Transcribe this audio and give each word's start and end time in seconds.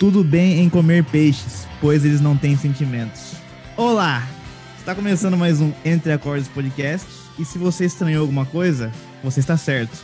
tudo 0.00 0.24
bem 0.24 0.60
em 0.60 0.70
comer 0.70 1.04
peixes, 1.04 1.68
pois 1.78 2.06
eles 2.06 2.22
não 2.22 2.34
têm 2.34 2.56
sentimentos. 2.56 3.34
Olá! 3.76 4.26
Está 4.78 4.94
começando 4.94 5.36
mais 5.36 5.60
um 5.60 5.74
Entre 5.84 6.10
Acordes 6.10 6.48
Podcast. 6.48 7.06
E 7.38 7.44
se 7.44 7.58
você 7.58 7.84
estranhou 7.84 8.22
alguma 8.22 8.46
coisa, 8.46 8.90
você 9.22 9.40
está 9.40 9.58
certo. 9.58 10.02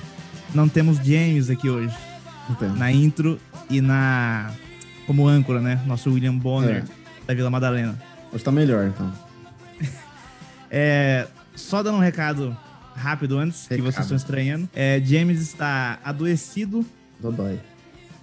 Não 0.54 0.68
temos 0.68 0.98
James 0.98 1.48
aqui 1.48 1.70
hoje. 1.70 1.96
Entendo. 2.50 2.76
Na 2.76 2.92
intro 2.92 3.40
e 3.70 3.80
na. 3.80 4.52
Como 5.06 5.26
âncora, 5.26 5.60
né? 5.62 5.80
Nosso 5.86 6.12
William 6.12 6.36
Bonner, 6.36 6.84
É. 6.84 7.26
da 7.26 7.32
Vila 7.32 7.48
Madalena. 7.48 7.98
Hoje 8.30 8.44
tá 8.44 8.52
melhor, 8.52 8.86
então. 8.88 9.10
É, 10.68 11.28
só 11.54 11.80
dando 11.80 11.96
um 11.98 12.00
recado 12.00 12.54
rápido 12.94 13.38
antes, 13.38 13.68
que 13.68 13.74
Recado. 13.76 13.92
vocês 13.92 14.04
estão 14.04 14.16
estranhando. 14.16 14.68
É, 14.74 15.00
James 15.02 15.40
está 15.40 15.98
adoecido 16.04 16.84
Dodói. 17.20 17.58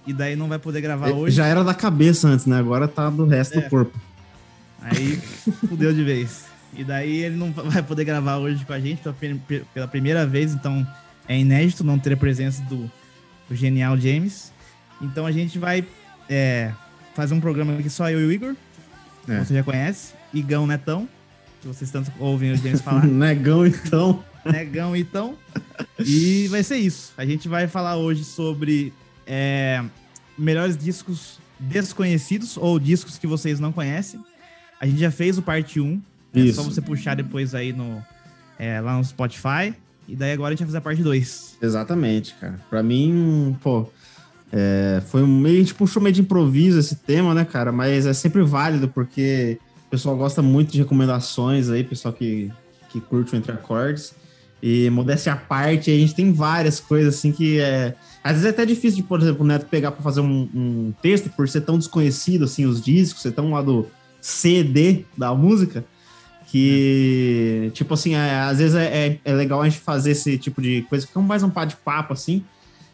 E 0.06 0.12
daí 0.12 0.36
não 0.36 0.48
vai 0.48 0.58
poder 0.58 0.80
gravar 0.80 1.08
É, 1.10 1.12
hoje. 1.12 1.36
Já 1.36 1.46
era 1.46 1.62
da 1.64 1.74
cabeça 1.74 2.28
antes, 2.28 2.46
né? 2.46 2.58
Agora 2.58 2.86
tá 2.88 3.08
do 3.10 3.24
resto 3.26 3.58
É. 3.58 3.62
do 3.62 3.70
corpo. 3.70 3.98
Aí 4.80 5.16
fudeu 5.68 5.92
de 5.92 6.04
vez. 6.04 6.44
E 6.76 6.84
daí 6.84 7.22
ele 7.24 7.36
não 7.36 7.52
vai 7.52 7.82
poder 7.82 8.04
gravar 8.04 8.36
hoje 8.38 8.64
com 8.64 8.72
a 8.72 8.80
gente 8.80 9.00
pela, 9.02 9.14
pri- 9.14 9.64
pela 9.72 9.88
primeira 9.88 10.26
vez, 10.26 10.52
então 10.52 10.86
é 11.28 11.38
inédito 11.38 11.84
não 11.84 11.98
ter 11.98 12.12
a 12.12 12.16
presença 12.16 12.62
do, 12.64 12.90
do 13.48 13.54
genial 13.54 13.96
James. 13.98 14.52
Então 15.00 15.24
a 15.24 15.32
gente 15.32 15.58
vai 15.58 15.86
é, 16.28 16.72
fazer 17.14 17.32
um 17.34 17.40
programa 17.40 17.78
aqui 17.78 17.88
só 17.88 18.10
eu 18.10 18.20
e 18.20 18.26
o 18.26 18.32
Igor, 18.32 18.54
que 19.24 19.32
É. 19.32 19.42
você 19.44 19.54
já 19.54 19.62
conhece, 19.62 20.12
Igão 20.34 20.66
Netão, 20.66 21.08
que 21.62 21.68
vocês 21.68 21.90
tanto 21.90 22.12
ouvem 22.18 22.52
o 22.52 22.56
James 22.56 22.80
falar. 22.82 23.06
Negão, 23.06 23.64
então. 23.66 24.22
Negão, 24.44 24.94
então. 24.94 25.36
E 25.98 26.46
vai 26.48 26.62
ser 26.62 26.76
isso. 26.76 27.12
A 27.16 27.24
gente 27.24 27.48
vai 27.48 27.66
falar 27.68 27.96
hoje 27.96 28.24
sobre 28.24 28.92
é, 29.26 29.82
melhores 30.36 30.76
discos 30.76 31.38
desconhecidos 31.58 32.56
ou 32.56 32.78
discos 32.78 33.18
que 33.18 33.26
vocês 33.26 33.60
não 33.60 33.72
conhecem. 33.72 34.20
A 34.80 34.86
gente 34.86 34.98
já 34.98 35.10
fez 35.10 35.38
o 35.38 35.42
parte 35.42 35.80
1. 35.80 36.02
É 36.34 36.40
Isso. 36.40 36.56
só 36.56 36.62
você 36.62 36.82
puxar 36.82 37.14
depois 37.14 37.54
aí 37.54 37.72
no, 37.72 38.04
é, 38.58 38.80
lá 38.80 38.96
no 38.96 39.04
Spotify. 39.04 39.74
E 40.06 40.14
daí 40.14 40.32
agora 40.32 40.48
a 40.48 40.52
gente 40.52 40.60
vai 40.60 40.66
fazer 40.66 40.78
a 40.78 40.80
parte 40.80 41.02
2. 41.02 41.58
Exatamente, 41.62 42.34
cara. 42.40 42.60
Pra 42.68 42.82
mim, 42.82 43.56
pô, 43.62 43.88
é, 44.52 45.02
foi 45.08 45.22
um 45.22 45.26
meio, 45.26 45.56
a 45.56 45.58
gente 45.60 45.74
puxou 45.74 46.02
meio 46.02 46.14
de 46.14 46.20
improviso 46.20 46.78
esse 46.78 46.96
tema, 46.96 47.34
né, 47.34 47.44
cara? 47.44 47.72
Mas 47.72 48.06
é 48.06 48.12
sempre 48.12 48.42
válido, 48.42 48.88
porque 48.88 49.58
o 49.86 49.90
pessoal 49.90 50.16
gosta 50.16 50.42
muito 50.42 50.72
de 50.72 50.78
recomendações 50.78 51.70
aí, 51.70 51.82
pessoal 51.82 52.12
que, 52.12 52.52
que 52.90 53.00
curte 53.00 53.34
o 53.34 53.36
Entre 53.36 53.52
Acordes. 53.52 54.14
E 54.66 54.88
modéstia 54.88 55.34
à 55.34 55.36
parte, 55.36 55.90
a 55.90 55.94
gente 55.94 56.14
tem 56.14 56.32
várias 56.32 56.80
coisas 56.80 57.16
assim 57.16 57.30
que 57.30 57.60
é. 57.60 57.94
Às 58.22 58.32
vezes 58.32 58.46
é 58.46 58.48
até 58.48 58.64
difícil 58.64 58.96
de, 58.96 59.02
por 59.02 59.20
exemplo, 59.20 59.44
o 59.44 59.46
Neto 59.46 59.66
pegar 59.66 59.90
pra 59.90 60.02
fazer 60.02 60.22
um, 60.22 60.48
um 60.54 60.94
texto, 61.02 61.28
por 61.28 61.46
ser 61.46 61.60
tão 61.60 61.76
desconhecido, 61.76 62.44
assim, 62.46 62.64
os 62.64 62.82
discos, 62.82 63.20
ser 63.20 63.32
tão 63.32 63.50
lá 63.50 63.60
do 63.60 63.86
CD 64.22 65.04
da 65.18 65.34
música. 65.34 65.84
Que, 66.46 67.70
tipo 67.74 67.92
assim, 67.92 68.14
é, 68.14 68.40
às 68.40 68.56
vezes 68.56 68.74
é, 68.74 69.08
é- 69.08 69.18
é 69.22 69.32
legal 69.34 69.60
a 69.60 69.68
gente 69.68 69.82
fazer 69.82 70.12
esse 70.12 70.38
tipo 70.38 70.62
de 70.62 70.80
coisa, 70.88 71.06
fica 71.06 71.20
mais 71.20 71.42
um 71.42 71.50
par 71.50 71.66
de 71.66 71.76
papo, 71.76 72.14
assim. 72.14 72.42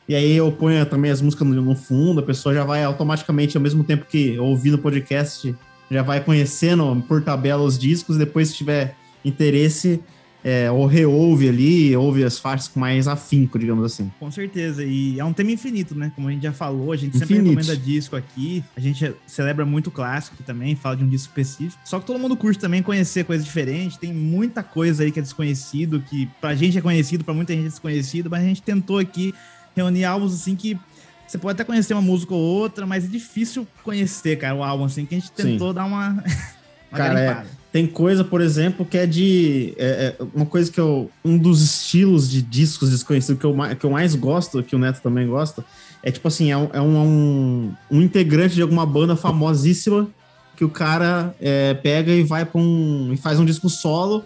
E 0.08 0.14
aí 0.16 0.36
eu 0.36 0.50
ponho 0.50 0.84
também 0.86 1.12
as 1.12 1.22
músicas 1.22 1.46
no, 1.46 1.62
no 1.62 1.76
fundo, 1.76 2.18
a 2.18 2.24
pessoa 2.24 2.52
já 2.52 2.64
vai 2.64 2.82
automaticamente, 2.82 3.56
ao 3.56 3.62
mesmo 3.62 3.84
tempo 3.84 4.06
que 4.06 4.36
ouvindo 4.40 4.74
o 4.74 4.78
podcast, 4.78 5.54
já 5.88 6.02
vai 6.02 6.20
conhecendo 6.20 7.00
por 7.06 7.22
tabela 7.22 7.62
os 7.62 7.78
discos, 7.78 8.16
depois 8.16 8.48
se 8.48 8.56
tiver 8.56 8.96
interesse, 9.24 10.00
é, 10.42 10.70
ou 10.70 10.86
reouve 10.86 11.48
ali, 11.48 11.94
ouve 11.96 12.24
as 12.24 12.38
faixas 12.38 12.68
com 12.68 12.80
mais 12.80 13.06
afinco, 13.06 13.58
digamos 13.58 13.84
assim. 13.84 14.10
Com 14.18 14.30
certeza. 14.30 14.82
E 14.84 15.18
é 15.20 15.24
um 15.24 15.32
tema 15.32 15.52
infinito, 15.52 15.94
né? 15.94 16.10
Como 16.14 16.28
a 16.28 16.30
gente 16.32 16.42
já 16.42 16.52
falou, 16.52 16.92
a 16.92 16.96
gente 16.96 17.18
sempre 17.18 17.34
Infinito. 17.34 17.58
recomenda 17.58 17.76
disco 17.76 18.16
aqui. 18.16 18.64
A 18.76 18.80
gente 18.80 19.14
celebra 19.26 19.66
muito 19.66 19.88
o 19.88 19.90
clássico 19.90 20.42
também, 20.42 20.74
fala 20.74 20.96
de 20.96 21.04
um 21.04 21.08
disco 21.08 21.28
específico. 21.28 21.80
Só 21.84 22.00
que 22.00 22.06
todo 22.06 22.18
mundo 22.18 22.36
curte 22.36 22.58
também 22.58 22.82
conhecer 22.82 23.24
coisa 23.24 23.44
diferente. 23.44 23.98
Tem 23.98 24.12
muita 24.12 24.62
coisa 24.62 25.04
aí 25.04 25.12
que 25.12 25.18
é 25.18 25.22
desconhecido, 25.22 26.00
que 26.00 26.28
pra 26.40 26.54
gente 26.54 26.78
é 26.78 26.80
conhecido, 26.80 27.24
pra 27.24 27.34
muita 27.34 27.52
gente 27.52 27.66
é 27.66 27.68
desconhecido, 27.68 28.30
mas 28.30 28.42
a 28.42 28.46
gente 28.46 28.62
tentou 28.62 28.98
aqui 28.98 29.34
reunir 29.76 30.04
álbuns 30.04 30.34
assim 30.34 30.56
que 30.56 30.78
você 31.26 31.38
pode 31.38 31.54
até 31.54 31.64
conhecer 31.64 31.94
uma 31.94 32.02
música 32.02 32.34
ou 32.34 32.40
outra, 32.40 32.84
mas 32.86 33.04
é 33.04 33.06
difícil 33.06 33.64
conhecer, 33.84 34.36
cara, 34.36 34.54
o 34.54 34.64
álbum 34.64 34.84
assim, 34.84 35.06
que 35.06 35.14
a 35.14 35.18
gente 35.18 35.30
tentou 35.30 35.72
dar 35.72 35.84
uma. 35.84 36.24
uma 36.90 36.98
Cara, 36.98 37.20
é-. 37.20 37.59
Tem 37.72 37.86
coisa, 37.86 38.24
por 38.24 38.40
exemplo, 38.40 38.84
que 38.84 38.98
é 38.98 39.06
de. 39.06 39.74
é- 39.78 40.16
é 40.18 40.24
uma 40.34 40.46
coisa 40.46 40.70
que 40.70 40.80
eu. 40.80 41.08
Um 41.24 41.38
dos 41.38 41.62
estilos 41.62 42.28
de 42.28 42.42
discos 42.42 42.90
desconhecidos 42.90 43.40
que 43.40 43.46
eu, 43.46 43.56
que 43.78 43.86
eu 43.86 43.90
mais 43.90 44.14
gosto, 44.16 44.62
que 44.62 44.74
o 44.74 44.78
Neto 44.78 45.00
também 45.00 45.28
gosta, 45.28 45.64
é 46.02 46.10
tipo 46.10 46.26
assim: 46.26 46.50
é 46.50 46.56
um, 46.56 46.68
é 46.72 46.80
um, 46.80 47.72
um, 47.90 48.02
integrante 48.02 48.56
de 48.56 48.62
alguma 48.62 48.84
banda 48.84 49.14
famosíssima 49.14 50.08
que 50.56 50.64
o 50.64 50.68
cara 50.68 51.32
é, 51.40 51.72
pega 51.74 52.12
e 52.12 52.24
vai 52.24 52.44
pra 52.44 52.60
um. 52.60 53.12
e 53.12 53.16
faz 53.16 53.38
um 53.38 53.44
disco 53.44 53.68
solo. 53.68 54.24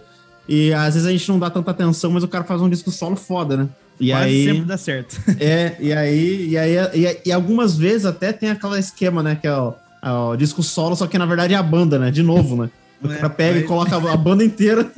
E 0.49 0.73
às 0.73 0.95
vezes 0.95 1.07
a 1.07 1.11
gente 1.11 1.29
não 1.29 1.37
dá 1.37 1.49
tanta 1.49 1.69
atenção, 1.69 2.11
mas 2.11 2.23
o 2.23 2.27
cara 2.27 2.43
faz 2.43 2.61
um 2.61 2.69
disco 2.69 2.91
solo 2.91 3.15
foda, 3.15 3.57
né? 3.57 3.69
E 3.99 4.09
Quase 4.09 4.25
aí. 4.25 4.45
sempre 4.45 4.65
dá 4.65 4.77
certo. 4.77 5.21
É, 5.39 5.75
e 5.79 5.93
aí, 5.93 6.49
e 6.49 6.57
aí, 6.57 6.75
e, 6.93 7.21
e 7.27 7.31
algumas 7.31 7.77
vezes 7.77 8.05
até 8.05 8.33
tem 8.33 8.49
aquele 8.49 8.79
esquema, 8.79 9.21
né? 9.21 9.35
Que 9.35 9.47
é 9.47 9.55
o, 9.55 9.73
é 10.03 10.11
o 10.11 10.35
disco 10.35 10.63
solo, 10.63 10.95
só 10.95 11.05
que 11.05 11.17
na 11.17 11.25
verdade 11.27 11.53
é 11.53 11.57
a 11.57 11.63
banda, 11.63 11.99
né? 11.99 12.09
De 12.09 12.23
novo, 12.23 12.63
né? 12.63 12.69
O 13.03 13.11
É, 13.11 13.15
cara 13.15 13.29
pega 13.29 13.59
e 13.59 13.63
coloca 13.63 13.95
a, 13.95 14.17
banda 14.17 14.43
inteira. 14.43 14.89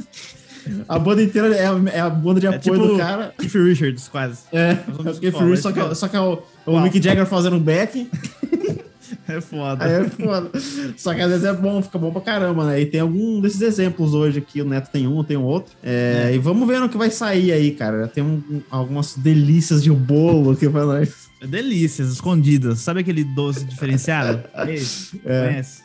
A 0.90 1.00
banda 1.00 1.24
inteira 1.24 1.56
é, 1.56 1.66
a- 1.66 1.82
é 1.94 2.00
a 2.02 2.10
banda 2.10 2.42
de 2.42 2.46
É 2.46 2.50
apoio 2.50 2.62
tipo 2.82 2.88
do 2.90 2.98
cara. 2.98 3.34
Keith 3.38 3.54
Richards, 3.56 4.10
quase. 4.10 4.40
É, 4.52 4.72
é 4.72 4.76
Keith 5.22 5.34
Richards, 5.36 5.62
só 5.62 5.72
que, 5.72 5.80
é- 5.80 5.96
só 5.96 6.08
que 6.10 6.16
é 6.18 6.20
o, 6.20 6.40
o. 6.66 6.82
Mick 6.82 7.02
Jagger 7.02 7.26
fazendo 7.26 7.56
um 7.56 7.60
back. 7.60 8.10
É 9.30 9.40
foda. 9.42 9.84
Aí 9.86 9.92
é 9.92 10.04
foda. 10.10 10.50
Só 10.98 11.14
que 11.14 11.22
às 11.22 11.30
vezes 11.30 11.44
é 11.46 11.54
bom, 11.54 11.82
fica 11.82 11.98
bom 11.98 12.12
pra 12.12 12.22
caramba, 12.22 12.66
né? 12.66 12.82
E 12.82 12.86
tem 12.86 13.00
algum 13.02 13.40
desses 13.42 13.62
exemplos 13.62 14.14
hoje 14.14 14.40
aqui. 14.40 14.62
O 14.62 14.66
Neto 14.66 14.90
tem 14.90 15.06
um, 15.08 15.22
tem 15.24 15.36
um 15.38 15.44
outro. 15.44 15.74
É, 15.84 16.32
E 16.34 16.38
vamos 16.38 16.66
ver 16.68 16.80
no 16.80 16.88
que 16.90 16.98
vai 16.98 17.10
sair 17.10 17.52
aí, 17.52 17.72
cara. 17.72 18.08
Tem 18.08 18.24
um- 18.24 18.42
um- 18.50 18.62
algumas 18.70 19.16
delícias 19.18 19.82
de 19.84 19.92
bolo 19.92 20.52
aqui 20.52 20.70
pra 20.70 20.86
nós. 20.86 21.28
Delícias, 21.42 22.10
escondidas. 22.10 22.80
Sabe 22.80 23.02
aquele 23.02 23.24
doce 23.24 23.66
diferenciado? 23.66 24.44
É 24.56 24.74
esse? 24.74 25.22
É. 25.26 25.48
Conhece? 25.48 25.82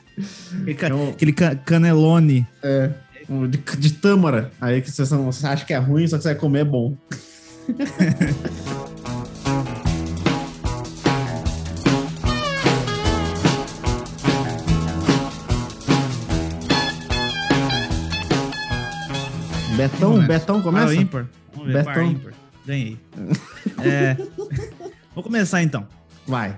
Aquele, 0.71 0.95
um- 0.95 1.11
aquele 1.11 1.33
ca- 1.33 1.55
canelone. 1.56 2.47
É, 2.62 2.91
um 3.28 3.49
de, 3.49 3.59
de 3.59 3.93
tâmara. 3.95 4.50
Aí 4.61 4.81
que 4.83 4.91
você, 4.91 5.15
não- 5.15 5.25
você 5.31 5.47
acha 5.47 5.65
que 5.65 5.73
é 5.73 5.78
ruim, 5.78 6.06
só 6.06 6.17
que 6.17 6.23
você 6.23 6.31
vai 6.31 6.39
comer 6.39 6.61
é 6.61 6.65
bom. 6.65 6.97
Betão, 19.77 20.12
Começa. 20.12 20.29
Betão 20.29 20.62
começa? 20.62 20.87
o 20.89 20.94
ímpar? 20.94 21.27
Vamos 21.55 21.73
ver, 21.73 21.84
par 21.84 21.94
Betão. 21.94 22.11
ímpar. 22.11 22.33
Ganhei. 22.67 22.99
É, 23.84 24.17
vou 25.15 25.25
começar 25.25 25.61
então. 25.62 25.87
Vai. 26.27 26.56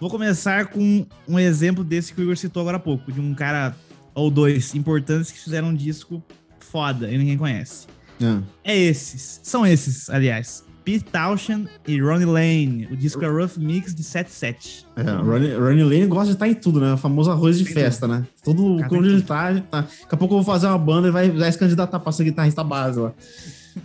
Vou 0.00 0.10
começar 0.10 0.66
com 0.66 1.06
um 1.28 1.38
exemplo 1.38 1.82
desse 1.84 2.12
que 2.12 2.20
o 2.20 2.24
Igor 2.24 2.36
citou 2.36 2.60
agora 2.60 2.76
há 2.76 2.80
pouco, 2.80 3.10
de 3.12 3.20
um 3.20 3.34
cara 3.34 3.74
ou 4.14 4.30
dois 4.30 4.74
importantes 4.74 5.30
que 5.30 5.38
fizeram 5.38 5.68
um 5.68 5.74
disco 5.74 6.22
foda 6.60 7.10
e 7.10 7.16
ninguém 7.16 7.38
conhece. 7.38 7.86
Ah, 8.22 8.40
É 8.62 8.76
esses, 8.76 9.40
são 9.42 9.66
esses, 9.66 10.08
aliás. 10.10 10.64
Pete 10.84 11.04
Townshend 11.04 11.66
e 11.88 11.98
Ronnie 11.98 12.26
Lane. 12.26 12.88
O 12.92 12.96
disco 12.96 13.24
é 13.24 13.28
Rough 13.28 13.56
Mix 13.56 13.94
de 13.94 14.02
77. 14.04 14.86
É, 14.96 15.12
o 15.12 15.24
Ronnie, 15.24 15.54
Ronnie 15.54 15.82
Lane 15.82 16.06
gosta 16.06 16.26
de 16.26 16.32
estar 16.32 16.46
em 16.46 16.54
tudo, 16.54 16.78
né? 16.78 16.92
O 16.92 16.96
famoso 16.98 17.30
arroz 17.30 17.56
de 17.58 17.64
festa, 17.64 18.06
né? 18.06 18.26
Todo 18.44 18.76
quando 18.88 19.04
tem 19.04 19.12
ele 19.12 19.22
tá, 19.22 19.54
tá. 19.70 19.80
Daqui 19.80 20.14
a 20.14 20.16
pouco 20.16 20.34
eu 20.34 20.42
vou 20.42 20.44
fazer 20.44 20.66
uma 20.66 20.76
banda 20.76 21.08
e 21.08 21.10
vai, 21.10 21.30
vai 21.30 21.50
se 21.50 21.58
candidatar 21.58 21.98
pra 21.98 22.12
ser 22.12 22.24
guitarrista 22.24 22.62
base 22.62 23.00
lá. 23.00 23.14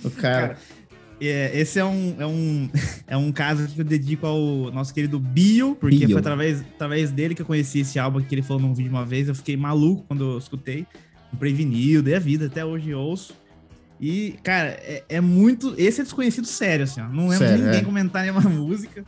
O 0.03 0.09
cara. 0.11 0.49
Cara, 0.49 0.57
É, 1.21 1.59
esse 1.59 1.79
é 1.79 1.85
um, 1.85 2.15
é, 2.17 2.25
um, 2.25 2.69
é 3.07 3.17
um 3.17 3.31
caso 3.31 3.67
que 3.67 3.81
eu 3.81 3.85
dedico 3.85 4.25
ao 4.25 4.71
nosso 4.71 4.93
querido 4.93 5.19
Bio, 5.19 5.75
porque 5.75 5.97
Bio. 5.97 6.09
foi 6.11 6.19
através, 6.19 6.61
através 6.61 7.11
dele 7.11 7.35
que 7.35 7.41
eu 7.41 7.45
conheci 7.45 7.79
esse 7.79 7.99
álbum 7.99 8.21
que 8.21 8.33
ele 8.33 8.41
falou 8.41 8.61
num 8.61 8.73
vídeo 8.73 8.91
uma 8.91 9.05
vez. 9.05 9.27
Eu 9.27 9.35
fiquei 9.35 9.57
maluco 9.57 10.05
quando 10.07 10.33
eu 10.33 10.37
escutei. 10.37 10.85
Comprei 11.31 11.53
vinil, 11.53 12.01
dei 12.01 12.15
a 12.15 12.19
vida, 12.19 12.47
até 12.47 12.65
hoje 12.65 12.93
ouço. 12.93 13.35
E, 13.99 14.35
cara, 14.43 14.69
é, 14.81 15.03
é 15.09 15.21
muito. 15.21 15.75
Esse 15.77 16.01
é 16.01 16.03
desconhecido 16.03 16.47
sério, 16.47 16.85
assim, 16.85 17.01
ó. 17.01 17.09
Não 17.09 17.27
lembro 17.27 17.45
de 17.45 17.51
Sério, 17.51 17.65
ninguém 17.65 17.81
é. 17.81 17.83
comentar 17.83 18.23
nenhuma 18.23 18.41
música, 18.49 19.03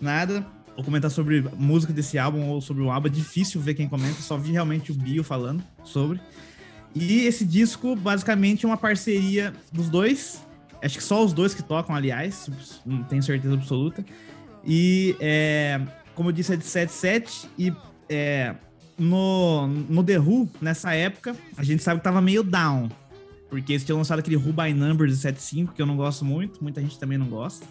nada. 0.00 0.46
Ou 0.76 0.82
comentar 0.82 1.10
sobre 1.10 1.44
música 1.58 1.92
desse 1.92 2.18
álbum 2.18 2.48
ou 2.48 2.60
sobre 2.60 2.82
o 2.82 2.90
álbum. 2.90 3.08
É 3.08 3.10
difícil 3.10 3.60
ver 3.60 3.74
quem 3.74 3.86
comenta, 3.86 4.22
só 4.22 4.38
vi 4.38 4.52
realmente 4.52 4.90
o 4.90 4.94
Bio 4.94 5.22
falando 5.22 5.62
sobre. 5.84 6.18
E 6.94 7.26
esse 7.26 7.44
disco, 7.44 7.94
basicamente, 7.94 8.64
é 8.64 8.68
uma 8.68 8.78
parceria 8.78 9.52
dos 9.72 9.90
dois. 9.90 10.42
Acho 10.82 10.98
que 10.98 11.04
só 11.04 11.24
os 11.24 11.32
dois 11.32 11.54
que 11.54 11.62
tocam, 11.62 11.94
aliás, 11.94 12.50
não 12.84 13.02
tenho 13.04 13.22
certeza 13.22 13.54
absoluta. 13.54 14.04
E, 14.64 15.16
é, 15.20 15.80
como 16.14 16.30
eu 16.30 16.32
disse, 16.32 16.52
é 16.52 16.56
de 16.56 16.64
77. 16.64 17.48
E 17.58 17.72
é, 18.08 18.54
no, 18.98 19.66
no 19.66 20.02
The 20.04 20.18
Who, 20.18 20.48
nessa 20.60 20.94
época, 20.94 21.36
a 21.56 21.62
gente 21.62 21.82
sabe 21.82 22.00
que 22.00 22.04
tava 22.04 22.20
meio 22.20 22.42
down. 22.42 22.88
Porque 23.48 23.72
eles 23.72 23.84
tinham 23.84 23.98
lançado 23.98 24.20
aquele 24.20 24.36
Who 24.36 24.52
by 24.52 24.72
Numbers 24.72 25.12
de 25.12 25.18
75, 25.18 25.74
que 25.74 25.82
eu 25.82 25.86
não 25.86 25.96
gosto 25.96 26.24
muito. 26.24 26.62
Muita 26.62 26.80
gente 26.80 26.98
também 26.98 27.18
não 27.18 27.26
gosta. 27.26 27.66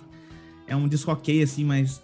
É 0.67 0.75
um 0.75 0.87
disco 0.87 1.11
ok, 1.11 1.41
assim, 1.41 1.63
mas 1.63 2.01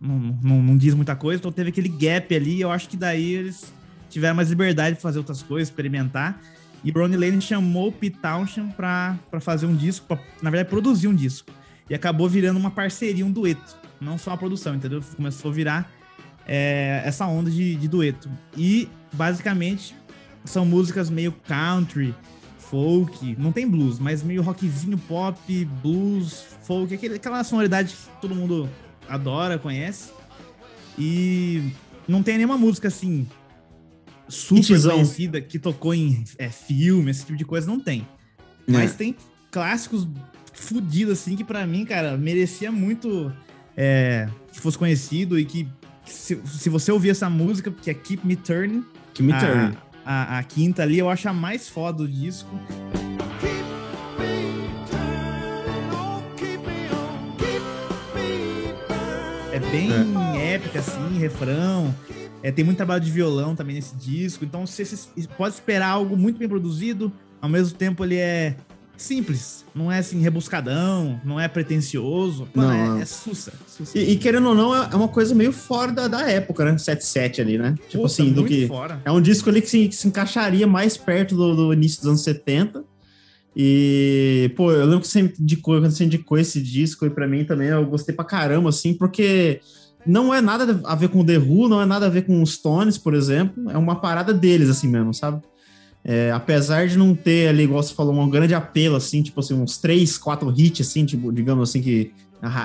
não, 0.00 0.18
não, 0.42 0.62
não, 0.62 0.76
diz 0.76 0.94
muita 0.94 1.14
coisa, 1.14 1.38
então 1.38 1.52
teve 1.52 1.68
aquele 1.68 1.88
gap 1.88 2.34
ali. 2.34 2.60
Eu 2.60 2.70
acho 2.70 2.88
que 2.88 2.96
daí 2.96 3.34
eles 3.34 3.72
tiveram 4.08 4.34
mais 4.34 4.48
liberdade 4.48 4.96
de 4.96 5.02
fazer 5.02 5.18
outras 5.18 5.42
coisas, 5.42 5.68
experimentar. 5.68 6.40
E 6.82 6.90
Ronnie 6.90 7.16
Lane 7.16 7.40
chamou 7.40 7.92
Pete 7.92 8.18
Townshend 8.18 8.74
pra, 8.74 9.18
pra 9.30 9.40
fazer 9.40 9.66
um 9.66 9.76
disco, 9.76 10.06
pra, 10.06 10.18
na 10.42 10.50
verdade, 10.50 10.70
produzir 10.70 11.08
um 11.08 11.14
disco. 11.14 11.50
E 11.88 11.94
acabou 11.94 12.28
virando 12.28 12.58
uma 12.58 12.70
parceria, 12.70 13.24
um 13.24 13.30
dueto. 13.30 13.76
Não 14.00 14.16
só 14.16 14.30
uma 14.30 14.38
produção, 14.38 14.74
entendeu? 14.74 15.02
Começou 15.16 15.50
a 15.50 15.54
virar 15.54 15.92
é, 16.46 17.02
essa 17.04 17.26
onda 17.26 17.50
de, 17.50 17.74
de 17.74 17.88
dueto. 17.88 18.30
E, 18.56 18.88
basicamente, 19.12 19.94
são 20.44 20.64
músicas 20.64 21.10
meio 21.10 21.32
country, 21.46 22.14
folk, 22.58 23.36
não 23.38 23.52
tem 23.52 23.68
blues, 23.68 23.98
mas 23.98 24.22
meio 24.22 24.42
rockzinho, 24.42 24.96
pop, 24.96 25.64
blues, 25.82 26.46
folk, 26.62 26.94
aquela 27.06 27.44
sonoridade 27.44 27.92
que 27.94 28.20
todo 28.20 28.34
mundo 28.34 28.68
adora, 29.08 29.58
conhece. 29.58 30.12
E 30.98 31.72
não 32.08 32.22
tem 32.22 32.36
nenhuma 32.36 32.56
música 32.56 32.88
assim 32.88 33.26
super 34.30 34.60
Hitizão. 34.60 34.92
conhecida 34.92 35.40
que 35.40 35.58
tocou 35.58 35.94
em 35.94 36.24
é, 36.38 36.48
filme, 36.48 37.10
esse 37.10 37.26
tipo 37.26 37.36
de 37.36 37.44
coisa, 37.44 37.66
não 37.66 37.80
tem. 37.80 38.06
É. 38.66 38.72
Mas 38.72 38.94
tem 38.94 39.16
clássicos 39.50 40.06
fudidos, 40.52 41.18
assim, 41.18 41.36
que 41.36 41.44
para 41.44 41.66
mim, 41.66 41.84
cara, 41.84 42.16
merecia 42.16 42.70
muito 42.70 43.32
é, 43.76 44.28
que 44.52 44.60
fosse 44.60 44.78
conhecido 44.78 45.38
e 45.38 45.44
que, 45.44 45.64
que 46.04 46.12
se, 46.12 46.40
se, 46.44 46.68
você 46.68 46.92
ouvir 46.92 47.10
essa 47.10 47.30
música, 47.30 47.70
que 47.70 47.90
é 47.90 47.94
Keep 47.94 48.26
Me 48.26 48.36
Turning. 48.36 48.84
Keep 49.14 49.32
Me 49.32 49.38
Turning. 49.38 49.76
A, 50.04 50.38
a, 50.38 50.42
quinta 50.42 50.82
ali, 50.82 50.98
eu 50.98 51.08
acho 51.08 51.28
a 51.28 51.32
mais 51.32 51.68
foda 51.68 51.98
do 51.98 52.08
disco. 52.08 52.50
É 59.52 59.58
bem 59.58 59.90
é. 59.92 60.54
épica, 60.54 60.78
assim, 60.78 61.18
refrão. 61.18 61.94
É, 62.42 62.50
tem 62.50 62.64
muito 62.64 62.76
trabalho 62.76 63.02
de 63.02 63.10
violão 63.10 63.54
também 63.54 63.76
nesse 63.76 63.94
disco. 63.96 64.44
Então 64.44 64.66
você, 64.66 64.84
pode 65.36 65.54
esperar 65.54 65.88
algo 65.88 66.16
muito 66.16 66.38
bem 66.38 66.48
produzido. 66.48 67.12
Ao 67.40 67.48
mesmo 67.48 67.76
tempo, 67.76 68.04
ele 68.04 68.16
é 68.16 68.56
simples. 69.00 69.64
Não 69.74 69.90
é 69.90 69.98
assim, 69.98 70.20
rebuscadão, 70.20 71.20
não 71.24 71.40
é 71.40 71.48
pretencioso. 71.48 72.48
não, 72.54 72.98
é, 72.98 73.02
é 73.02 73.04
sussa. 73.04 73.52
sussa. 73.66 73.98
E, 73.98 74.12
e, 74.12 74.16
querendo 74.16 74.48
ou 74.48 74.54
não, 74.54 74.74
é 74.74 74.94
uma 74.94 75.08
coisa 75.08 75.34
meio 75.34 75.52
fora 75.52 75.90
da, 75.90 76.06
da 76.06 76.30
época, 76.30 76.64
né? 76.64 76.72
7-7 76.72 77.40
ali, 77.40 77.58
né? 77.58 77.74
Tipo 77.88 78.02
Puta, 78.02 78.06
assim, 78.06 78.32
do 78.32 78.44
que. 78.44 78.66
Fora. 78.66 79.00
É 79.04 79.10
um 79.10 79.20
disco 79.20 79.48
ali 79.48 79.62
que 79.62 79.70
se, 79.70 79.88
que 79.88 79.96
se 79.96 80.06
encaixaria 80.06 80.66
mais 80.66 80.96
perto 80.96 81.34
do, 81.34 81.56
do, 81.56 81.72
início 81.72 82.00
dos 82.00 82.08
anos 82.08 82.22
70. 82.22 82.84
E, 83.56 84.52
pô, 84.56 84.70
eu 84.70 84.84
lembro 84.84 85.00
que 85.00 85.08
você 85.08 85.20
indicou, 85.20 85.80
quando 85.80 85.90
você 85.90 86.04
indicou 86.04 86.38
esse 86.38 86.62
disco 86.62 87.04
aí 87.04 87.10
pra 87.10 87.26
mim 87.26 87.44
também, 87.44 87.68
eu 87.68 87.84
gostei 87.84 88.14
pra 88.14 88.24
caramba, 88.24 88.68
assim, 88.68 88.94
porque 88.94 89.60
não 90.06 90.32
é 90.32 90.40
nada 90.40 90.80
a 90.84 90.94
ver 90.94 91.08
com 91.08 91.24
The 91.24 91.38
Who, 91.38 91.68
não 91.68 91.80
é 91.80 91.86
nada 91.86 92.06
a 92.06 92.08
ver 92.08 92.22
com 92.22 92.42
os 92.42 92.54
Stones, 92.54 92.96
por 92.96 93.14
exemplo. 93.14 93.70
É 93.70 93.76
uma 93.76 93.96
parada 93.96 94.32
deles, 94.32 94.68
assim 94.68 94.88
mesmo, 94.88 95.12
sabe? 95.12 95.42
É, 96.02 96.32
apesar 96.32 96.88
de 96.88 96.96
não 96.96 97.14
ter 97.14 97.48
ali, 97.48 97.64
igual 97.64 97.82
você 97.82 97.94
falou, 97.94 98.14
um 98.14 98.30
grande 98.30 98.54
apelo, 98.54 98.96
assim, 98.96 99.22
tipo 99.22 99.40
assim, 99.40 99.54
uns 99.54 99.76
três, 99.76 100.16
quatro 100.16 100.52
hits, 100.56 100.88
assim, 100.88 101.04
tipo, 101.04 101.30
digamos 101.30 101.68
assim, 101.68 101.82
que 101.82 102.12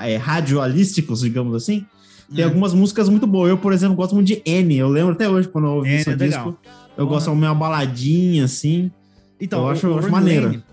é, 0.04 0.16
radioalísticos, 0.16 1.22
digamos 1.22 1.54
assim. 1.56 1.86
Tem 2.34 2.44
hum. 2.46 2.48
algumas 2.48 2.74
músicas 2.74 3.10
muito 3.10 3.28
boas. 3.28 3.50
Eu, 3.50 3.58
por 3.58 3.74
exemplo, 3.74 3.96
gosto 3.96 4.16
muito 4.16 4.28
de 4.28 4.42
N. 4.46 4.78
Eu 4.78 4.88
lembro 4.88 5.14
até 5.14 5.30
hoje, 5.30 5.48
quando 5.48 5.66
eu 5.66 5.72
ouvi 5.72 5.94
esse 5.94 6.10
é 6.10 6.16
disco. 6.16 6.58
Eu 6.98 7.06
gosto 7.06 7.26
de 7.26 7.32
uma 7.32 7.54
baladinha, 7.54 8.46
assim. 8.46 8.90
Então, 9.40 9.64
eu 9.64 9.70
acho, 9.70 9.86
eu 9.86 10.00
acho 10.00 10.10
maneiro. 10.10 10.48
Lane, 10.48 10.64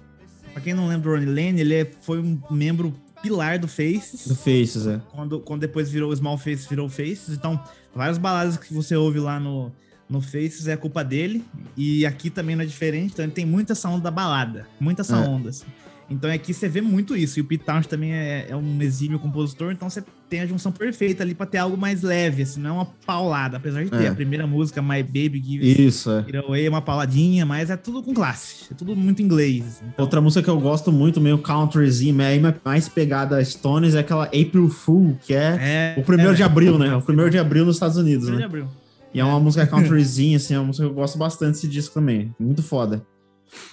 pra 0.52 0.62
quem 0.62 0.72
não 0.72 0.86
lembra 0.86 1.10
do 1.10 1.16
Ronnie 1.16 1.26
Lane, 1.26 1.60
ele 1.60 1.74
é, 1.74 1.90
foi 2.00 2.20
um 2.20 2.38
membro 2.50 2.94
pilar 3.22 3.58
do 3.58 3.68
Faces. 3.68 4.26
Do 4.26 4.34
Faces, 4.34 4.86
é. 4.86 5.00
Quando, 5.12 5.40
quando 5.40 5.60
depois 5.60 5.88
virou 5.88 6.10
o 6.10 6.16
Small 6.16 6.36
Faces, 6.36 6.66
virou 6.66 6.88
Faces. 6.88 7.30
Então, 7.30 7.62
várias 7.94 8.18
baladas 8.18 8.56
que 8.56 8.74
você 8.74 8.96
ouve 8.96 9.18
lá 9.18 9.38
no, 9.38 9.72
no 10.08 10.20
Faces 10.20 10.66
é 10.68 10.76
culpa 10.76 11.02
dele. 11.02 11.44
E 11.76 12.04
aqui 12.04 12.28
também 12.28 12.56
não 12.56 12.62
é 12.62 12.66
diferente. 12.66 13.12
Então 13.12 13.24
ele 13.24 13.32
tem 13.32 13.46
muita 13.46 13.72
essa 13.72 13.88
onda 13.88 14.02
da 14.02 14.10
balada. 14.10 14.66
Muita 14.80 15.02
essa 15.02 15.16
é. 15.16 15.20
onda, 15.20 15.50
assim. 15.50 15.66
Então 16.10 16.30
aqui 16.30 16.52
você 16.52 16.68
vê 16.68 16.80
muito 16.80 17.16
isso. 17.16 17.38
E 17.38 17.42
o 17.42 17.44
Pete 17.44 17.64
Townshend 17.64 17.88
também 17.88 18.12
é, 18.12 18.46
é, 18.50 18.56
um 18.56 18.82
exímio 18.82 19.18
compositor, 19.18 19.72
então 19.72 19.88
você 19.88 20.04
tem 20.32 20.40
a 20.40 20.46
junção 20.46 20.72
perfeita 20.72 21.22
ali 21.22 21.34
pra 21.34 21.44
ter 21.44 21.58
algo 21.58 21.76
mais 21.76 22.00
leve, 22.00 22.42
assim, 22.42 22.58
não 22.58 22.70
é 22.70 22.72
uma 22.72 22.86
paulada. 23.04 23.58
Apesar 23.58 23.84
de 23.84 23.90
ter 23.90 24.04
é. 24.04 24.08
a 24.08 24.14
primeira 24.14 24.46
música, 24.46 24.80
My 24.80 25.02
Baby 25.02 25.42
Give 25.44 25.86
Isso, 25.86 26.10
é. 26.10 26.20
It 26.20 26.36
Away, 26.38 26.64
é 26.64 26.70
uma 26.70 26.80
pauladinha, 26.80 27.44
mas 27.44 27.68
é 27.68 27.76
tudo 27.76 28.02
com 28.02 28.14
classe. 28.14 28.72
É 28.72 28.74
tudo 28.74 28.96
muito 28.96 29.20
inglês. 29.20 29.62
Assim. 29.66 29.84
Então... 29.92 30.02
Outra 30.06 30.22
música 30.22 30.42
que 30.42 30.48
eu 30.48 30.58
gosto 30.58 30.90
muito, 30.90 31.20
meio 31.20 31.36
countryzinho, 31.36 32.16
mais 32.64 32.88
pegada 32.88 33.44
Stones, 33.44 33.94
é 33.94 33.98
aquela 33.98 34.24
April 34.24 34.70
Fool, 34.70 35.18
que 35.20 35.34
é, 35.34 35.94
é 35.96 36.00
o 36.00 36.02
primeiro 36.02 36.34
de 36.34 36.42
abril, 36.42 36.78
né? 36.78 36.96
O 36.96 37.02
primeiro 37.02 37.30
de 37.30 37.38
abril 37.38 37.66
nos 37.66 37.76
Estados 37.76 37.98
Unidos, 37.98 38.30
né? 38.30 38.38
De 38.38 38.44
abril. 38.44 38.66
E 39.12 39.20
é 39.20 39.24
uma 39.24 39.38
música 39.38 39.66
countryzinha, 39.68 40.38
assim, 40.38 40.54
é 40.54 40.58
uma 40.58 40.68
música 40.68 40.86
que 40.86 40.90
eu 40.90 40.94
gosto 40.94 41.18
bastante 41.18 41.52
desse 41.52 41.68
disco 41.68 41.92
também. 41.92 42.34
Muito 42.40 42.62
foda. 42.62 43.04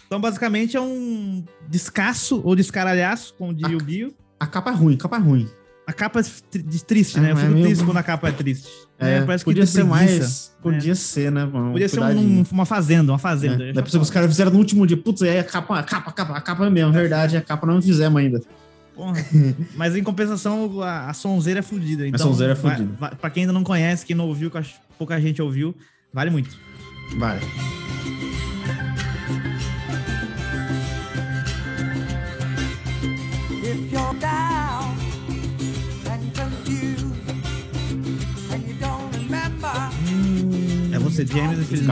Então, 0.08 0.20
basicamente, 0.20 0.76
é 0.76 0.82
um 0.82 1.42
descasso 1.70 2.42
ou 2.44 2.54
descaralhaço, 2.54 3.34
como 3.38 3.54
diria 3.54 3.78
o 3.78 3.82
Bio. 3.82 4.14
A 4.38 4.46
capa 4.46 4.72
é 4.72 4.74
ruim, 4.74 4.98
capa 4.98 5.16
é 5.16 5.20
ruim. 5.20 5.48
A 5.90 5.94
capa 5.94 6.20
é 6.20 6.24
triste, 6.86 7.18
é, 7.18 7.22
né? 7.22 7.32
Eu 7.32 7.36
fico 7.36 7.48
é 7.48 7.52
meio... 7.52 7.66
triste 7.66 7.84
quando 7.84 7.98
a 7.98 8.04
capa 8.04 8.30
é 8.30 8.32
triste. 8.32 8.70
É, 9.00 9.16
é 9.16 9.22
parece 9.24 9.44
podia 9.44 9.66
ser 9.66 9.84
mais. 9.84 10.56
Podia 10.62 10.94
ser, 10.94 11.32
né, 11.32 11.44
mano? 11.46 11.72
Podia 11.72 11.90
ser 11.90 12.00
um, 12.00 12.44
uma 12.52 12.64
fazenda, 12.64 13.12
uma 13.12 13.18
fazenda. 13.18 13.70
É. 13.70 13.74
Depois 13.74 13.96
os 13.96 14.12
caras 14.12 14.30
fizeram 14.30 14.52
no 14.52 14.60
último 14.60 14.86
dia. 14.86 14.96
Putz, 14.96 15.24
aí 15.24 15.40
a 15.40 15.44
capa, 15.44 15.80
a 15.80 15.82
capa, 15.82 16.12
a 16.12 16.14
capa, 16.14 16.38
a 16.38 16.42
capa 16.42 16.68
é 16.68 16.70
mesmo, 16.70 16.94
verdade. 16.94 17.38
A 17.38 17.42
capa 17.42 17.66
não 17.66 17.82
fizemos 17.82 18.22
ainda. 18.22 18.40
Porra. 18.96 19.16
Mas 19.74 19.96
em 19.96 20.04
compensação, 20.04 20.80
a, 20.84 21.10
a 21.10 21.14
sonzeira 21.16 21.62
é 21.62 21.64
fodida. 21.64 22.08
Então, 22.08 22.28
a 22.28 22.30
sonzeira 22.30 22.54
é 22.54 22.56
fodida. 22.56 22.94
Pra 23.20 23.32
quem 23.32 23.42
ainda 23.42 23.54
não 23.54 23.64
conhece, 23.64 24.06
quem 24.06 24.16
não 24.16 24.28
ouviu, 24.28 24.52
que 24.52 24.60
pouca 24.96 25.20
gente 25.20 25.42
ouviu, 25.42 25.76
vale 26.14 26.30
muito. 26.30 26.56
Vale. 27.18 27.42
É 33.64 34.69
você, 41.10 41.26
James, 41.26 41.60
infelizmente 41.60 41.90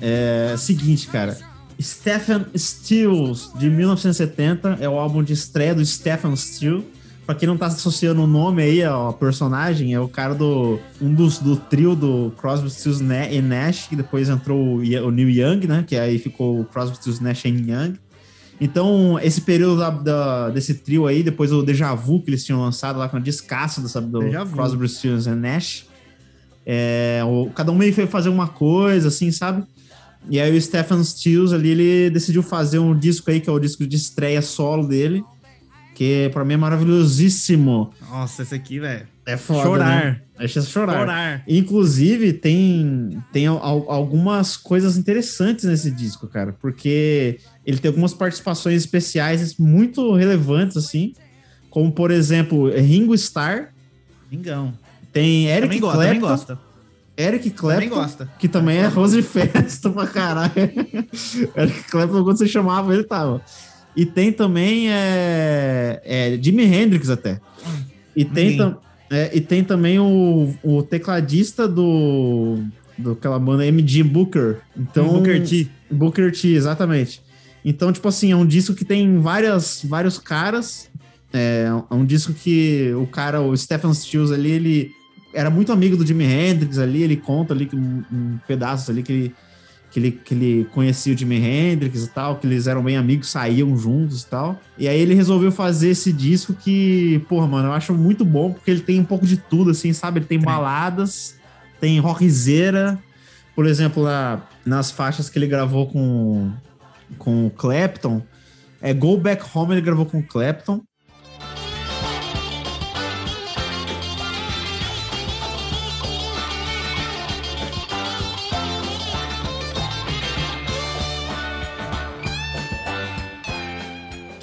É 0.00 0.54
seguinte, 0.56 1.06
cara. 1.08 1.36
Stephen 1.80 2.46
Stills, 2.56 3.50
de 3.58 3.70
1970, 3.70 4.78
é 4.80 4.88
o 4.88 4.98
álbum 4.98 5.22
de 5.22 5.32
estreia 5.32 5.74
do 5.74 5.84
Stephen 5.84 6.34
Stills. 6.34 6.84
Pra 7.24 7.34
quem 7.34 7.46
não 7.46 7.58
tá 7.58 7.66
associando 7.66 8.22
o 8.22 8.26
nome 8.26 8.62
aí 8.62 8.82
ao 8.82 9.12
personagem, 9.12 9.92
é 9.92 10.00
o 10.00 10.08
cara 10.08 10.34
do. 10.34 10.80
Um 11.00 11.12
dos 11.12 11.38
do 11.38 11.56
trio 11.56 11.94
do 11.94 12.32
Crosby, 12.38 12.70
Stills 12.70 13.04
e 13.04 13.42
Nash, 13.42 13.86
que 13.86 13.94
depois 13.94 14.30
entrou 14.30 14.58
o, 14.58 14.78
o 14.78 15.10
Neil 15.10 15.28
Young, 15.28 15.66
né? 15.66 15.84
Que 15.86 15.96
aí 15.96 16.18
ficou 16.18 16.60
o 16.60 16.64
Crosby, 16.64 16.96
Stills, 16.96 17.22
Nash 17.22 17.44
e 17.44 17.48
Young. 17.48 17.96
Então, 18.60 19.18
esse 19.22 19.42
período 19.42 19.78
da, 19.78 19.90
da, 19.90 20.50
desse 20.50 20.74
trio 20.74 21.06
aí, 21.06 21.22
depois 21.22 21.52
o 21.52 21.62
Deja 21.62 21.94
Vu 21.94 22.22
que 22.22 22.30
eles 22.30 22.44
tinham 22.44 22.60
lançado 22.60 22.98
lá 22.98 23.08
com 23.08 23.18
a 23.18 23.20
descasso 23.20 23.80
do, 23.80 24.00
do 24.00 24.46
Crosby, 24.50 24.88
Stills 24.88 25.28
e 25.28 25.34
Nash. 25.34 25.86
É, 26.70 27.22
o, 27.24 27.48
cada 27.54 27.72
um 27.72 27.74
meio 27.74 27.94
foi 27.94 28.06
fazer 28.06 28.28
uma 28.28 28.46
coisa, 28.46 29.08
assim, 29.08 29.32
sabe? 29.32 29.64
E 30.28 30.38
aí 30.38 30.54
o 30.54 30.60
Stephen 30.60 31.02
Stills 31.02 31.54
ali, 31.54 31.70
ele 31.70 32.10
decidiu 32.10 32.42
fazer 32.42 32.78
um 32.78 32.94
disco 32.94 33.30
aí, 33.30 33.40
que 33.40 33.48
é 33.48 33.52
o 33.52 33.58
disco 33.58 33.86
de 33.86 33.96
estreia 33.96 34.42
solo 34.42 34.86
dele, 34.86 35.24
que 35.94 36.28
pra 36.30 36.44
mim 36.44 36.54
é 36.54 36.56
maravilhosíssimo. 36.58 37.90
Nossa, 38.10 38.42
esse 38.42 38.54
aqui, 38.54 38.78
velho. 38.78 39.06
É 39.24 39.38
foda, 39.38 39.62
Chorar. 39.62 40.04
Né? 40.04 40.20
Deixa 40.38 40.60
chorar. 40.60 40.98
chorar. 40.98 41.42
Inclusive, 41.48 42.34
tem, 42.34 43.18
tem 43.32 43.46
algumas 43.46 44.58
coisas 44.58 44.98
interessantes 44.98 45.64
nesse 45.64 45.90
disco, 45.90 46.26
cara, 46.26 46.54
porque 46.60 47.38
ele 47.64 47.78
tem 47.78 47.88
algumas 47.88 48.12
participações 48.12 48.76
especiais 48.76 49.56
muito 49.56 50.14
relevantes, 50.14 50.76
assim, 50.76 51.14
como, 51.70 51.90
por 51.90 52.10
exemplo, 52.10 52.70
Ringo 52.70 53.14
Starr. 53.14 53.70
Ringão. 54.30 54.74
Tem 55.12 55.46
Eric 55.46 55.62
também 55.62 55.80
Clapton. 55.80 56.02
Também 56.02 56.20
gosta. 56.20 56.58
Eric 57.16 57.50
Clapton, 57.50 57.74
também 57.74 57.88
gosta. 57.88 58.30
que 58.38 58.48
também 58.48 58.78
é 58.78 58.86
Rose 58.86 59.22
Festa 59.22 59.90
pra 59.90 60.06
caralho. 60.06 60.52
Eric 61.56 61.82
Clapton, 61.90 62.22
quando 62.22 62.38
você 62.38 62.46
chamava, 62.46 62.94
ele 62.94 63.04
tava. 63.04 63.42
E 63.96 64.06
tem 64.06 64.32
também 64.32 64.88
é, 64.88 66.00
é 66.04 66.38
Jimi 66.40 66.62
Hendrix 66.62 67.10
até. 67.10 67.40
E 68.14 68.24
tem, 68.24 68.56
tam, 68.56 68.78
é, 69.10 69.36
e 69.36 69.40
tem 69.40 69.64
também 69.64 69.98
o, 69.98 70.54
o 70.62 70.82
tecladista 70.84 71.66
do, 71.66 72.62
do 72.96 73.12
aquela 73.12 73.38
banda 73.40 73.66
MG 73.66 74.04
Booker. 74.04 74.58
Então, 74.76 75.08
Booker 75.08 75.44
T. 75.44 75.68
Booker 75.90 76.32
T, 76.32 76.48
exatamente. 76.48 77.20
Então, 77.64 77.92
tipo 77.92 78.06
assim, 78.06 78.30
é 78.30 78.36
um 78.36 78.46
disco 78.46 78.74
que 78.74 78.84
tem 78.84 79.18
várias, 79.18 79.82
vários 79.84 80.18
caras. 80.18 80.88
É, 81.32 81.66
é 81.90 81.94
um 81.94 82.04
disco 82.04 82.32
que 82.32 82.92
o 82.94 83.06
cara, 83.06 83.40
o 83.40 83.56
Stephen 83.56 83.92
Stills 83.92 84.32
ali, 84.32 84.52
ele 84.52 84.97
era 85.32 85.50
muito 85.50 85.72
amigo 85.72 85.96
do 85.96 86.06
Jimi 86.06 86.24
Hendrix 86.24 86.78
ali, 86.78 87.02
ele 87.02 87.16
conta 87.16 87.54
ali 87.54 87.68
um, 87.72 88.02
um 88.10 88.38
pedaços 88.46 88.88
ali 88.90 89.02
que 89.02 89.12
ele 89.12 89.34
que 89.90 89.98
ele, 89.98 90.10
que 90.12 90.34
ele 90.34 90.64
conhecia 90.72 91.14
o 91.14 91.16
Jimi 91.16 91.36
Hendrix 91.36 92.04
e 92.04 92.08
tal, 92.08 92.36
que 92.36 92.46
eles 92.46 92.66
eram 92.66 92.82
bem 92.82 92.96
amigos, 92.96 93.30
saíam 93.30 93.76
juntos 93.76 94.22
e 94.22 94.26
tal. 94.26 94.60
E 94.76 94.86
aí 94.86 95.00
ele 95.00 95.14
resolveu 95.14 95.50
fazer 95.50 95.90
esse 95.90 96.12
disco 96.12 96.52
que, 96.52 97.24
porra, 97.28 97.46
mano, 97.46 97.68
eu 97.68 97.72
acho 97.72 97.94
muito 97.94 98.24
bom, 98.24 98.52
porque 98.52 98.70
ele 98.70 98.80
tem 98.80 99.00
um 99.00 99.04
pouco 99.04 99.26
de 99.26 99.36
tudo, 99.36 99.70
assim, 99.70 99.92
sabe? 99.92 100.18
Ele 100.18 100.26
tem 100.26 100.38
baladas, 100.38 101.36
tem 101.80 101.98
rockzeira, 102.00 102.98
por 103.54 103.66
exemplo, 103.66 104.04
na, 104.04 104.42
nas 104.64 104.90
faixas 104.90 105.30
que 105.30 105.38
ele 105.38 105.46
gravou 105.46 105.86
com, 105.86 106.52
com 107.16 107.46
o 107.46 107.50
Clapton, 107.50 108.22
é 108.80 108.92
Go 108.94 109.16
Back 109.16 109.44
Home 109.54 109.74
ele 109.74 109.80
gravou 109.80 110.06
com 110.06 110.18
o 110.18 110.22
Clapton, 110.22 110.82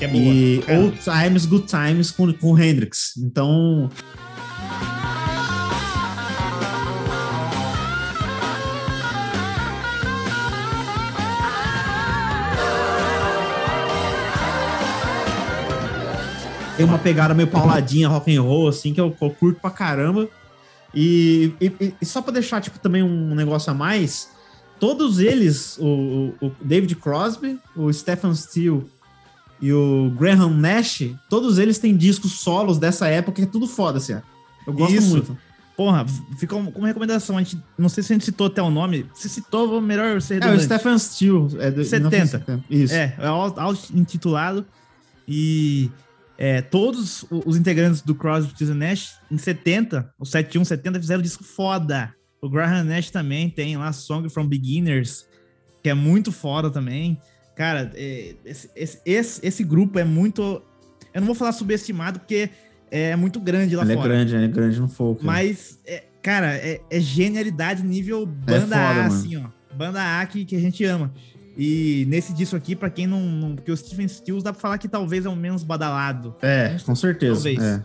Que 0.07 0.17
é 0.17 0.21
boa. 0.21 0.33
e 0.33 0.63
Cara, 0.65 0.79
Old 0.79 0.97
Times, 1.00 1.45
Good 1.45 1.65
Times 1.67 2.12
com, 2.12 2.33
com 2.33 2.51
o 2.53 2.59
Hendrix. 2.59 3.13
Então, 3.17 3.89
tem 16.77 16.85
uma 16.85 16.97
pegada 17.00 17.33
meio 17.33 17.47
pauladinha, 17.47 18.07
rock 18.09 18.35
and 18.35 18.41
roll, 18.41 18.67
assim, 18.67 18.93
que 18.93 19.00
eu, 19.00 19.15
eu 19.21 19.29
curto 19.29 19.59
pra 19.62 19.69
caramba. 19.71 20.27
E, 20.93 21.51
e- 21.62 21.93
e 22.01 22.05
só 22.05 22.21
pra 22.21 22.33
deixar, 22.33 22.62
tipo, 22.62 22.79
também 22.79 23.01
um 23.01 23.33
negócio 23.33 23.71
a 23.71 23.74
mais, 23.74 24.29
todos 24.79 25.19
eles, 25.19 25.77
o, 25.77 26.33
o- 26.41 26.47
o 26.47 26.51
David 26.62 26.95
Crosby, 26.95 27.57
o 27.75 27.91
Stephen 27.93 28.33
Steele 28.35 28.85
e 29.65 29.74
o 29.74 30.12
Graham 30.12 30.51
Nash, 30.51 31.10
todos 31.27 31.57
eles 31.57 31.79
têm 31.79 31.98
discos 31.98 32.34
solos 32.34 32.77
dessa 32.77 33.07
época 33.07 33.38
que 33.38 33.41
é 33.41 33.51
tudo 33.51 33.65
foda, 33.65 33.98
assim, 33.98 34.13
ó. 34.13 34.22
Eu 34.67 34.74
gosto 34.74 34.93
Isso. 34.93 35.10
muito. 35.10 35.36
Porra, 35.75 36.05
fica 36.38 36.55
como 36.55 36.86
recomendação. 36.86 37.36
A 37.36 37.41
gente, 37.41 37.60
não 37.75 37.89
sei 37.89 38.03
se 38.03 38.13
a 38.13 38.15
gente 38.15 38.25
citou 38.25 38.45
até 38.45 38.62
o 38.62 38.69
nome. 38.69 39.07
Se 39.15 39.27
citou, 39.27 39.81
melhor 39.81 40.22
ser 40.22 40.36
É, 40.36 40.38
o 40.38 40.51
redundante. 40.51 40.65
Stephen 40.65 41.00
Steele. 41.00 41.48
É 41.60 41.72
do, 41.72 41.84
70. 41.84 42.10
1970. 42.10 42.63
Isso. 42.69 42.93
É, 42.93 43.15
é 43.17 43.25
auto-intitulado. 43.25 44.67
E 45.27 45.89
é, 46.38 46.62
todos 46.62 47.25
os 47.31 47.57
integrantes 47.57 48.03
do 48.03 48.13
Crosby, 48.13 48.51
Stills 48.51 48.77
Nash, 48.77 49.15
em 49.31 49.38
70, 49.39 50.13
o 50.19 50.25
71, 50.27 50.63
70, 50.63 51.00
fizeram 51.00 51.24
disco 51.24 51.43
foda. 51.43 52.13
O 52.39 52.48
Graham 52.48 52.84
Nash 52.84 53.10
também 53.10 53.50
tem 53.50 53.75
lá 53.77 53.91
Song 53.91 54.29
from 54.29 54.45
Beginners, 54.45 55.25
que 55.81 55.89
é 55.89 55.95
muito 55.95 56.31
foda 56.31 56.69
também. 56.69 57.19
Cara, 57.55 57.91
é, 57.95 58.35
esse, 58.45 58.69
esse, 59.05 59.39
esse, 59.45 59.63
grupo 59.63 59.97
é 59.97 60.03
muito... 60.03 60.62
Eu 61.13 61.21
não 61.21 61.25
vou 61.25 61.35
falar 61.35 61.53
subestimado, 61.53 62.19
porque 62.19 62.50
é 62.91 63.15
muito 63.15 63.39
grande 63.39 63.75
lá 63.75 63.83
Ele 63.83 63.93
é 63.93 63.95
fora. 63.95 64.09
grande, 64.09 64.35
ele 64.35 64.45
é 64.45 64.47
grande 64.50 64.79
no 64.79 64.89
folk. 64.89 65.25
né? 65.25 65.31
Mas, 65.31 65.79
é, 65.85 66.03
cara, 66.21 66.53
é, 66.55 66.81
é 66.89 67.00
genialidade 67.00 67.83
nível 67.83 68.25
banda 68.25 68.62
foda, 68.62 68.77
A, 68.77 68.93
mano. 68.93 69.07
assim, 69.07 69.38
ó. 69.38 69.75
Banda 69.75 70.19
A 70.19 70.25
que, 70.25 70.43
que 70.43 70.55
a 70.55 70.59
gente 70.59 70.83
ama. 70.83 71.13
E 71.57 72.05
nesse 72.09 72.33
disco 72.33 72.55
aqui, 72.55 72.75
pra 72.75 72.89
quem 72.89 73.07
não, 73.07 73.21
não. 73.21 73.55
Porque 73.55 73.71
o 73.71 73.77
Stephen 73.77 74.07
Stills 74.07 74.43
dá 74.43 74.51
pra 74.51 74.62
falar 74.62 74.77
que 74.77 74.89
talvez 74.89 75.25
é 75.25 75.29
o 75.29 75.35
menos 75.35 75.63
badalado. 75.63 76.35
É, 76.41 76.75
com 76.85 76.95
certeza. 76.95 77.35
Talvez. 77.35 77.63
É. 77.63 77.83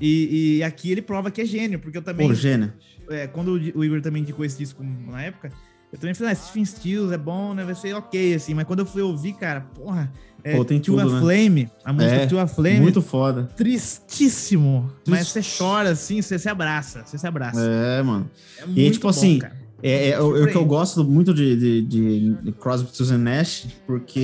E, 0.00 0.56
e 0.58 0.62
aqui 0.62 0.90
ele 0.90 1.02
prova 1.02 1.30
que 1.30 1.40
é 1.40 1.44
gênio, 1.44 1.78
porque 1.78 1.98
eu 1.98 2.02
também. 2.02 2.26
Pô, 2.26 2.34
gênio. 2.34 2.72
é, 3.10 3.26
quando 3.26 3.52
o 3.74 3.84
Igor 3.84 4.00
também 4.00 4.22
indicou 4.22 4.44
esse 4.44 4.56
disco 4.58 4.82
na 4.82 5.22
época, 5.22 5.52
eu 5.94 5.98
também 6.00 6.12
falei, 6.14 6.32
ah, 6.32 6.36
Stephen 6.36 6.64
Stills 6.64 7.14
é 7.14 7.16
bom, 7.16 7.54
né? 7.54 7.64
Vai 7.64 7.74
ser 7.76 7.94
ok, 7.94 8.34
assim. 8.34 8.52
Mas 8.52 8.66
quando 8.66 8.80
eu 8.80 8.86
fui 8.86 9.00
ouvir, 9.00 9.32
cara, 9.34 9.60
porra. 9.74 10.12
É, 10.42 10.56
Pô, 10.56 10.64
tem 10.64 10.78
tudo, 10.78 11.00
a 11.00 11.04
né? 11.06 11.20
Flame, 11.20 11.70
a 11.82 11.90
música 11.92 12.36
É, 12.36 12.40
a 12.40 12.46
Flame, 12.46 12.80
Muito 12.80 13.00
foda. 13.00 13.44
tristíssimo. 13.56 14.90
Mas 15.08 15.28
você 15.28 15.40
chora 15.56 15.90
assim, 15.90 16.20
você 16.20 16.38
se 16.38 16.48
abraça, 16.48 17.02
você 17.06 17.16
se 17.16 17.26
abraça. 17.26 17.60
É, 17.60 18.02
mano. 18.02 18.28
É 18.58 18.66
muito 18.66 18.92
tipo 18.92 19.08
assim, 19.08 19.38
cara. 19.38 19.64
É, 19.82 20.10
é, 20.10 20.20
o- 20.20 20.46
que 20.46 20.54
eu 20.56 20.64
gosto 20.64 21.04
muito 21.04 21.32
de, 21.34 21.56
de, 21.56 21.82
de, 21.82 22.34
de 22.42 22.52
Crosby, 22.52 22.88
Stills 22.90 23.16
Nash, 23.18 23.66
porque 23.86 24.18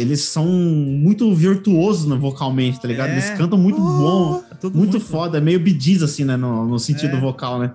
eles 0.00 0.20
são 0.22 0.44
muito 0.46 1.32
virtuosos 1.34 2.06
né, 2.06 2.16
vocalmente, 2.16 2.80
tá 2.80 2.86
ligado? 2.88 3.10
É. 3.10 3.12
Eles 3.12 3.30
cantam 3.30 3.58
muito 3.58 3.80
bom, 3.80 4.42
Oh, 4.52 4.54
tudo 4.56 4.76
muito, 4.76 4.98
foda, 5.00 5.38
é 5.38 5.40
meio 5.40 5.60
bediz 5.60 6.02
assim, 6.02 6.24
né, 6.24 6.36
no, 6.36 6.66
no 6.66 6.78
sentido 6.80 7.16
É. 7.16 7.20
vocal, 7.20 7.58
né? 7.60 7.72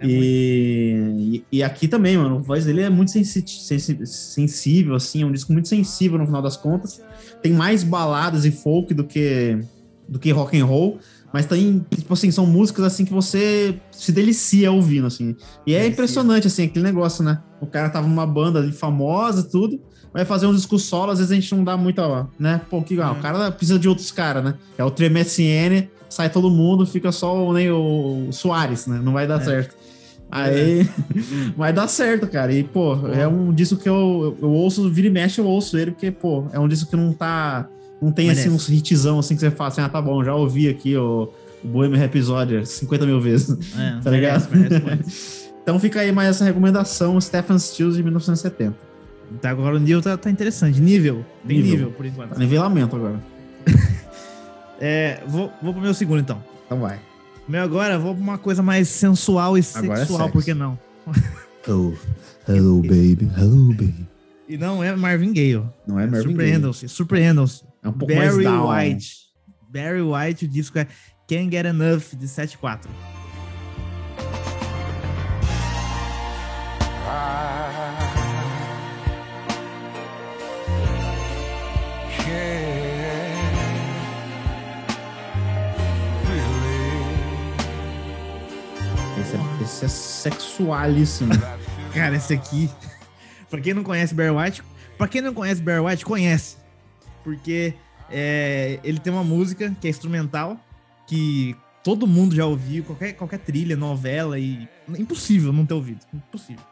É 0.00 0.06
e, 0.06 1.44
e, 1.52 1.58
e 1.58 1.62
aqui 1.62 1.86
também, 1.88 2.16
mano, 2.16 2.36
a 2.36 2.40
voz 2.40 2.64
dele 2.64 2.82
é 2.82 2.90
muito 2.90 3.10
sensi 3.10 3.44
sensi- 3.46 3.98
sensível, 4.06 4.94
assim, 4.94 5.22
é 5.22 5.26
um 5.26 5.32
disco 5.32 5.52
muito 5.52 5.68
sensível 5.68 6.18
no 6.18 6.26
final 6.26 6.42
das 6.42 6.56
contas. 6.56 7.00
Tem 7.42 7.52
mais 7.52 7.82
baladas 7.84 8.44
e 8.44 8.50
folk 8.50 8.92
do 8.94 9.04
que, 9.04 9.58
do 10.08 10.18
que 10.18 10.30
rock 10.30 10.58
and 10.58 10.64
roll, 10.64 10.98
mas 11.32 11.46
tem, 11.46 11.84
tipo 11.94 12.12
assim, 12.12 12.30
são 12.30 12.44
músicas 12.46 12.84
assim 12.84 13.04
que 13.04 13.12
você 13.12 13.78
se 13.92 14.10
delicia 14.12 14.72
ouvindo, 14.72 15.06
assim. 15.06 15.36
E 15.66 15.72
é 15.74 15.78
Delicia. 15.78 15.92
impressionante, 15.92 16.46
assim, 16.46 16.64
aquele 16.64 16.84
negócio, 16.84 17.22
né? 17.22 17.40
O 17.60 17.66
cara 17.66 17.88
tava 17.88 18.06
numa 18.08 18.26
banda 18.26 18.58
ali 18.58 18.72
famosa 18.72 19.46
e 19.46 19.50
tudo, 19.50 19.80
vai 20.12 20.24
fazer 20.24 20.46
um 20.46 20.54
disco 20.54 20.76
solo, 20.78 21.12
às 21.12 21.18
vezes 21.18 21.30
a 21.30 21.34
gente 21.36 21.54
não 21.54 21.62
dá 21.62 21.76
muita, 21.76 22.28
né? 22.38 22.60
Pô, 22.68 22.82
que, 22.82 23.00
ah, 23.00 23.12
o 23.12 23.16
cara 23.20 23.50
precisa 23.52 23.78
de 23.78 23.88
outros 23.88 24.10
caras, 24.10 24.42
né? 24.42 24.54
É 24.76 24.82
o 24.84 24.90
Tremessiene, 24.90 25.88
sai 26.08 26.28
todo 26.28 26.50
mundo, 26.50 26.84
fica 26.84 27.12
só 27.12 27.46
o, 27.46 27.52
né, 27.52 27.70
o 27.70 28.32
Soares, 28.32 28.88
né? 28.88 29.00
Não 29.00 29.12
vai 29.12 29.28
dar 29.28 29.40
É. 29.40 29.44
certo. 29.44 29.76
Aí 30.30 30.88
vai 31.56 31.72
dar 31.72 31.88
certo, 31.88 32.26
cara. 32.26 32.52
E, 32.52 32.62
pô, 32.62 33.08
é 33.08 33.26
um 33.26 33.52
disco 33.52 33.76
que 33.76 33.88
eu, 33.88 34.36
eu, 34.40 34.50
ouço, 34.50 34.88
vira 34.90 35.08
e 35.08 35.10
mexe, 35.10 35.40
eu 35.40 35.46
ouço 35.46 35.76
ele, 35.76 35.90
porque, 35.90 36.10
pô, 36.10 36.46
é 36.52 36.58
um 36.58 36.68
disco 36.68 36.90
que 36.90 36.96
não 36.96 37.12
tá. 37.12 37.68
Não 38.00 38.10
tem 38.12 38.30
assim 38.30 38.48
uns 38.48 38.66
hitzão 38.68 39.18
assim 39.18 39.34
que 39.34 39.40
você 39.40 39.50
fala 39.50 39.68
assim, 39.68 39.82
ah, 39.82 39.88
tá 39.88 40.00
bom, 40.00 40.24
já 40.24 40.34
ouvi 40.34 40.68
aqui 40.68 40.96
o, 40.96 41.30
o 41.62 41.68
Bohemian 41.68 41.98
Rhapsody 41.98 42.64
50 42.64 43.04
mil 43.04 43.20
vezes. 43.20 43.58
É, 43.76 44.00
Tá 44.02 44.10
ligado? 44.10 44.48
merece. 44.50 45.50
Então 45.62 45.78
fica 45.78 46.00
aí 46.00 46.10
mais 46.10 46.30
essa 46.30 46.44
recomendação, 46.44 47.20
Stephen 47.20 47.58
Stills 47.58 47.94
de 47.94 48.02
1970. 48.02 48.74
Tá, 49.42 49.50
agora 49.50 49.76
o 49.76 49.78
nível 49.78 50.00
tá, 50.00 50.16
tá 50.16 50.30
interessante. 50.30 50.80
Nível. 50.80 51.24
Tem 51.46 51.58
nível, 51.58 51.72
Nível. 51.72 51.90
por 51.92 52.06
enquanto. 52.06 52.30
Tá 52.30 52.38
nivelamento 52.38 52.96
agora. 52.96 53.20
É, 54.80 55.20
vou, 55.28 55.52
vou 55.62 55.74
pro 55.74 55.82
meu 55.82 55.92
segundo, 55.92 56.20
então. 56.20 56.42
Então 56.64 56.80
vai. 56.80 56.98
Meu 57.50 57.62
agora, 57.64 57.98
vou 57.98 58.14
pra 58.14 58.22
uma 58.22 58.38
coisa 58.38 58.62
mais 58.62 58.88
sensual 58.88 59.58
e 59.58 59.64
Agora 59.74 59.94
é 59.94 59.96
sexual, 60.04 60.20
sexo. 60.20 60.32
por 60.32 60.44
que 60.44 60.54
não? 60.54 60.78
Oh, 61.66 61.92
hello 62.48 62.80
baby, 62.80 63.28
hello 63.36 63.70
baby. 63.74 64.08
E 64.48 64.56
não 64.56 64.84
é 64.84 64.94
Marvin 64.94 65.32
Gaye. 65.32 65.60
Não 65.84 65.98
é 65.98 66.06
Marvin 66.06 66.12
Gaye. 66.12 66.22
Surpreendam-se, 66.22 66.88
surpreendam-se. 66.88 67.64
É 67.82 67.88
um 67.88 67.92
pouco 67.92 68.14
mais 68.14 68.30
Barry 68.30 68.44
down. 68.44 68.70
White. 68.70 69.16
Barry 69.68 70.00
White, 70.00 70.44
o 70.44 70.48
disco 70.48 70.78
é 70.78 70.86
Can't 71.28 71.50
Get 71.50 71.66
Enough, 71.66 72.16
de 72.16 72.28
7.4. 72.28 72.88
Esse 76.88 77.59
esse 89.70 89.84
é 89.84 89.88
sexualíssimo. 89.88 91.32
Cara, 91.94 92.16
esse 92.16 92.34
aqui, 92.34 92.68
pra 93.48 93.60
quem 93.60 93.72
não 93.72 93.82
conhece 93.82 94.14
Barry 94.14 94.30
White, 94.30 94.62
pra 94.98 95.08
quem 95.08 95.20
não 95.20 95.32
conhece 95.32 95.62
Barry 95.62 95.80
White, 95.80 96.04
conhece. 96.04 96.56
Porque 97.22 97.74
é, 98.10 98.80
ele 98.82 98.98
tem 98.98 99.12
uma 99.12 99.24
música 99.24 99.74
que 99.80 99.86
é 99.86 99.90
instrumental, 99.90 100.58
que 101.06 101.56
todo 101.84 102.06
mundo 102.06 102.34
já 102.34 102.44
ouviu, 102.44 102.84
qualquer, 102.84 103.12
qualquer 103.12 103.38
trilha, 103.38 103.76
novela, 103.76 104.38
e 104.38 104.68
impossível 104.88 105.52
não 105.52 105.64
ter 105.64 105.74
ouvido, 105.74 106.00
impossível. 106.12 106.64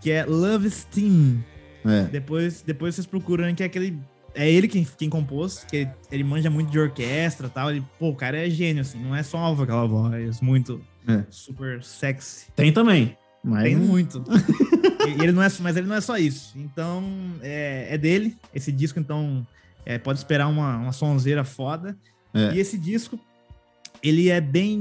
Que 0.00 0.10
é 0.10 0.24
Love 0.24 0.70
Steam. 0.70 1.44
É. 1.84 2.04
Depois, 2.04 2.62
depois 2.62 2.94
vocês 2.94 3.06
procuram 3.06 3.54
que 3.54 3.62
é 3.62 3.66
aquele. 3.66 3.98
É 4.34 4.48
ele 4.48 4.68
quem, 4.68 4.86
quem 4.96 5.10
compôs, 5.10 5.64
que 5.64 5.76
ele, 5.76 5.90
ele 6.10 6.24
manja 6.24 6.48
muito 6.48 6.70
de 6.70 6.78
orquestra 6.78 7.48
e 7.48 7.50
tal. 7.50 7.70
Ele, 7.70 7.84
pô, 7.98 8.10
o 8.10 8.14
cara 8.14 8.46
é 8.46 8.48
gênio, 8.48 8.82
assim, 8.82 8.98
não 8.98 9.14
é 9.14 9.22
só 9.22 9.52
aquela 9.52 9.86
voz 9.86 10.40
muito 10.40 10.80
É. 11.08 11.24
super 11.30 11.82
sexy. 11.82 12.46
Tem 12.54 12.72
também. 12.72 13.16
Mas 13.42 13.64
Tem 13.64 13.76
muito. 13.76 14.22
e 15.08 15.22
ele 15.22 15.32
não 15.32 15.42
é, 15.42 15.48
mas 15.60 15.76
ele 15.76 15.86
não 15.86 15.94
é 15.96 16.00
só 16.00 16.16
isso. 16.18 16.52
Então, 16.56 17.02
é, 17.40 17.88
é 17.90 17.98
dele. 17.98 18.36
Esse 18.54 18.70
disco, 18.70 18.98
então, 19.00 19.46
é, 19.86 19.98
pode 19.98 20.18
esperar 20.18 20.46
uma, 20.48 20.76
uma 20.76 20.92
sonzeira 20.92 21.42
foda. 21.42 21.96
É. 22.34 22.54
E 22.54 22.60
esse 22.60 22.76
disco, 22.76 23.18
ele 24.02 24.28
é 24.28 24.40
bem 24.40 24.78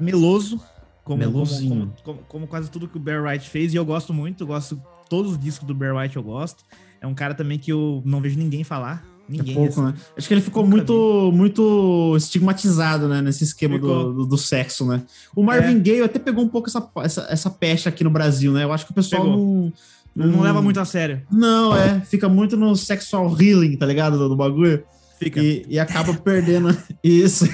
meloso. 0.00 0.56
Como, 1.04 1.20
como, 1.20 1.32
Melosinho. 1.32 1.70
como, 1.70 1.92
como- 2.02 2.18
como 2.28 2.46
quase 2.46 2.70
tudo 2.70 2.86
que 2.86 2.96
o 2.96 3.00
Bear 3.00 3.24
White 3.24 3.50
fez. 3.50 3.74
E 3.74 3.76
eu 3.76 3.84
gosto 3.84 4.14
muito. 4.14 4.44
Eu 4.44 4.46
gosto 4.46 4.80
todos 5.10 5.32
os 5.32 5.38
discos 5.38 5.66
do 5.66 5.74
Bear 5.74 5.96
White 5.96 6.16
eu 6.16 6.22
gosto. 6.22 6.64
É 7.00 7.06
um 7.06 7.14
cara 7.14 7.34
também 7.34 7.58
que 7.58 7.72
eu 7.72 8.00
não 8.06 8.20
vejo 8.20 8.38
ninguém 8.38 8.62
falar. 8.62 9.04
Ninguém. 9.28 9.52
É 9.52 9.56
pouco, 9.56 9.72
assim. 9.72 9.82
né? 9.82 9.94
Acho 10.16 10.28
que 10.28 10.34
ele 10.34 10.40
ficou 10.40 10.62
Nunca 10.64 10.76
muito, 10.76 11.30
muito 11.32 12.14
estigmatizado, 12.16 13.08
né? 13.08 13.22
Nesse 13.22 13.44
esquema 13.44 13.78
do, 13.78 14.12
do, 14.12 14.26
do 14.26 14.36
sexo, 14.38 14.86
né? 14.86 15.02
O 15.34 15.42
Marvin 15.42 15.76
É. 15.76 15.80
Gaye 15.80 16.02
até 16.02 16.18
pegou 16.18 16.44
um 16.44 16.48
pouco 16.48 16.68
essa, 16.68 16.86
essa, 16.98 17.26
essa 17.30 17.50
pecha 17.50 17.88
aqui 17.88 18.02
no 18.04 18.10
Brasil, 18.10 18.52
né? 18.52 18.64
Eu 18.64 18.72
acho 18.72 18.84
que 18.84 18.92
o 18.92 18.94
pessoal 18.94 19.24
não, 19.24 19.72
Não 20.14 20.26
Hum. 20.40 20.42
leva 20.42 20.60
muito 20.60 20.78
a 20.80 20.84
sério. 20.84 21.22
Não, 21.30 21.74
é. 21.76 22.00
Fica 22.00 22.28
muito 22.28 22.56
no 22.56 22.76
sexual 22.76 23.34
healing, 23.40 23.76
tá 23.76 23.86
ligado? 23.86 24.18
Do, 24.18 24.28
do 24.28 24.36
bagulho. 24.36 24.82
Fica. 25.18 25.40
E, 25.40 25.64
e 25.68 25.78
acaba 25.78 26.12
perdendo 26.14 26.76
isso. 27.02 27.46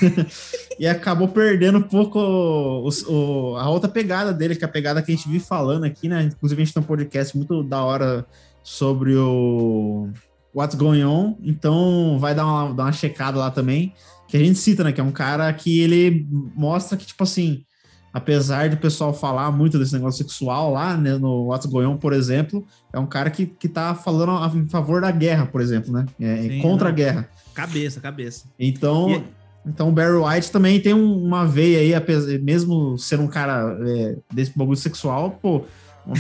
e 0.81 0.87
acabou 0.87 1.29
perdendo 1.29 1.79
um 1.79 1.83
pouco 1.83 2.19
o- 2.19 2.89
o- 3.09 3.57
a 3.57 3.69
outra 3.69 3.89
pegada 3.91 4.33
dele, 4.33 4.57
que 4.57 4.65
é 4.65 4.67
a 4.67 4.71
pegada 4.71 5.03
que 5.03 5.13
a 5.13 5.15
gente 5.15 5.29
vive 5.29 5.45
falando 5.45 5.85
aqui, 5.85 6.09
né? 6.09 6.31
Inclusive, 6.35 6.63
a 6.63 6.65
gente 6.65 6.75
tem 6.75 6.83
um 6.83 6.87
podcast 6.87 7.37
muito 7.37 7.63
da 7.63 7.83
hora 7.85 8.25
sobre 8.65 9.15
o 9.17 10.09
What's 10.55 10.75
Going 10.77 11.05
On. 11.05 11.37
Então, 11.43 12.19
vai 12.19 12.35
dar 12.35 12.47
uma, 12.47 12.75
dar 12.75 12.85
uma 12.85 12.93
checada 12.93 13.39
lá 13.39 13.51
também. 13.51 13.93
Que 14.29 14.37
a 14.37 14.41
gente 14.41 14.59
cita, 14.59 14.85
né? 14.85 14.93
Que 14.93 15.01
é 15.01 15.05
um 15.05 15.11
cara 15.13 15.53
que 15.53 15.81
ele 15.81 16.27
mostra 16.55 16.97
que, 16.97 17.07
tipo 17.07 17.23
assim, 17.23 17.65
apesar 18.13 18.69
de 18.69 18.75
o 18.77 18.79
pessoal 18.79 19.13
falar 19.15 19.51
muito 19.51 19.79
desse 19.79 19.93
negócio 19.95 20.19
sexual 20.23 20.73
lá, 20.73 20.97
né? 20.97 21.17
No 21.17 21.47
What's 21.47 21.67
Going 21.71 21.87
On, 21.87 21.97
por 21.97 22.13
exemplo, 22.13 22.67
é 22.93 22.99
um 22.99 23.07
cara 23.07 23.31
que, 23.31 23.47
que 23.47 23.69
tá 23.69 23.95
falando 23.95 24.33
a- 24.33 24.53
em 24.55 24.69
favor 24.69 25.01
da 25.01 25.11
guerra, 25.11 25.47
por 25.47 25.61
exemplo, 25.61 25.93
né? 25.93 26.05
É, 26.21 26.43
Sim, 26.43 26.61
contra 26.61 26.85
não. 26.89 26.93
a 26.93 26.95
guerra. 26.97 27.29
Cabeça, 27.55 28.01
cabeça. 28.01 28.45
Então, 28.59 29.11
E- 29.11 29.25
então 29.67 29.89
o 29.89 29.93
Barry 29.93 30.17
White 30.17 30.51
também 30.51 30.81
tem 30.81 30.93
um- 30.95 31.23
uma 31.25 31.47
veia 31.47 31.79
aí, 31.99 32.39
mesmo 32.39 32.99
sendo 32.99 33.23
um 33.23 33.29
cara 33.29 33.77
é, 33.83 34.17
desse 34.33 34.57
bagulho 34.57 34.77
sexual, 34.77 35.39
pô, 35.43 35.65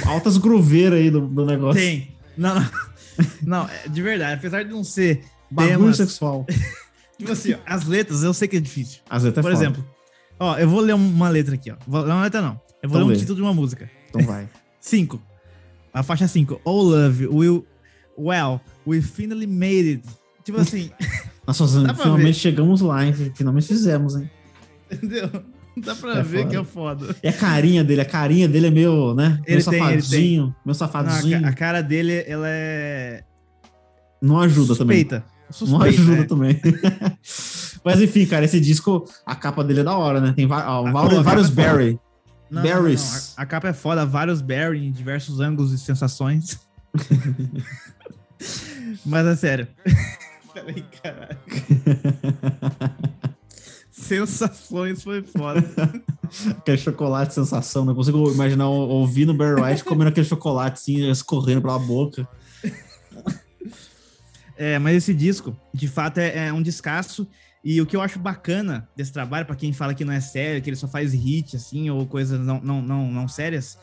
altas 0.06 0.36
gruveiras 0.38 0.98
aí 0.98 1.10
do, 1.10 1.20
do 1.26 1.44
negócio. 1.44 1.80
Tem. 1.80 2.08
Não, 2.36 2.54
não. 2.54 2.66
Não, 3.42 3.68
é 3.68 3.88
de 3.88 4.02
verdade. 4.02 4.34
Apesar 4.34 4.62
de 4.64 4.70
não 4.70 4.84
ser 4.84 5.24
Bagulho 5.50 5.78
temas, 5.78 5.96
sexual. 5.96 6.46
tipo 7.18 7.32
assim, 7.32 7.54
ó, 7.54 7.58
as 7.66 7.84
letras 7.86 8.22
eu 8.22 8.32
sei 8.34 8.46
que 8.48 8.56
é 8.56 8.60
difícil. 8.60 9.00
Às 9.08 9.22
vezes 9.22 9.36
é 9.38 9.42
Por 9.42 9.50
foda. 9.50 9.62
exemplo, 9.64 9.84
ó, 10.38 10.56
eu 10.58 10.68
vou 10.68 10.80
ler 10.80 10.94
uma 10.94 11.28
letra 11.28 11.54
aqui, 11.54 11.70
ó. 11.70 11.76
Vou 11.86 12.02
ler 12.02 12.12
uma 12.12 12.22
letra 12.22 12.40
não. 12.42 12.60
Eu 12.82 12.88
vou 12.88 12.98
Então 12.98 12.98
ler 12.98 13.04
um 13.04 13.08
lê. 13.08 13.16
título 13.16 13.36
de 13.36 13.42
uma 13.42 13.54
música. 13.54 13.90
Então 14.08 14.22
vai. 14.22 14.48
5. 14.80 15.20
A 15.92 16.02
faixa 16.02 16.28
5. 16.28 16.60
Oh 16.64 16.82
love, 16.82 17.26
will, 17.26 17.66
well, 18.16 18.60
we 18.86 19.00
finally 19.02 19.46
made 19.46 19.88
it. 19.88 20.02
Tipo 20.44 20.60
assim, 20.60 20.90
Nós 21.46 21.58
pra 21.84 21.94
finalmente 21.94 22.26
ver. 22.26 22.34
chegamos 22.34 22.80
lá, 22.80 23.04
hein? 23.04 23.12
Finalmente 23.34 23.66
fizemos, 23.66 24.14
hein? 24.16 24.30
entendeu? 24.90 25.28
Dá 25.84 25.94
pra 25.94 26.18
É 26.18 26.22
ver 26.22 26.38
foda. 26.42 26.50
que 26.50 26.56
é 26.56 26.64
foda. 26.64 27.16
E 27.22 27.28
a 27.28 27.32
carinha 27.32 27.84
dele, 27.84 28.00
a 28.00 28.04
carinha 28.04 28.48
dele 28.48 28.66
é 28.66 28.70
meio, 28.70 29.14
né? 29.14 29.40
Ele 29.46 29.62
tem, 29.62 29.74
ele 29.90 30.02
safadinho, 30.02 30.42
meio 30.44 30.54
Não, 30.64 30.72
a, 30.72 30.74
safadinho. 30.74 31.42
ca- 31.42 31.48
a 31.48 31.52
cara 31.52 31.82
dele, 31.82 32.24
ela 32.26 32.46
é. 32.48 33.22
Não 34.20 34.40
ajuda 34.40 34.74
também. 34.76 34.98
suspeita. 35.00 35.24
Não 35.48 35.52
Suspeita. 35.52 35.86
ajuda 36.02 36.22
é. 36.22 36.24
também. 36.24 36.60
Mas 37.84 38.02
enfim, 38.02 38.26
cara, 38.26 38.44
esse 38.44 38.60
disco, 38.60 39.04
a 39.24 39.34
capa 39.34 39.64
dele 39.64 39.80
é 39.80 39.84
da 39.84 39.96
hora, 39.96 40.20
né? 40.20 40.32
Tem 40.34 40.46
ó, 40.50 40.90
vários, 40.92 41.22
vários 41.22 41.48
é. 41.48 41.52
Barry. 41.52 41.98
Não, 42.50 42.62
não, 42.62 42.68
não, 42.70 42.82
Berries. 42.82 43.34
A, 43.36 43.42
a 43.42 43.46
capa 43.46 43.68
é 43.68 43.72
foda, 43.72 44.04
vários 44.04 44.42
Barry 44.42 44.86
em 44.86 44.92
diversos 44.92 45.40
ângulos 45.40 45.72
e 45.72 45.78
sensações. 45.78 46.58
Mas 49.06 49.26
é 49.26 49.36
sério. 49.36 49.68
Peraí, 50.52 50.84
caralho. 51.02 51.38
Sensações 54.08 55.02
foi 55.02 55.22
foda. 55.22 55.62
Aquele 56.58 56.78
chocolate 56.78 57.34
sensação, 57.34 57.84
não 57.84 57.94
consigo 57.94 58.30
imaginar 58.30 58.68
ouvindo 58.68 59.30
o 59.30 59.34
Barry 59.34 59.60
White 59.60 59.84
comendo 59.84 60.10
aquele 60.10 60.26
chocolate 60.26 60.74
assim, 60.74 61.10
escorrendo 61.10 61.62
pela 61.62 61.78
boca. 61.78 62.26
É, 64.60 64.76
mas 64.76 64.96
esse 64.96 65.14
disco, 65.14 65.56
de 65.72 65.86
fato, 65.86 66.18
é, 66.18 66.48
é 66.48 66.52
um 66.52 66.60
descasso. 66.60 67.28
E 67.62 67.80
o 67.80 67.86
que 67.86 67.94
eu 67.94 68.00
acho 68.00 68.18
bacana 68.18 68.88
desse 68.96 69.12
trabalho, 69.12 69.46
pra 69.46 69.54
quem 69.54 69.72
fala 69.72 69.94
que 69.94 70.04
não 70.04 70.12
é 70.12 70.20
sério, 70.20 70.60
que 70.60 70.68
ele 70.68 70.76
só 70.76 70.88
faz 70.88 71.12
hit, 71.12 71.54
assim, 71.54 71.88
ou 71.90 72.04
coisas 72.04 72.40
não, 72.40 72.60
não, 72.60 72.82
não, 72.82 73.08
não 73.08 73.28
sérias, 73.28 73.78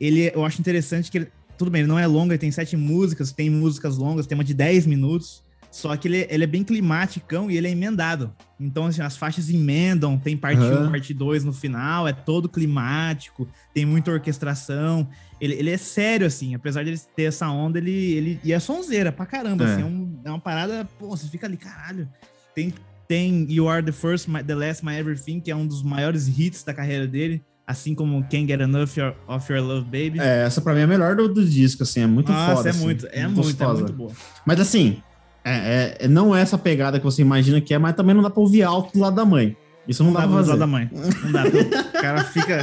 ele, 0.00 0.32
eu 0.34 0.44
acho 0.44 0.60
interessante 0.60 1.12
que 1.12 1.18
ele, 1.18 1.32
tudo 1.56 1.70
bem, 1.70 1.82
ele 1.82 1.88
não 1.88 1.98
é 1.98 2.08
longo, 2.08 2.32
ele 2.32 2.38
tem 2.38 2.50
sete 2.50 2.76
músicas, 2.76 3.30
tem 3.30 3.48
músicas 3.48 3.96
longas, 3.96 4.26
tem 4.26 4.36
uma 4.36 4.42
de 4.42 4.52
10 4.52 4.86
minutos, 4.86 5.43
só 5.74 5.96
que 5.96 6.06
ele, 6.06 6.24
ele 6.30 6.44
é 6.44 6.46
bem 6.46 6.62
climático 6.62 7.50
e 7.50 7.56
ele 7.56 7.66
é 7.66 7.70
emendado. 7.72 8.32
Então, 8.60 8.86
assim, 8.86 9.02
as 9.02 9.16
faixas 9.16 9.50
emendam, 9.50 10.16
tem 10.16 10.36
parte 10.36 10.60
1, 10.62 10.64
Aham. 10.66 10.90
parte 10.92 11.12
2 11.12 11.42
no 11.42 11.52
final, 11.52 12.06
é 12.06 12.12
todo 12.12 12.48
climático, 12.48 13.48
tem 13.74 13.84
muita 13.84 14.12
orquestração. 14.12 15.08
Ele, 15.40 15.54
ele 15.54 15.70
é 15.70 15.76
sério, 15.76 16.28
assim, 16.28 16.54
apesar 16.54 16.84
de 16.84 16.90
ele 16.90 17.00
ter 17.16 17.24
essa 17.24 17.48
onda, 17.50 17.78
ele, 17.78 17.90
ele 17.90 18.40
e 18.44 18.52
é 18.52 18.60
sonzeira 18.60 19.10
pra 19.10 19.26
caramba, 19.26 19.64
É. 19.64 19.72
assim, 19.72 19.82
é, 19.82 19.84
um- 19.84 20.20
é 20.24 20.30
uma 20.30 20.38
parada, 20.40 20.88
pô, 20.96 21.08
você 21.08 21.26
fica 21.26 21.46
ali, 21.48 21.56
caralho. 21.56 22.08
Tem, 22.54 22.72
tem 23.08 23.44
You 23.50 23.68
Are 23.68 23.84
the 23.84 23.90
First, 23.90 24.28
My- 24.28 24.44
The 24.44 24.54
Last, 24.54 24.84
My 24.84 24.94
Everything, 24.94 25.40
que 25.40 25.50
é 25.50 25.56
um 25.56 25.66
dos 25.66 25.82
maiores 25.82 26.28
hits 26.38 26.62
da 26.62 26.72
carreira 26.72 27.08
dele, 27.08 27.42
assim 27.66 27.96
como 27.96 28.22
Can't 28.30 28.46
Get 28.46 28.60
Enough 28.60 28.90
of 29.26 29.52
Your 29.52 29.60
Love, 29.60 29.84
Baby. 29.86 30.20
É, 30.20 30.44
essa 30.44 30.60
pra 30.60 30.72
mim 30.72 30.80
é 30.80 30.84
a 30.84 30.86
melhor 30.86 31.16
do, 31.16 31.28
do 31.28 31.44
disco, 31.44 31.82
assim, 31.82 32.00
é 32.02 32.06
muito 32.06 32.30
Nossa, 32.30 32.54
foda. 32.58 32.68
é 32.68 32.70
assim, 32.70 32.84
muito, 32.84 33.06
é 33.08 33.26
muito, 33.26 33.40
é 33.40 33.42
gostosa. 33.42 33.80
muito 33.82 33.92
boa. 33.92 34.12
Mas 34.46 34.60
assim, 34.60 35.02
é, 35.44 35.96
é- 36.00 36.08
não 36.08 36.34
é 36.34 36.40
essa 36.40 36.56
pegada 36.56 36.98
que 36.98 37.04
você 37.04 37.20
imagina 37.22 37.60
que 37.60 37.74
é, 37.74 37.78
mas 37.78 37.94
também 37.94 38.14
não 38.14 38.22
dá 38.22 38.30
pra 38.30 38.40
ouvir 38.40 38.62
alto 38.62 38.92
do 38.94 39.00
lado 39.00 39.14
da 39.16 39.24
mãe. 39.24 39.56
Isso 39.86 40.02
não, 40.02 40.12
dá, 40.12 40.20
pra 40.20 40.28
pra 40.28 40.36
fazer. 40.38 40.56
da 40.56 40.66
mãe. 40.66 40.90
Não 41.22 41.32
dá. 41.32 41.42
O 41.44 41.92
cara 42.00 42.24
fica. 42.24 42.60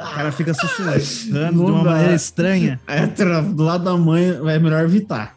O 0.00 0.14
cara 0.14 0.32
fica 0.32 0.52
sussurrando 0.54 1.52
Não 1.56 1.64
de 1.66 1.70
uma 1.70 1.84
dá. 1.84 1.90
maneira 1.92 2.14
estranha. 2.14 2.80
É, 2.88 3.06
do 3.06 3.62
lado 3.62 3.84
da 3.84 3.96
mãe 3.96 4.24
é 4.30 4.58
melhor 4.58 4.82
evitar. 4.84 5.36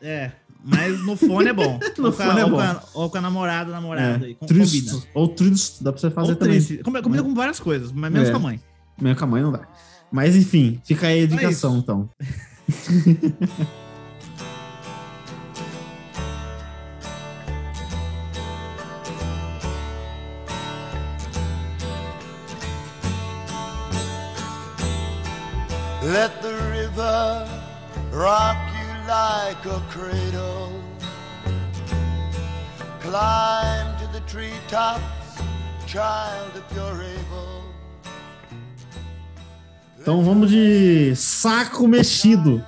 É. 0.00 0.30
Mas 0.64 0.98
no 1.04 1.14
fone 1.16 1.48
é 1.48 1.52
bom. 1.52 1.78
No 1.98 2.06
ou, 2.06 2.12
com 2.12 2.22
a, 2.22 2.26
fone 2.26 2.40
é 2.40 2.44
bom. 2.44 2.50
com 2.52 2.60
a- 2.60 2.82
ou 2.94 3.10
com 3.10 3.18
a 3.18 3.20
namorada, 3.20 3.70
namorada. 3.70 4.30
É. 4.30 4.32
com- 4.34 4.46
Triste. 4.46 4.84
combina. 4.90 5.02
Ou 5.12 5.28
triste, 5.28 5.84
dá 5.84 5.92
pra 5.92 6.00
você 6.00 6.10
fazer 6.10 6.30
Ou 6.30 6.36
também. 6.36 6.54
triste. 6.54 6.78
Combina, 6.82 7.02
combina 7.02 7.22
com 7.22 7.34
várias 7.34 7.60
coisas, 7.60 7.92
mas 7.92 8.10
menos 8.10 8.28
É. 8.28 8.30
com 8.30 8.38
a 8.38 8.40
mãe. 8.40 8.60
Meio 8.98 9.14
com 9.14 9.24
a 9.24 9.26
mãe 9.26 9.42
não 9.42 9.52
dá. 9.52 9.60
Mas 10.10 10.34
enfim, 10.34 10.80
fica 10.84 11.08
aí 11.08 11.20
a 11.20 11.24
indicação, 11.24 11.72
isso. 11.74 11.82
então. 11.82 12.08
like 29.64 29.76
a 29.76 29.80
cradle. 29.90 30.72
Climb 33.00 33.96
to 33.98 34.06
the 34.12 34.20
treetops, 34.26 35.02
child, 35.86 36.52
if 36.56 36.76
you're 36.76 37.02
able. 37.02 37.64
Então 40.00 40.22
vamos 40.22 40.50
de 40.50 41.14
saco 41.16 41.86
mexido. 41.88 42.62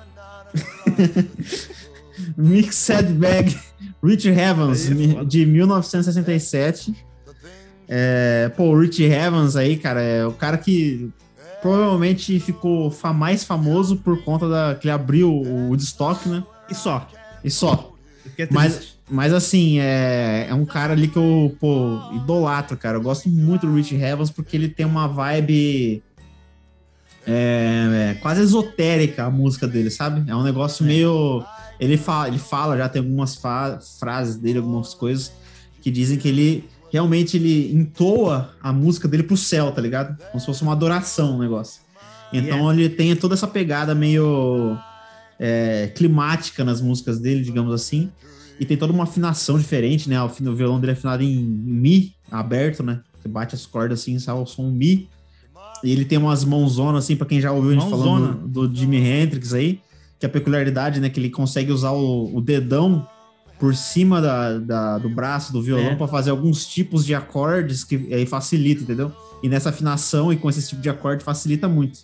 Mixed 2.35 3.13
Bag 3.19 3.57
Rich 4.03 4.27
Evans, 4.29 4.89
é 4.89 5.23
de 5.23 5.45
1967. 5.45 6.95
É, 7.89 8.49
pô, 8.55 8.63
o 8.71 8.79
Rich 8.79 9.03
Evans 9.03 9.55
aí, 9.55 9.77
cara, 9.77 10.01
é 10.01 10.25
o 10.25 10.31
cara 10.33 10.57
que 10.57 11.09
provavelmente 11.61 12.39
ficou 12.39 12.89
fa- 12.91 13.13
mais 13.13 13.43
famoso 13.43 13.97
por 13.97 14.23
conta 14.23 14.47
da 14.49 14.75
que 14.75 14.87
ele 14.87 14.91
abriu 14.93 15.31
o 15.31 15.69
Woodstock, 15.69 16.27
né? 16.27 16.43
E 16.69 16.75
só. 16.75 17.07
E 17.43 17.49
só. 17.51 17.93
É 18.37 18.47
Mas, 18.51 18.97
mas 19.09 19.33
assim, 19.33 19.79
é, 19.79 20.47
é 20.49 20.53
um 20.53 20.65
cara 20.65 20.93
ali 20.93 21.07
que 21.07 21.17
eu, 21.17 21.55
pô, 21.59 21.99
idolatro, 22.13 22.75
cara. 22.77 22.97
Eu 22.97 23.01
gosto 23.01 23.29
muito 23.29 23.65
do 23.65 23.73
Rich 23.75 23.95
Evans 23.95 24.29
porque 24.29 24.55
ele 24.57 24.67
tem 24.67 24.85
uma 24.85 25.07
vibe 25.07 26.03
é, 27.25 28.11
é, 28.11 28.13
quase 28.21 28.41
esotérica 28.41 29.25
a 29.25 29.29
música 29.29 29.67
dele, 29.67 29.89
sabe? 29.89 30.29
É 30.29 30.35
um 30.35 30.43
negócio 30.43 30.83
É. 30.83 30.87
meio. 30.87 31.43
Ele 31.79 31.95
fala, 31.97 32.27
ele 32.27 32.39
fala, 32.39 32.77
já 32.77 32.89
tem 32.89 33.01
algumas 33.01 33.35
fa- 33.35 33.79
frases 33.99 34.35
dele, 34.35 34.57
algumas 34.59 34.93
coisas 34.93 35.31
que 35.81 35.91
dizem 35.91 36.17
que 36.17 36.27
ele 36.27 36.67
realmente 36.91 37.37
ele 37.37 37.71
entoa 37.73 38.51
a 38.61 38.73
música 38.73 39.07
dele 39.07 39.23
pro 39.23 39.37
céu, 39.37 39.71
tá 39.71 39.81
ligado? 39.81 40.17
Como 40.31 40.39
se 40.39 40.45
fosse 40.45 40.63
uma 40.63 40.71
adoração 40.71 41.35
o 41.37 41.39
negócio. 41.39 41.81
Então 42.33 42.73
ele 42.73 42.89
tem 42.89 43.15
toda 43.15 43.35
essa 43.35 43.47
pegada 43.47 43.93
meio 43.93 44.77
é, 45.39 45.87
climática 45.95 46.63
nas 46.63 46.81
músicas 46.81 47.19
dele, 47.19 47.41
digamos 47.43 47.73
assim. 47.73 48.09
E 48.59 48.65
tem 48.65 48.75
toda 48.75 48.91
uma 48.91 49.03
afinação 49.03 49.57
diferente, 49.59 50.09
né? 50.09 50.21
O 50.21 50.27
violão 50.55 50.79
dele 50.79 50.91
é 50.91 50.93
afinado 50.93 51.21
em, 51.23 51.35
Mi, 51.37 52.13
aberto, 52.31 52.81
né? 52.83 53.01
Você 53.21 53.27
bate 53.27 53.53
as 53.55 53.65
cordas 53.65 53.99
assim, 54.01 54.17
sai 54.19 54.35
o 54.35 54.45
som 54.45 54.69
Mi. 54.71 55.07
E 55.83 55.91
ele 55.91 56.05
tem 56.05 56.17
umas 56.17 56.43
mãozonas, 56.43 57.03
assim, 57.03 57.15
pra 57.15 57.27
quem 57.27 57.39
já 57.39 57.51
ouviu 57.51 57.71
a 57.71 57.73
gente 57.75 57.87
Mãozona. 57.89 58.25
falando 58.33 58.47
do, 58.47 58.67
do 58.67 58.75
Jimi 58.75 58.97
Hendrix 58.97 59.53
aí, 59.53 59.79
que 60.19 60.25
a 60.25 60.29
peculiaridade, 60.29 60.99
né? 60.99 61.07
Que 61.09 61.19
ele 61.19 61.29
consegue 61.29 61.71
usar 61.71 61.91
o, 61.91 62.35
o 62.35 62.41
dedão 62.41 63.07
por 63.59 63.75
cima 63.75 64.19
da, 64.19 64.57
da- 64.57 64.97
do 64.97 65.09
braço 65.09 65.53
do 65.53 65.61
violão 65.61 65.91
É. 65.91 65.95
pra 65.95 66.07
fazer 66.07 66.31
alguns 66.31 66.65
tipos 66.65 67.05
de 67.05 67.13
acordes 67.13 67.83
que 67.83 68.11
aí 68.11 68.25
facilita, 68.25 68.81
entendeu? 68.81 69.11
E 69.43 69.49
nessa 69.49 69.69
afinação 69.69 70.33
e 70.33 70.37
com 70.37 70.49
esse 70.49 70.67
tipo 70.67 70.81
de 70.81 70.89
acorde 70.89 71.23
facilita 71.23 71.67
muito. 71.67 71.99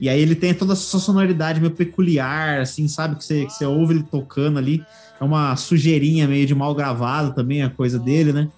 E 0.00 0.08
aí 0.08 0.20
ele 0.20 0.34
tem 0.34 0.52
toda 0.52 0.72
essa 0.72 0.98
sonoridade 0.98 1.60
meio 1.60 1.72
peculiar, 1.72 2.60
assim, 2.60 2.88
sabe? 2.88 3.16
Que 3.16 3.24
você, 3.24 3.46
que 3.46 3.52
você 3.52 3.64
ouve 3.64 3.94
ele 3.94 4.02
tocando 4.02 4.58
ali. 4.58 4.84
É 5.20 5.24
uma 5.24 5.54
sujeirinha 5.56 6.26
meio 6.26 6.46
de 6.46 6.54
mal 6.54 6.74
gravado 6.74 7.32
também, 7.34 7.62
a 7.62 7.70
coisa 7.70 7.98
dele, 7.98 8.32
né? 8.32 8.48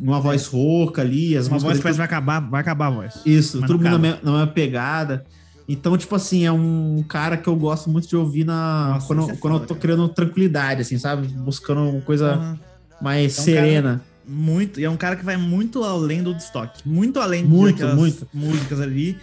Uma 0.00 0.20
voz 0.20 0.46
rouca 0.46 1.02
ali, 1.02 1.36
as 1.36 1.48
Uma 1.48 1.58
voz 1.58 1.78
parece 1.78 1.92
que 1.92 1.96
vai 1.98 2.06
acabar, 2.06 2.40
vai 2.40 2.60
acabar 2.60 2.86
a 2.86 2.90
voz. 2.90 3.20
isso, 3.26 3.60
Mas 3.60 3.66
todo 3.68 3.82
não 3.82 3.90
mundo 3.90 3.92
na 3.92 3.98
mesma, 3.98 4.20
na 4.22 4.30
mesma 4.30 4.46
pegada. 4.46 5.24
Então, 5.68 5.98
tipo 5.98 6.14
assim, 6.14 6.46
é 6.46 6.52
um 6.52 7.04
cara 7.06 7.36
que 7.36 7.46
eu 7.48 7.54
gosto 7.54 7.90
muito 7.90 8.08
de 8.08 8.16
ouvir 8.16 8.44
na 8.44 8.94
Nossa, 8.94 9.06
quando, 9.06 9.22
é 9.30 9.36
quando 9.36 9.54
eu 9.54 9.58
foda, 9.58 9.66
tô 9.66 9.74
cara. 9.74 9.80
criando 9.80 10.08
tranquilidade, 10.08 10.80
assim, 10.80 10.96
sabe? 10.98 11.26
Buscando 11.28 11.82
uma 11.82 12.00
coisa 12.00 12.32
Aham. 12.34 12.58
mais 13.02 13.36
É 13.36 13.40
um 13.40 13.44
serena. 13.44 14.00
Muito, 14.26 14.78
e 14.80 14.84
é 14.84 14.90
um 14.90 14.96
cara 14.96 15.16
que 15.16 15.24
vai 15.24 15.36
muito 15.36 15.82
além 15.82 16.22
do 16.22 16.32
estoque, 16.32 16.86
muito 16.86 17.18
além 17.18 17.44
Muito, 17.44 17.78
daquelas 17.78 17.96
muito. 17.96 18.28
músicas 18.32 18.80
ali. 18.80 19.18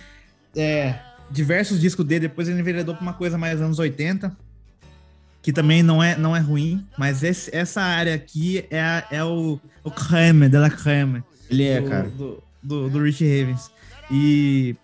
É, 0.55 0.95
diversos 1.31 1.79
discos 1.79 2.05
dele, 2.05 2.27
depois 2.27 2.47
ele 2.47 2.59
enveredou 2.59 2.93
pra 2.95 3.01
uma 3.01 3.13
coisa 3.13 3.37
mais 3.37 3.61
anos 3.61 3.79
80, 3.79 4.35
que 5.41 5.51
também 5.53 5.83
não 5.83 6.01
é, 6.01 6.17
não 6.17 6.35
é 6.35 6.39
ruim, 6.39 6.85
mas 6.97 7.23
esse- 7.23 7.55
essa 7.55 7.81
área 7.81 8.15
aqui 8.15 8.65
é, 8.69 8.79
a- 8.81 9.07
é 9.11 9.23
o, 9.23 9.59
o 9.83 9.91
creme 9.91 10.49
de 10.49 10.57
la 10.57 10.69
creme 10.69 11.23
Ele 11.49 11.63
é, 11.63 11.81
do, 11.81 11.89
cara. 11.89 12.09
do, 12.09 12.43
do, 12.63 12.89
do 12.89 13.03
Rich 13.03 13.23
Havens. 13.23 13.69
E 14.11 14.75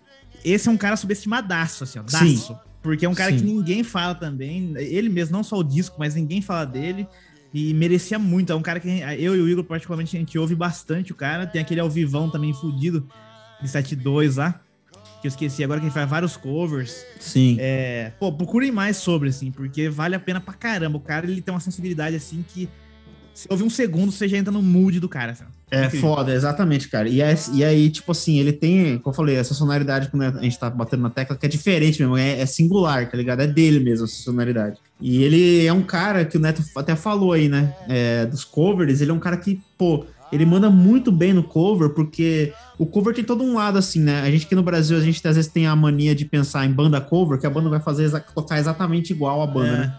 esse 0.44 0.68
é 0.68 0.72
um 0.72 0.76
cara 0.76 0.96
subestimadaço, 0.96 1.84
assim, 1.84 1.98
ó, 1.98 2.02
daço. 2.02 2.56
Porque 2.82 3.06
é 3.06 3.08
um 3.08 3.14
cara 3.14 3.30
Sim. 3.30 3.38
que 3.38 3.44
ninguém 3.44 3.84
fala 3.84 4.14
também. 4.14 4.72
Ele 4.76 5.08
mesmo, 5.08 5.36
não 5.36 5.44
só 5.44 5.56
o 5.58 5.62
disco, 5.62 5.96
mas 6.00 6.16
ninguém 6.16 6.42
fala 6.42 6.64
dele. 6.64 7.06
E 7.54 7.72
merecia 7.74 8.18
muito. 8.18 8.52
É 8.52 8.56
um 8.56 8.62
cara 8.62 8.80
que 8.80 8.88
eu 9.18 9.36
e 9.36 9.40
o 9.40 9.48
Igor, 9.48 9.62
particularmente, 9.62 10.16
a 10.16 10.18
gente 10.18 10.36
ouve 10.36 10.54
bastante 10.56 11.12
o 11.12 11.14
cara. 11.14 11.46
Tem 11.46 11.60
aquele 11.62 11.78
ao 11.80 11.88
vivão 11.88 12.28
também 12.28 12.52
fudido, 12.52 13.06
de 13.62 13.68
7.2 13.68 14.36
lá. 14.36 14.60
Que 15.22 15.28
eu 15.28 15.30
esqueci 15.30 15.62
agora 15.64 15.78
que 15.80 15.86
ele 15.86 15.94
faz 15.94 16.10
vários 16.10 16.36
covers. 16.36 17.06
Sim. 17.20 17.56
É, 17.60 18.10
pô, 18.18 18.32
procurem 18.32 18.70
mais 18.72 18.96
sobre, 18.96 19.28
assim, 19.28 19.50
porque 19.52 19.88
vale 19.88 20.14
a 20.16 20.20
pena 20.20 20.40
pra 20.40 20.52
caramba. 20.52 20.98
O 20.98 21.00
cara, 21.00 21.24
ele 21.24 21.40
tem 21.40 21.54
uma 21.54 21.60
sensibilidade, 21.60 22.16
assim, 22.16 22.44
que 22.52 22.68
se 23.32 23.46
ouvir 23.48 23.62
um 23.64 23.70
segundo, 23.70 24.12
você 24.12 24.28
já 24.28 24.36
entra 24.36 24.52
no 24.52 24.60
mood 24.60 24.98
do 25.00 25.08
cara, 25.08 25.32
assim. 25.32 25.44
É 25.70 25.86
Incrível. 25.86 26.10
foda, 26.10 26.34
exatamente, 26.34 26.88
cara. 26.88 27.08
E, 27.08 27.22
aí- 27.22 27.36
e 27.54 27.64
aí, 27.64 27.88
tipo 27.88 28.12
assim, 28.12 28.38
ele 28.38 28.52
tem, 28.52 28.98
como 28.98 29.12
eu 29.12 29.16
falei, 29.16 29.36
essa 29.36 29.54
sonoridade 29.54 30.10
quando 30.10 30.22
a 30.24 30.42
gente 30.42 30.58
tá 30.58 30.68
batendo 30.68 31.02
na 31.04 31.08
tecla, 31.08 31.34
que 31.36 31.46
é 31.46 31.48
diferente 31.48 31.98
mesmo, 32.02 32.16
é, 32.16 32.40
é 32.40 32.44
singular, 32.44 33.08
tá 33.08 33.16
ligado? 33.16 33.40
É 33.40 33.46
dele 33.46 33.78
mesmo 33.80 34.04
essa 34.04 34.16
sonoridade. 34.16 34.76
E 35.00 35.22
ele 35.22 35.64
é 35.64 35.72
um 35.72 35.82
cara 35.82 36.24
que 36.26 36.36
o 36.36 36.40
Neto 36.40 36.62
até 36.76 36.94
falou 36.94 37.32
aí, 37.32 37.48
né? 37.48 37.74
é, 37.88 38.26
dos 38.26 38.44
covers, 38.44 39.00
ele 39.00 39.12
é 39.12 39.14
um 39.14 39.20
cara 39.20 39.36
que, 39.38 39.62
pô, 39.78 40.04
ele 40.32 40.46
manda 40.46 40.70
muito 40.70 41.12
bem 41.12 41.32
no 41.32 41.42
cover, 41.42 41.90
porque 41.90 42.52
o 42.78 42.86
cover 42.86 43.14
tem 43.14 43.22
todo 43.22 43.44
um 43.44 43.54
lado 43.54 43.76
assim, 43.78 44.00
né? 44.00 44.22
A 44.22 44.30
gente 44.30 44.46
aqui 44.46 44.54
no 44.54 44.62
Brasil, 44.62 44.96
a 44.96 45.00
gente 45.00 45.26
às 45.28 45.36
vezes 45.36 45.50
tem 45.50 45.66
a 45.66 45.76
mania 45.76 46.14
de 46.14 46.24
pensar 46.24 46.64
em 46.64 46.72
banda 46.72 47.00
cover, 47.00 47.38
que 47.38 47.46
a 47.46 47.50
banda 47.50 47.68
vai 47.68 47.80
fazer 47.80 48.10
tocar 48.34 48.58
exatamente 48.58 49.12
igual 49.12 49.42
a 49.42 49.46
banda, 49.46 49.68
É. 49.68 49.78
né? 49.78 49.94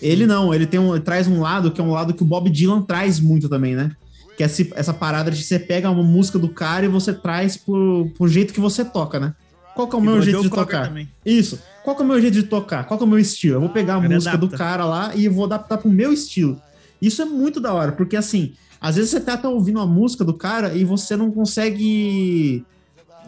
Ele 0.00 0.26
não, 0.26 0.52
ele 0.52 0.66
tem 0.66 0.80
um, 0.80 0.94
ele 0.94 1.02
traz 1.04 1.28
um 1.28 1.40
lado 1.40 1.70
que 1.70 1.80
é 1.80 1.84
um 1.84 1.92
lado 1.92 2.12
que 2.12 2.22
o 2.22 2.26
Bob 2.26 2.50
Dylan 2.50 2.82
traz 2.82 3.20
muito 3.20 3.48
também, 3.48 3.74
né? 3.76 3.92
Que 4.36 4.42
é 4.42 4.46
essa 4.74 4.92
parada 4.92 5.30
de 5.30 5.42
você 5.42 5.58
pega 5.58 5.88
uma 5.90 6.02
música 6.02 6.38
do 6.38 6.48
cara 6.48 6.84
e 6.84 6.88
você 6.88 7.12
traz 7.12 7.56
pro, 7.56 8.10
pro 8.18 8.26
jeito 8.26 8.52
que 8.52 8.58
você 8.60 8.84
toca, 8.84 9.20
né? 9.20 9.32
Qual 9.76 9.86
que 9.88 9.94
é 9.94 9.98
o 9.98 10.02
meu 10.02 10.16
do 10.16 10.22
jeito 10.22 10.36
Joe 10.38 10.44
de 10.44 10.50
tocar? 10.50 10.88
também. 10.88 11.08
Isso. 11.24 11.58
Qual 11.84 11.94
que 11.96 12.02
é 12.02 12.04
o 12.04 12.08
meu 12.08 12.20
jeito 12.20 12.34
de 12.34 12.42
tocar? 12.42 12.84
Qual 12.84 12.98
que 12.98 13.04
é 13.04 13.06
o 13.06 13.08
meu 13.08 13.18
estilo? 13.18 13.54
Eu 13.56 13.60
vou 13.60 13.68
pegar 13.70 13.94
a 13.94 14.00
música 14.00 14.36
do 14.36 14.46
adapta. 14.46 14.56
cara 14.58 14.84
lá 14.84 15.12
e 15.14 15.28
vou 15.28 15.44
adaptar 15.44 15.78
pro 15.78 15.88
meu 15.90 16.12
estilo. 16.12 16.60
Isso 17.00 17.22
é 17.22 17.24
muito 17.24 17.60
da 17.60 17.72
hora, 17.72 17.92
porque 17.92 18.16
assim, 18.16 18.52
às 18.82 18.96
vezes 18.96 19.12
você 19.12 19.20
tá, 19.20 19.36
tá 19.36 19.48
ouvindo 19.48 19.78
a 19.78 19.86
música 19.86 20.24
do 20.24 20.34
cara 20.34 20.74
e 20.74 20.84
você 20.84 21.16
não 21.16 21.30
consegue 21.30 22.64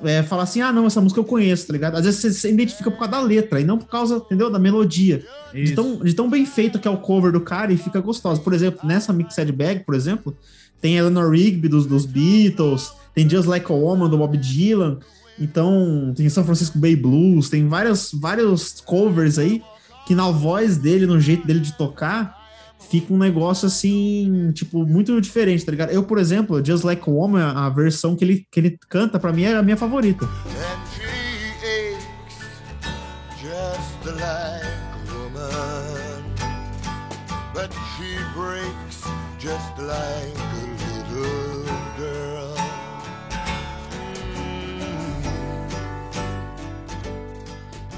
é, 0.02 0.20
falar 0.24 0.42
assim, 0.42 0.60
ah, 0.60 0.72
não, 0.72 0.84
essa 0.84 1.00
música 1.00 1.20
eu 1.20 1.24
conheço, 1.24 1.68
tá 1.68 1.72
ligado? 1.72 1.96
Às 1.96 2.04
vezes 2.04 2.20
você 2.20 2.32
se 2.32 2.48
identifica 2.50 2.90
por 2.90 2.98
causa 2.98 3.12
da 3.12 3.20
letra 3.20 3.60
e 3.60 3.64
não 3.64 3.78
por 3.78 3.86
causa, 3.86 4.16
entendeu? 4.16 4.50
Da 4.50 4.58
melodia. 4.58 5.24
De 5.52 5.72
tão, 5.72 5.98
de 5.98 6.12
tão 6.12 6.28
bem 6.28 6.44
feito 6.44 6.80
que 6.80 6.88
é 6.88 6.90
o 6.90 6.96
cover 6.96 7.30
do 7.30 7.40
cara 7.40 7.72
e 7.72 7.76
fica 7.76 8.00
gostoso. 8.00 8.40
Por 8.40 8.52
exemplo, 8.52 8.80
nessa 8.84 9.12
Mixed 9.12 9.52
Bag, 9.52 9.84
por 9.84 9.94
exemplo, 9.94 10.36
tem 10.80 10.96
Eleanor 10.96 11.30
Rigby 11.30 11.68
dos, 11.68 11.86
dos 11.86 12.04
Beatles, 12.04 12.92
tem 13.14 13.30
Just 13.30 13.46
Like 13.46 13.70
a 13.70 13.74
Woman 13.74 14.10
do 14.10 14.18
Bob 14.18 14.36
Dylan, 14.36 14.98
então 15.38 16.12
tem 16.16 16.28
São 16.28 16.44
Francisco 16.44 16.78
Bay 16.78 16.96
Blues, 16.96 17.48
tem 17.48 17.68
vários, 17.68 18.10
vários 18.12 18.80
covers 18.80 19.38
aí 19.38 19.62
que 20.04 20.16
na 20.16 20.30
voz 20.30 20.76
dele, 20.76 21.06
no 21.06 21.18
jeito 21.20 21.46
dele 21.46 21.60
de 21.60 21.72
tocar, 21.72 22.43
fica 22.90 23.12
um 23.12 23.18
negócio 23.18 23.66
assim, 23.66 24.52
tipo, 24.52 24.84
muito 24.86 25.20
diferente, 25.20 25.64
tá 25.64 25.70
ligado? 25.70 25.90
Eu, 25.90 26.02
por 26.04 26.18
exemplo, 26.18 26.64
Just 26.64 26.84
Like 26.84 27.08
a 27.08 27.12
Woman, 27.12 27.42
a 27.42 27.68
versão 27.68 28.14
que 28.16 28.24
ele, 28.24 28.46
que 28.50 28.60
ele 28.60 28.78
canta, 28.88 29.18
pra 29.18 29.32
mim 29.32 29.44
é 29.44 29.54
a 29.54 29.62
minha 29.62 29.76
favorita. 29.76 30.28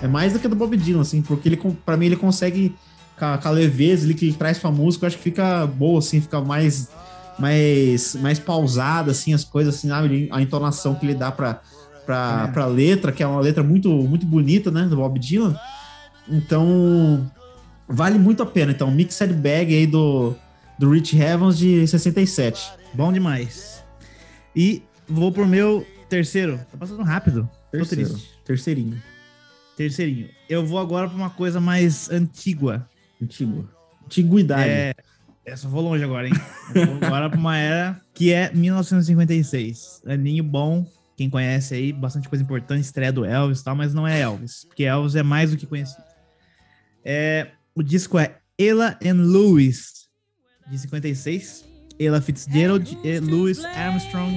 É 0.02 0.08
mais 0.08 0.32
do 0.32 0.38
que 0.38 0.46
a 0.46 0.50
do 0.50 0.54
Bob 0.54 0.76
Dylan, 0.76 1.00
assim, 1.00 1.22
porque 1.22 1.48
ele, 1.48 1.56
pra 1.84 1.96
mim, 1.96 2.06
ele 2.06 2.16
consegue, 2.16 2.76
com 3.18 3.24
a, 3.24 3.38
com 3.38 3.48
a 3.48 3.50
leveza 3.50 4.04
ali 4.04 4.14
que 4.14 4.26
ele 4.26 4.34
traz 4.36 4.58
pra 4.58 4.70
música, 4.70 5.04
eu 5.04 5.08
acho 5.08 5.16
que 5.16 5.22
fica 5.22 5.66
boa, 5.66 5.98
assim, 5.98 6.20
fica 6.20 6.40
mais, 6.40 6.90
mais, 7.38 8.14
mais 8.16 8.38
pausada, 8.38 9.10
assim, 9.10 9.32
as 9.34 9.44
coisas, 9.44 9.74
assim, 9.76 9.88
sabe? 9.88 10.28
A 10.32 10.40
entonação 10.42 10.94
que 10.94 11.06
ele 11.06 11.14
dá 11.14 11.30
pra, 11.32 11.60
pra, 12.04 12.46
É. 12.48 12.52
pra 12.52 12.66
letra, 12.66 13.12
que 13.12 13.22
é 13.22 13.26
uma 13.26 13.40
letra 13.40 13.62
muito, 13.62 13.88
muito 13.90 14.26
bonita, 14.26 14.70
né, 14.70 14.82
do 14.82 14.96
Bob 14.96 15.18
Dylan. 15.18 15.58
Então, 16.28 17.30
vale 17.88 18.18
muito 18.18 18.42
a 18.42 18.46
pena. 18.46 18.72
Então, 18.72 18.90
Mixed 18.90 19.32
Bag 19.34 19.74
aí 19.74 19.86
do, 19.86 20.34
do 20.78 20.90
Rich 20.90 21.16
Evans 21.18 21.56
de 21.58 21.86
67. 21.86 22.70
Bom 22.94 23.12
demais. 23.12 23.82
E 24.54 24.82
vou 25.08 25.30
pro 25.30 25.46
meu 25.46 25.86
terceiro. 26.08 26.58
Tá 26.70 26.78
passando 26.78 27.02
rápido. 27.02 27.48
Tô 27.70 27.78
Terceiro. 27.78 28.08
triste. 28.10 28.30
Terceirinho. 28.44 29.02
Terceirinho. 29.76 30.28
Eu 30.48 30.64
vou 30.66 30.78
agora 30.78 31.08
pra 31.08 31.16
uma 31.16 31.30
coisa 31.30 31.60
mais 31.60 32.10
antiga. 32.10 32.86
Antigo. 33.22 33.68
Antiguidade. 34.04 34.68
É. 34.68 34.94
Essa 35.44 35.66
eu 35.66 35.70
vou 35.70 35.80
longe 35.80 36.02
agora, 36.02 36.26
hein? 36.26 36.34
Agora 37.00 37.30
pra 37.30 37.38
uma 37.38 37.56
era 37.56 38.00
que 38.12 38.32
é 38.32 38.52
1956. 38.52 40.02
Aninho 40.06 40.42
bom. 40.42 40.84
Quem 41.16 41.30
conhece 41.30 41.74
aí, 41.74 41.92
bastante 41.92 42.28
coisa 42.28 42.44
importante, 42.44 42.82
estreia 42.82 43.10
do 43.10 43.24
Elvis 43.24 43.60
e 43.60 43.64
tal, 43.64 43.74
mas 43.74 43.94
não 43.94 44.06
é 44.06 44.20
Elvis, 44.20 44.64
porque 44.64 44.84
Elvis 44.84 45.14
é 45.14 45.22
mais 45.22 45.50
do 45.50 45.56
que 45.56 45.66
conhecido. 45.66 46.04
É, 47.02 47.52
o 47.74 47.82
disco 47.82 48.18
é 48.18 48.36
Ella 48.58 48.98
and 49.02 49.22
Lewis, 49.22 50.08
de 50.68 50.78
56. 50.78 51.64
Ella 51.98 52.20
Fitzgerald 52.20 52.98
e 53.02 53.18
Louis 53.20 53.64
Armstrong. 53.64 54.36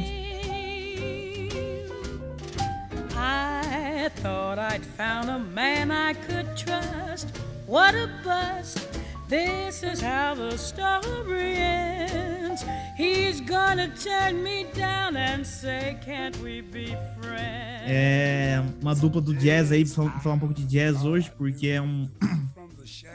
I 3.14 4.10
thought 4.22 4.58
I'd 4.58 4.86
found 4.96 5.30
a 5.30 5.40
man 5.40 5.92
I 5.92 6.14
could 6.14 6.56
trust. 6.56 7.28
What 7.70 7.96
a 7.96 8.08
bust. 8.24 8.80
This 9.28 9.84
is 9.84 10.02
how 10.02 10.34
the 10.34 10.58
story 10.58 11.54
ends. 11.54 12.66
He's 12.98 13.42
gonna 13.42 13.90
turn 13.90 14.42
me 14.42 14.66
down 14.74 15.16
and 15.16 15.46
say, 15.46 16.00
Can't 16.04 16.36
we 16.42 16.64
be 16.64 16.98
friends? 17.22 17.84
É 17.86 18.64
uma 18.82 18.96
dupla 18.96 19.22
do 19.22 19.36
jazz 19.36 19.72
aí, 19.72 19.86
falar 19.86 20.34
um 20.34 20.40
pouco 20.40 20.56
de 20.56 20.66
jazz 20.66 21.04
hoje, 21.04 21.32
porque 21.38 21.68
é, 21.68 21.80
um, 21.80 22.10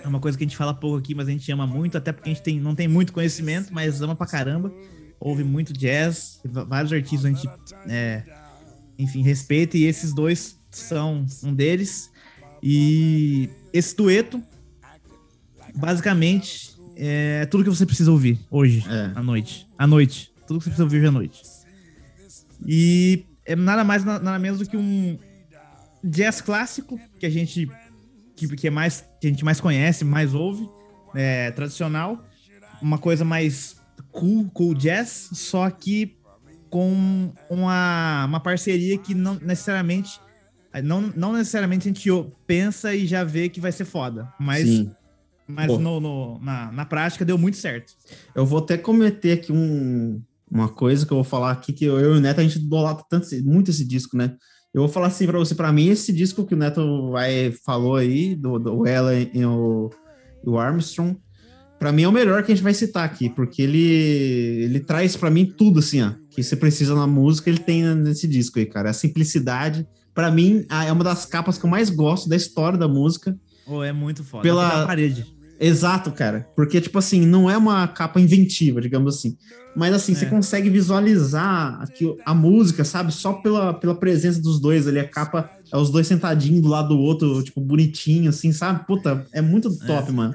é 0.05 0.07
uma 0.07 0.21
coisa 0.21 0.39
que 0.39 0.45
a 0.45 0.47
gente 0.47 0.57
fala 0.57 0.73
pouco 0.73 0.99
aqui, 0.99 1.17
mas 1.17 1.27
a 1.27 1.33
gente 1.33 1.51
ama 1.51 1.67
muito, 1.67 1.99
até 1.99 2.13
porque 2.13 2.31
a 2.31 2.33
gente 2.33 2.43
tem, 2.45 2.61
não 2.61 2.77
tem 2.77 2.87
muito 2.87 3.13
conhecimento, 3.13 3.75
mas 3.75 4.01
ama 4.03 4.15
pra 4.15 4.29
caramba. 4.29 4.73
Ouve 5.19 5.43
muito 5.43 5.73
jazz, 5.73 6.41
vários 6.45 6.93
artistas 6.93 7.25
a 7.25 7.29
gente, 7.29 7.49
é, 7.89 8.23
enfim, 8.97 9.21
respeita, 9.21 9.77
e 9.77 9.83
esses 9.83 10.15
dois 10.15 10.57
são 10.71 11.27
um 11.43 11.53
deles. 11.53 12.14
E 12.67 13.51
esse 13.75 13.95
dueto, 13.95 14.43
basicamente, 15.75 16.75
é 16.97 17.45
tudo 17.47 17.63
que 17.65 17.69
você 17.71 17.85
precisa 17.85 18.11
ouvir 18.11 18.39
hoje, 18.51 18.83
É. 18.89 19.13
à 19.15 19.23
noite. 19.23 19.69
À 19.77 19.87
noite. 19.87 20.33
Tudo 20.47 20.59
que 20.59 20.65
você 20.65 20.71
precisa 20.71 20.85
ouvir 20.85 20.99
hoje 20.99 21.07
à 21.07 21.11
noite. 21.11 21.43
E 22.67 23.27
é 23.45 23.55
nada 23.55 23.85
mais, 23.85 24.03
na- 24.05 24.19
nada 24.19 24.39
menos 24.39 24.61
do 24.61 24.67
que 24.67 24.77
um 24.77 25.19
jazz 26.03 26.41
clássico 26.41 26.99
que 27.19 27.27
a 27.27 27.31
gente 27.31 27.69
que, 28.37 28.49
que 28.49 28.67
é 28.67 28.71
mais 28.71 29.05
que 29.21 29.27
a 29.27 29.31
gente 29.31 29.45
mais 29.45 29.61
conhece, 29.61 30.05
mais 30.05 30.35
ouve, 30.35 30.67
é, 31.15 31.51
tradicional, 31.53 32.25
uma 32.83 32.99
coisa 32.99 33.25
mais 33.25 33.77
cool, 34.11 34.51
cool 34.51 34.75
jazz, 34.75 35.29
só 35.33 35.71
que 35.71 36.17
com 36.69 37.33
uma, 37.49 38.25
uma 38.27 38.41
parceria 38.41 38.99
que 38.99 39.15
não 39.15 39.35
necessariamente 39.37 40.19
não, 40.83 41.13
não 41.15 41.33
necessariamente 41.33 41.89
a 41.89 41.93
gente 41.93 42.11
pensa 42.47 42.95
e 42.95 43.07
já 43.07 43.23
vê 43.25 43.49
que 43.49 43.61
vai 43.61 43.73
ser 43.73 43.85
foda, 43.85 44.29
mas 44.39 44.67
Sim. 44.69 44.91
mas 45.47 45.67
Pô. 45.69 45.79
no, 45.79 46.01
no- 46.01 46.39
na, 46.41 46.73
na 46.73 46.85
prática 46.85 47.25
deu 47.25 47.39
muito 47.39 47.57
certo. 47.57 47.93
Eu 48.35 48.45
vou 48.47 48.59
até 48.59 48.77
cometer 48.77 49.33
aqui 49.33 49.53
um, 49.53 50.21
uma 50.51 50.69
coisa 50.69 51.07
que 51.07 51.13
eu 51.13 51.17
vou 51.17 51.25
falar 51.25 51.51
aqui, 51.53 51.73
que 51.73 51.85
eu, 51.85 51.99
eu 52.01 52.15
e 52.15 52.19
o 52.19 52.21
Neto, 52.21 52.41
a 52.41 52.43
gente 52.43 52.57
idolatra 52.59 53.05
tanto, 53.09 53.27
muito 53.45 53.71
esse 53.71 53.85
disco, 53.85 54.17
né? 54.17 54.35
Eu 54.73 54.81
vou 54.83 54.89
falar 54.89 55.07
assim 55.07 55.27
pra 55.27 55.39
você, 55.39 55.55
pra 55.55 55.73
mim, 55.73 55.89
esse 55.89 56.13
disco 56.13 56.45
que 56.45 56.55
o 56.55 56.57
Neto 56.59 57.11
vai, 57.13 57.53
falou 57.65 57.95
aí, 57.97 58.35
do, 58.35 58.59
do 58.59 58.87
Ella 58.87 59.15
e 59.15 59.45
o, 59.47 59.89
o 60.45 60.59
Armstrong, 60.59 61.17
pra 61.79 61.93
mim 61.93 62.03
é 62.03 62.09
o 62.09 62.13
melhor 62.13 62.43
que 62.43 62.51
a 62.51 62.55
gente 62.55 62.65
vai 62.65 62.75
citar 62.75 63.05
aqui, 63.05 63.29
porque 63.31 63.63
ele, 63.63 63.79
ele 64.65 64.81
traz 64.81 65.15
pra 65.17 65.31
mim 65.31 65.47
tudo, 65.47 65.79
assim, 65.79 66.03
ó, 66.03 66.13
que 66.31 66.43
você 66.43 66.57
precisa 66.57 66.93
na 66.97 67.07
música, 67.07 67.49
ele 67.49 67.61
tem 67.61 67.85
nesse 67.95 68.27
disco 68.27 68.59
aí, 68.59 68.67
cara. 68.67 68.91
A 68.91 68.93
simplicidade, 68.93 69.87
pra 70.15 70.31
mim, 70.31 70.65
a- 70.69 70.85
é 70.85 70.93
uma 70.93 71.05
das 71.05 71.27
capas 71.27 71.59
que 71.59 71.65
eu 71.67 71.71
mais 71.71 71.91
gosto 71.91 72.29
da 72.29 72.37
história 72.37 72.79
da 72.79 72.87
música. 72.89 73.37
Ô, 73.67 73.83
é 73.83 73.93
muito 73.93 74.23
foda. 74.25 74.43
Pela- 74.43 74.87
parede. 74.87 75.27
Exato, 75.61 76.11
cara. 76.13 76.47
Porque, 76.57 76.81
tipo 76.81 76.99
assim, 76.99 77.25
não 77.25 77.49
é 77.49 77.57
uma 77.57 77.87
capa 77.89 78.21
inventiva, 78.21 78.81
digamos 78.81 79.17
assim. 79.17 79.37
Mas, 79.77 79.95
assim, 79.95 80.15
você 80.15 80.25
É. 80.25 80.29
consegue 80.29 80.69
visualizar 80.69 81.81
aqui 81.81 82.15
a 82.25 82.35
música, 82.35 82.85
sabe? 82.85 83.13
Só 83.13 83.35
pela, 83.35 83.73
pela 83.75 83.95
presença 83.95 84.41
dos 84.41 84.61
dois 84.61 84.87
ali. 84.87 84.99
A 84.99 85.09
capa 85.09 85.49
é 85.73 85.77
os 85.77 85.91
dois 85.91 86.07
sentadinhos 86.07 86.61
do 86.63 86.69
lado 86.69 86.89
do 86.89 86.99
outro, 86.99 87.43
tipo, 87.43 87.61
bonitinho, 87.61 88.31
assim, 88.31 88.53
sabe? 88.53 88.85
Puta, 88.87 89.27
é 89.33 89.41
muito 89.41 89.75
top, 89.87 90.11
mano. 90.13 90.35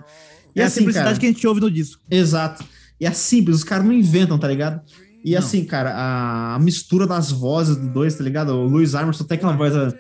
E 0.56 0.60
É 0.60 0.64
a 0.64 0.68
assim, 0.68 0.80
simplicidade 0.80 1.10
cara, 1.12 1.20
que 1.20 1.26
a 1.26 1.30
gente 1.30 1.46
ouve 1.48 1.62
no 1.62 1.70
disco. 1.72 2.02
Exato. 2.10 2.64
E 3.00 3.06
é 3.06 3.12
simples, 3.12 3.58
os 3.58 3.64
caras 3.64 3.86
não 3.86 3.94
inventam, 3.94 4.38
tá 4.38 4.48
ligado? 4.48 4.82
E 5.24 5.32
Não. 5.34 5.40
assim, 5.40 5.66
cara, 5.66 5.92
a, 5.94 6.56
a 6.56 6.60
mistura 6.60 7.06
das 7.06 7.32
vozes 7.32 7.76
dos 7.76 7.90
dois, 7.92 8.16
tá 8.16 8.24
ligado? 8.24 8.54
O 8.54 8.68
Louis 8.68 8.96
Armstrong 8.96 9.28
tem 9.28 9.38
aquela 9.38 9.54
voz. 9.58 9.76
ah, 9.76 9.94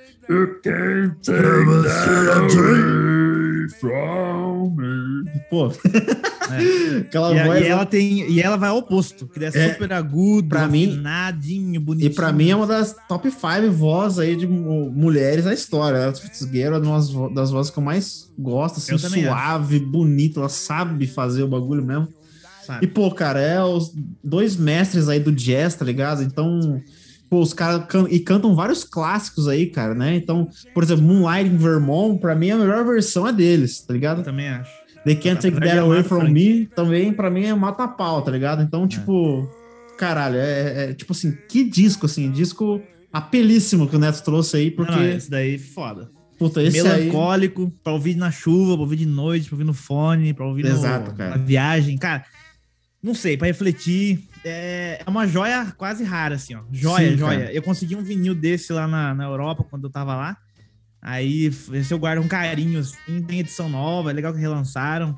Pô, 5.50 5.68
É. 6.52 6.98
aquela 7.00 7.36
E, 7.36 7.44
voz. 7.48 7.62
e 7.62 7.68
ela 7.68 7.86
tem, 7.86 8.30
e 8.32 8.42
ela 8.42 8.58
vai 8.58 8.70
ao 8.70 8.78
oposto, 8.80 9.28
que 9.28 9.44
é, 9.44 9.48
É, 9.48 9.74
super 9.74 9.92
agudo, 9.94 10.50
pra 10.50 10.68
mim- 10.68 10.90
afinadinho, 10.94 11.76
E 11.76 11.80
bonitinho. 11.80 12.16
pra 12.16 12.32
mim 12.34 12.50
é 12.50 12.56
uma 12.56 12.66
das 12.68 12.96
top 13.08 13.30
5 13.30 13.72
vozes 13.72 14.20
aí 14.20 14.36
de 14.36 14.48
mu- 14.48 14.90
mulheres 14.92 15.46
da 15.46 15.54
história. 15.54 15.98
Ela 15.98 16.14
Fitzgerald 16.14 16.86
é 16.86 16.90
uma 16.90 16.98
das 16.98 17.10
vo- 17.12 17.30
das 17.30 17.52
vozes 17.52 17.72
que 17.72 17.78
eu 17.80 17.84
mais 17.84 18.32
gosto, 18.38 18.78
assim, 18.78 18.98
suave, 18.98 19.80
bonita, 19.80 20.40
ela 20.40 20.50
sabe 20.50 21.06
fazer 21.08 21.44
o 21.44 21.48
bagulho 21.48 21.84
mesmo. 21.86 22.08
Sabe? 22.74 22.86
E, 22.86 22.88
pô, 22.88 23.10
cara, 23.12 23.40
é 23.40 23.64
os 23.64 23.92
dois 24.24 24.56
mestres 24.56 25.10
aí 25.10 25.20
do 25.20 25.32
jazz, 25.32 25.76
tá 25.76 25.84
ligado? 25.86 26.24
Então, 26.24 26.82
pô, 27.30 27.40
os 27.42 27.54
caras 27.54 27.86
can 27.88 28.08
e 28.10 28.20
cantam 28.20 28.56
vários 28.56 28.84
clássicos 28.84 29.48
aí, 29.48 29.68
cara, 29.68 29.94
né? 29.96 30.16
Então, 30.16 30.48
por 30.74 30.84
exemplo, 30.84 31.04
Moonlight 31.04 31.50
in 31.50 31.58
Vermont, 31.58 32.20
pra 32.20 32.36
mim 32.36 32.52
a 32.52 32.58
melhor 32.58 32.86
versão 32.86 33.28
é 33.28 33.34
deles, 33.34 33.82
tá 33.82 33.94
ligado? 33.94 34.20
Eu 34.20 34.24
também 34.24 34.50
acho. 34.50 34.72
They 35.06 35.16
Can't 35.16 35.42
Take 35.42 35.60
That 35.60 35.78
Away 35.80 36.04
From. 36.04 36.30
Me, 36.30 36.66
também, 36.76 37.14
pra 37.14 37.30
mim, 37.30 37.46
é 37.46 37.54
mata-pau, 37.56 38.22
tá 38.22 38.30
ligado? 38.32 38.62
Então, 38.62 38.86
tipo, 38.88 39.50
caralho, 39.98 40.36
é, 40.36 40.90
é, 40.90 40.94
tipo 40.94 41.14
assim, 41.14 41.36
que 41.48 41.64
disco, 41.64 42.06
assim, 42.06 42.30
disco 42.32 42.82
apelíssimo 43.12 43.88
que 43.88 43.96
o 43.96 44.00
Neto 44.00 44.22
trouxe 44.24 44.58
aí, 44.58 44.72
porque, 44.72 44.92
Não, 44.92 45.04
esse 45.04 45.30
daí 45.30 45.56
é 45.56 45.58
foda. 45.58 46.10
puta, 46.38 46.62
esse 46.62 46.80
aí... 46.82 47.06
Melancólico, 47.06 47.72
pra 47.84 47.94
ouvir 47.94 48.16
na 48.16 48.30
chuva, 48.30 48.74
pra 48.74 48.82
ouvir 48.84 48.98
de 48.98 49.06
noite, 49.06 49.48
pra 49.48 49.56
ouvir 49.56 49.64
no 49.66 49.74
fone, 49.74 50.34
pra 50.34 50.46
ouvir 50.46 50.64
no- 50.64 50.70
Exato, 50.70 51.14
cara. 51.16 51.32
na 51.32 51.38
viagem. 51.38 51.98
Cara, 51.98 52.24
não 53.02 53.14
sei, 53.16 53.38
pra 53.38 53.48
refletir. 53.48 54.28
É, 54.44 55.02
é 55.06 55.10
uma 55.10 55.28
joia 55.28 55.74
quase 55.78 56.04
rara, 56.04 56.36
assim, 56.36 56.56
ó. 56.56 56.62
Joia, 56.72 57.12
Sim, 57.12 57.18
joia. 57.18 57.40
cara. 57.40 57.54
Eu 57.54 57.62
consegui 57.62 57.96
um 57.96 58.04
vinil 58.04 58.34
desse 58.36 58.72
lá 58.74 58.88
na, 58.88 59.14
na 59.14 59.24
Europa, 59.26 59.64
quando 59.70 59.86
eu 59.86 59.90
tava 59.90 60.16
lá. 60.16 60.38
Aí, 61.02 61.46
esse 61.46 61.92
eu 61.94 62.00
guardo 62.00 62.22
um 62.22 62.28
carinho, 62.28 62.80
assim, 62.80 63.22
tem 63.22 63.40
edição 63.40 63.70
nova, 63.70 64.10
é 64.12 64.14
legal 64.14 64.34
que 64.34 64.40
relançaram. 64.40 65.18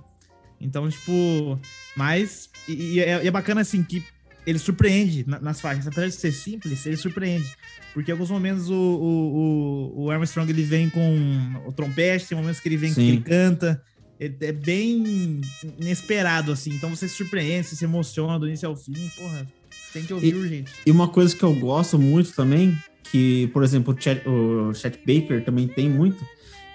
Então, 0.60 0.88
tipo, 0.90 1.60
mas. 1.96 2.50
E, 2.68 2.74
e 2.96 3.00
é, 3.00 3.24
e 3.24 3.28
é 3.28 3.32
bacana, 3.32 3.62
assim, 3.62 3.82
que 3.82 4.04
ele 4.46 4.60
surpreende 4.60 5.24
na- 5.28 5.40
nas 5.40 5.60
faixas. 5.60 5.88
Apesar 5.88 6.08
de 6.08 6.14
ser 6.14 6.32
simples, 6.32 6.86
ele 6.86 6.98
surpreende. 6.98 7.52
Porque 7.94 8.10
em 8.12 8.14
alguns 8.14 8.30
momentos 8.30 8.70
o, 8.70 8.74
o, 8.76 10.04
o- 10.06 10.12
Armstrong 10.12 10.50
ele 10.52 10.64
vem 10.64 10.90
com 10.90 11.18
o 11.66 11.72
trompete, 11.72 12.28
tem 12.28 12.38
momentos 12.38 12.60
que 12.62 12.70
ele 12.70 12.78
vem 12.78 12.90
que 12.90 12.96
Sim. 13.02 13.08
ele 13.08 13.22
canta. 13.22 13.84
É 14.24 14.52
bem 14.52 15.42
inesperado, 15.80 16.52
assim. 16.52 16.72
Então 16.76 16.90
você 16.92 17.08
se 17.08 17.16
surpreende, 17.16 17.68
você 17.68 17.76
se 17.76 17.86
emociona 17.86 18.38
do 18.38 18.48
início 18.48 18.68
ao 18.70 18.76
fim. 18.76 18.94
Porra, 19.18 19.48
tem 19.92 20.04
que 20.04 20.14
ouvir 20.14 20.36
urgente. 20.36 20.72
E 20.86 20.92
uma 20.92 21.08
coisa 21.08 21.36
que 21.36 21.44
eu 21.44 21.54
gosto 21.56 21.98
muito 21.98 22.32
também, 22.34 22.78
que, 23.12 23.48
por 23.52 23.64
exemplo, 23.64 23.96
o 23.98 24.00
Chet, 24.00 24.22
o 24.28 24.74
Chet 24.76 25.00
Baker 25.00 25.44
também 25.44 25.68
tem 25.68 25.90
muito, 25.90 26.24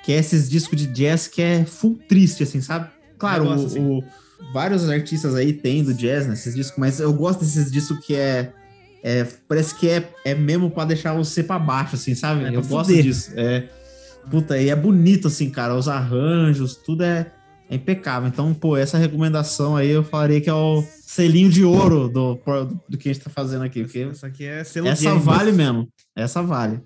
que 0.04 0.12
é 0.12 0.16
esses 0.16 0.48
discos 0.50 0.76
de 0.78 0.86
jazz 0.88 1.28
que 1.28 1.40
é 1.40 1.64
full 1.64 1.98
triste, 2.08 2.42
assim, 2.42 2.60
sabe? 2.60 2.90
Claro, 3.16 3.44
gosto, 3.44 3.62
o- 3.62 3.66
assim. 3.66 3.80
o- 3.80 4.04
vários 4.52 4.88
artistas 4.88 5.34
aí 5.36 5.52
tem 5.52 5.84
do 5.84 5.94
jazz 5.94 6.26
nesses 6.26 6.52
discos, 6.54 6.76
mas 6.78 6.98
eu 7.00 7.12
gosto 7.12 7.40
desses 7.40 7.70
discos 7.70 8.04
que 8.04 8.14
é. 8.16 8.52
é, 9.04 9.24
parece 9.46 9.72
que 9.76 9.88
é, 9.88 10.10
é 10.24 10.34
mesmo 10.34 10.68
pra 10.68 10.84
deixar 10.84 11.14
você 11.14 11.44
pra 11.44 11.60
baixo, 11.60 11.94
assim, 11.94 12.12
sabe? 12.16 12.44
É 12.44 12.48
eu 12.48 12.62
gosto 12.62 12.88
fuder. 12.88 13.04
disso. 13.04 13.30
É, 13.36 13.68
puta, 14.28 14.60
e 14.60 14.68
é 14.68 14.74
bonito, 14.74 15.28
assim, 15.28 15.48
cara. 15.48 15.76
Os 15.76 15.86
arranjos, 15.86 16.74
tudo 16.76 17.04
é, 17.04 17.32
é 17.68 17.74
impecável. 17.74 18.28
Então, 18.28 18.54
pô, 18.54 18.76
essa 18.76 18.98
recomendação 18.98 19.76
aí 19.76 19.90
eu 19.90 20.02
falaria 20.04 20.40
que 20.40 20.48
é 20.48 20.54
o 20.54 20.82
selinho 21.02 21.50
de 21.50 21.64
ouro 21.64 22.08
do, 22.08 22.38
do 22.88 22.96
que 22.96 23.08
a 23.08 23.12
gente 23.12 23.24
tá 23.24 23.30
fazendo 23.30 23.64
aqui. 23.64 23.82
Porque 23.82 24.04
Isso 24.04 24.26
aqui 24.26 24.44
é 24.44 24.62
selo 24.64 24.88
essa 24.88 25.02
James. 25.02 25.24
vale 25.24 25.52
mesmo. 25.52 25.88
Essa 26.14 26.42
vale. 26.42 26.80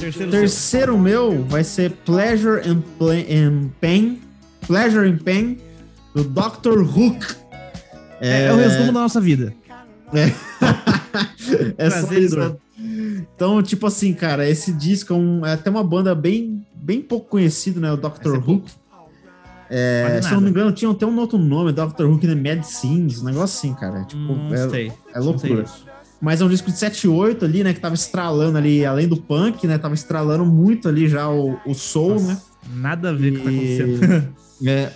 Terceiro, 0.00 0.30
Terceiro 0.30 0.98
meu 0.98 1.44
vai 1.44 1.64
ser 1.64 1.90
Pleasure 1.90 2.60
and, 2.66 2.82
and 3.28 3.68
Pain. 3.80 4.27
Pleasure 4.68 5.08
and 5.10 5.16
Pain, 5.18 5.58
do 6.14 6.22
Dr. 6.22 6.78
Hook. 6.82 7.26
É, 8.20 8.44
é 8.44 8.52
o 8.52 8.56
resumo 8.56 8.86
da 8.92 9.00
nossa 9.00 9.20
vida. 9.20 9.52
É 11.76 11.90
só 11.90 12.12
e 12.12 12.24
isso. 12.24 12.36
dor. 12.36 12.56
Então, 13.34 13.60
tipo 13.62 13.86
assim, 13.86 14.12
cara, 14.12 14.48
esse 14.48 14.72
disco 14.72 15.12
é, 15.12 15.16
um- 15.16 15.44
é 15.44 15.54
até 15.54 15.68
uma 15.70 15.82
banda 15.82 16.14
bem, 16.14 16.64
bem 16.74 17.00
pouco 17.02 17.28
conhecida, 17.28 17.80
né? 17.80 17.92
O 17.92 17.96
Dr. 17.96 18.06
Essa 18.20 18.28
é 18.28 18.38
Hook. 18.38 18.70
É, 19.70 20.20
se 20.22 20.28
eu 20.30 20.34
não 20.36 20.42
me 20.42 20.50
engano, 20.50 20.72
tinha 20.72 20.90
até 20.90 21.04
um 21.04 21.18
outro 21.18 21.36
nome, 21.38 21.72
Dr. 21.72 22.04
Hook 22.04 22.24
and 22.26 22.30
the 22.30 22.34
Medicines, 22.34 23.20
um 23.20 23.24
negócio 23.24 23.58
assim, 23.58 23.74
cara. 23.78 24.04
Tipo, 24.04 24.20
Não 24.22 24.54
é, 24.54 24.86
é 25.14 25.18
loucura. 25.18 25.64
Mas 26.20 26.40
é 26.40 26.44
um 26.44 26.48
disco 26.48 26.70
de 26.70 26.78
7 26.78 27.04
e 27.04 27.08
8 27.08 27.44
ali, 27.44 27.62
né? 27.62 27.72
Que 27.74 27.80
tava 27.80 27.94
estralando 27.94 28.58
ali, 28.58 28.84
além 28.84 29.06
do 29.06 29.16
punk, 29.16 29.66
né? 29.66 29.78
Tava 29.78 29.94
estralando 29.94 30.44
muito 30.44 30.88
ali 30.88 31.06
já 31.08 31.28
o, 31.28 31.58
o 31.66 31.74
soul, 31.74 32.14
Nossa, 32.14 32.26
né? 32.26 32.38
Nada 32.74 33.10
a 33.10 33.12
ver 33.12 33.38
com 33.38 33.38
o 33.38 33.42
que 33.42 33.46
tá 33.46 33.52
E- 33.52 33.82
acontecendo. 33.82 34.28
É, 34.66 34.90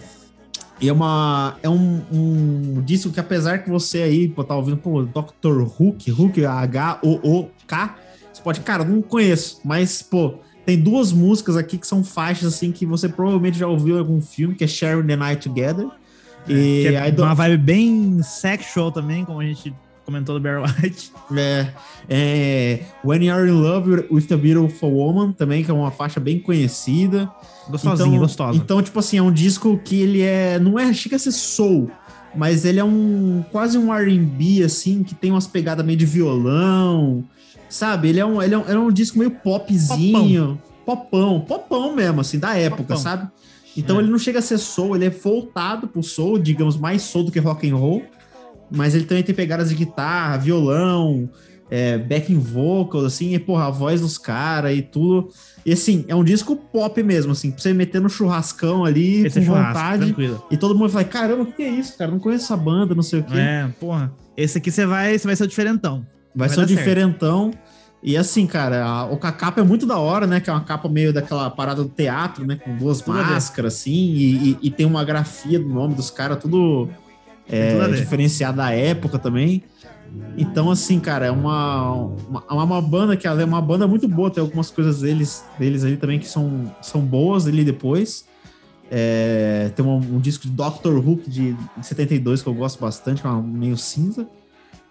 e 0.80 0.88
é, 0.88 0.92
uma, 0.92 1.56
é 1.62 1.68
um, 1.68 2.02
um 2.12 2.82
disco 2.84 3.10
que, 3.10 3.20
apesar 3.20 3.58
que 3.58 3.70
você 3.70 4.02
aí 4.02 4.28
pô, 4.28 4.42
tá 4.42 4.56
ouvindo, 4.56 4.76
pô, 4.76 5.02
Dr. 5.02 5.60
Hook, 5.62 6.10
Hook, 6.10 6.44
H-O-O-K, 6.44 7.96
você 8.32 8.42
pode, 8.42 8.60
cara, 8.60 8.84
não 8.84 9.00
conheço, 9.00 9.60
mas, 9.64 10.02
pô, 10.02 10.34
tem 10.66 10.78
duas 10.78 11.12
músicas 11.12 11.56
aqui 11.56 11.78
que 11.78 11.86
são 11.86 12.02
faixas, 12.02 12.54
assim, 12.54 12.72
que 12.72 12.84
você 12.86 13.08
provavelmente 13.08 13.58
já 13.58 13.66
ouviu 13.66 13.96
em 13.96 13.98
algum 14.00 14.20
filme, 14.20 14.54
que 14.54 14.64
é 14.64 14.66
Sharing 14.66 15.06
the 15.06 15.16
Night 15.16 15.48
Together. 15.48 15.88
E 16.48 16.86
é 16.86 16.96
aí, 16.98 17.12
do- 17.12 17.22
uma 17.22 17.34
vibe 17.34 17.58
bem 17.58 18.22
sexual 18.22 18.90
também, 18.90 19.24
como 19.24 19.40
a 19.40 19.44
gente 19.44 19.72
comentou 20.04 20.38
do 20.38 20.42
Barry 20.42 20.62
White. 20.62 21.12
É, 21.36 21.68
é, 22.08 22.80
When 23.04 23.24
You're 23.24 23.48
in 23.48 23.52
Love 23.52 24.06
with 24.10 24.26
a 24.32 24.36
Beautiful 24.36 24.90
Woman, 24.90 25.32
também, 25.32 25.64
que 25.64 25.70
é 25.70 25.74
uma 25.74 25.90
faixa 25.90 26.18
bem 26.20 26.38
conhecida. 26.40 27.30
Gostosinha, 27.68 28.08
então, 28.08 28.18
gostosa. 28.18 28.58
Então, 28.58 28.82
tipo 28.82 28.98
assim, 28.98 29.18
é 29.18 29.22
um 29.22 29.32
disco 29.32 29.80
que 29.84 30.00
ele 30.00 30.20
é. 30.22 30.58
Não 30.58 30.78
é. 30.78 30.92
Chega 30.92 31.16
a 31.16 31.18
ser 31.18 31.32
soul, 31.32 31.90
mas 32.34 32.64
ele 32.64 32.80
é 32.80 32.84
um. 32.84 33.44
Quase 33.52 33.78
um 33.78 33.92
RB, 33.92 34.62
assim, 34.62 35.02
que 35.02 35.14
tem 35.14 35.30
umas 35.30 35.46
pegadas 35.46 35.84
meio 35.84 35.98
de 35.98 36.06
violão. 36.06 37.24
Sabe? 37.68 38.08
Ele 38.08 38.20
é 38.20 38.26
um, 38.26 38.42
ele 38.42 38.54
é 38.54 38.58
um, 38.58 38.62
ele 38.62 38.74
é 38.74 38.78
um 38.78 38.92
disco 38.92 39.18
meio 39.18 39.30
popzinho. 39.30 40.60
Popão. 40.84 41.40
popão, 41.40 41.94
mesmo, 41.94 42.20
assim, 42.20 42.38
da 42.38 42.56
época, 42.56 42.82
Popão. 42.82 42.96
sabe? 42.96 43.28
Então 43.76 43.96
É. 43.96 44.02
ele 44.02 44.10
não 44.10 44.18
chega 44.18 44.40
a 44.40 44.42
ser 44.42 44.58
soul, 44.58 44.96
ele 44.96 45.04
é 45.06 45.10
voltado 45.10 45.86
pro 45.86 46.02
soul, 46.02 46.38
digamos, 46.38 46.76
mais 46.76 47.02
soul 47.02 47.24
do 47.24 47.32
que 47.32 47.38
rock 47.38 47.70
and 47.70 47.76
roll. 47.76 48.02
Mas 48.70 48.94
ele 48.94 49.04
também 49.04 49.22
tem 49.22 49.34
pegadas 49.34 49.68
de 49.68 49.74
guitarra, 49.74 50.36
violão, 50.38 51.28
é, 51.74 51.96
backing 51.96 52.38
vocals, 52.38 53.02
assim, 53.06 53.32
e, 53.34 53.38
porra, 53.38 53.68
a 53.68 53.70
voz 53.70 54.02
dos 54.02 54.18
caras 54.18 54.76
e 54.76 54.82
tudo. 54.82 55.30
E 55.64 55.72
assim, 55.72 56.04
é 56.06 56.14
um 56.14 56.22
disco 56.22 56.54
pop 56.54 57.02
mesmo, 57.02 57.32
assim, 57.32 57.50
pra 57.50 57.62
você 57.62 57.72
meter 57.72 57.98
no 57.98 58.10
churrascão 58.10 58.84
ali 58.84 59.24
Esse 59.24 59.40
com 59.40 59.56
é 59.56 59.66
vontade. 59.66 60.04
tranquilo. 60.06 60.44
E 60.50 60.56
todo 60.58 60.74
mundo 60.76 60.90
fala, 60.90 61.04
caramba, 61.04 61.44
o 61.44 61.46
que 61.46 61.62
é 61.62 61.70
isso, 61.70 61.96
cara? 61.96 62.10
Não 62.10 62.18
conheço 62.18 62.44
essa 62.44 62.56
banda, 62.58 62.94
não 62.94 63.02
sei 63.02 63.20
o 63.20 63.22
quê. 63.24 63.38
É, 63.38 63.68
porra. 63.80 64.12
Esse 64.36 64.58
aqui 64.58 64.70
você 64.70 64.84
vai, 64.84 65.18
você 65.18 65.26
vai 65.26 65.34
ser 65.34 65.44
o 65.44 65.48
diferentão. 65.48 66.06
Vai 66.34 66.48
vai 66.48 66.48
ser 66.50 66.54
o 66.56 66.60
dar 66.62 66.68
certo. 66.68 66.78
diferentão. 66.78 67.50
E 68.02 68.16
assim, 68.18 68.46
cara, 68.46 68.84
a, 68.84 69.06
o- 69.06 69.18
a 69.22 69.32
capa 69.32 69.60
é 69.60 69.64
muito 69.64 69.86
da 69.86 69.96
hora, 69.96 70.26
né? 70.26 70.40
Que 70.40 70.50
é 70.50 70.52
uma 70.52 70.64
capa 70.64 70.88
meio 70.90 71.10
daquela 71.12 71.48
parada 71.48 71.82
do 71.84 71.88
teatro, 71.88 72.44
né? 72.46 72.56
Com 72.56 72.76
duas 72.76 73.00
Tudo 73.00 73.14
máscaras, 73.16 73.74
assim, 73.74 73.92
e, 73.92 74.50
e- 74.50 74.58
e 74.64 74.70
tem 74.70 74.84
uma 74.84 75.04
grafia 75.04 75.58
do 75.58 75.68
nome 75.68 75.94
dos 75.94 76.10
caras, 76.10 76.38
tudo, 76.38 76.88
é, 77.48 77.78
tudo 77.78 77.96
diferenciado 77.96 78.56
da 78.58 78.70
época 78.72 79.18
também. 79.18 79.62
Então, 80.36 80.70
assim, 80.70 80.98
cara, 80.98 81.26
é 81.26 81.30
uma, 81.30 81.92
uma, 82.28 82.44
é 82.50 82.52
uma 82.54 82.80
banda 82.82 83.16
que 83.16 83.26
é 83.26 83.32
uma 83.44 83.60
banda 83.60 83.86
muito 83.86 84.08
boa. 84.08 84.30
Tem 84.30 84.40
algumas 84.42 84.70
coisas 84.70 85.00
deles, 85.00 85.44
deles 85.58 85.84
ali 85.84 85.96
também 85.96 86.18
que 86.18 86.26
são, 86.26 86.74
são 86.80 87.00
boas 87.02 87.46
ali 87.46 87.64
depois. 87.64 88.24
É, 88.90 89.70
tem 89.74 89.84
um, 89.84 89.96
um 89.96 90.18
disco 90.20 90.44
de 90.44 90.50
Doctor 90.50 90.96
Hook 91.06 91.28
de 91.28 91.56
72 91.80 92.42
que 92.42 92.48
eu 92.48 92.54
gosto 92.54 92.80
bastante, 92.80 93.20
que 93.22 93.26
é 93.26 93.30
uma 93.30 93.42
meio 93.42 93.76
cinza. 93.76 94.26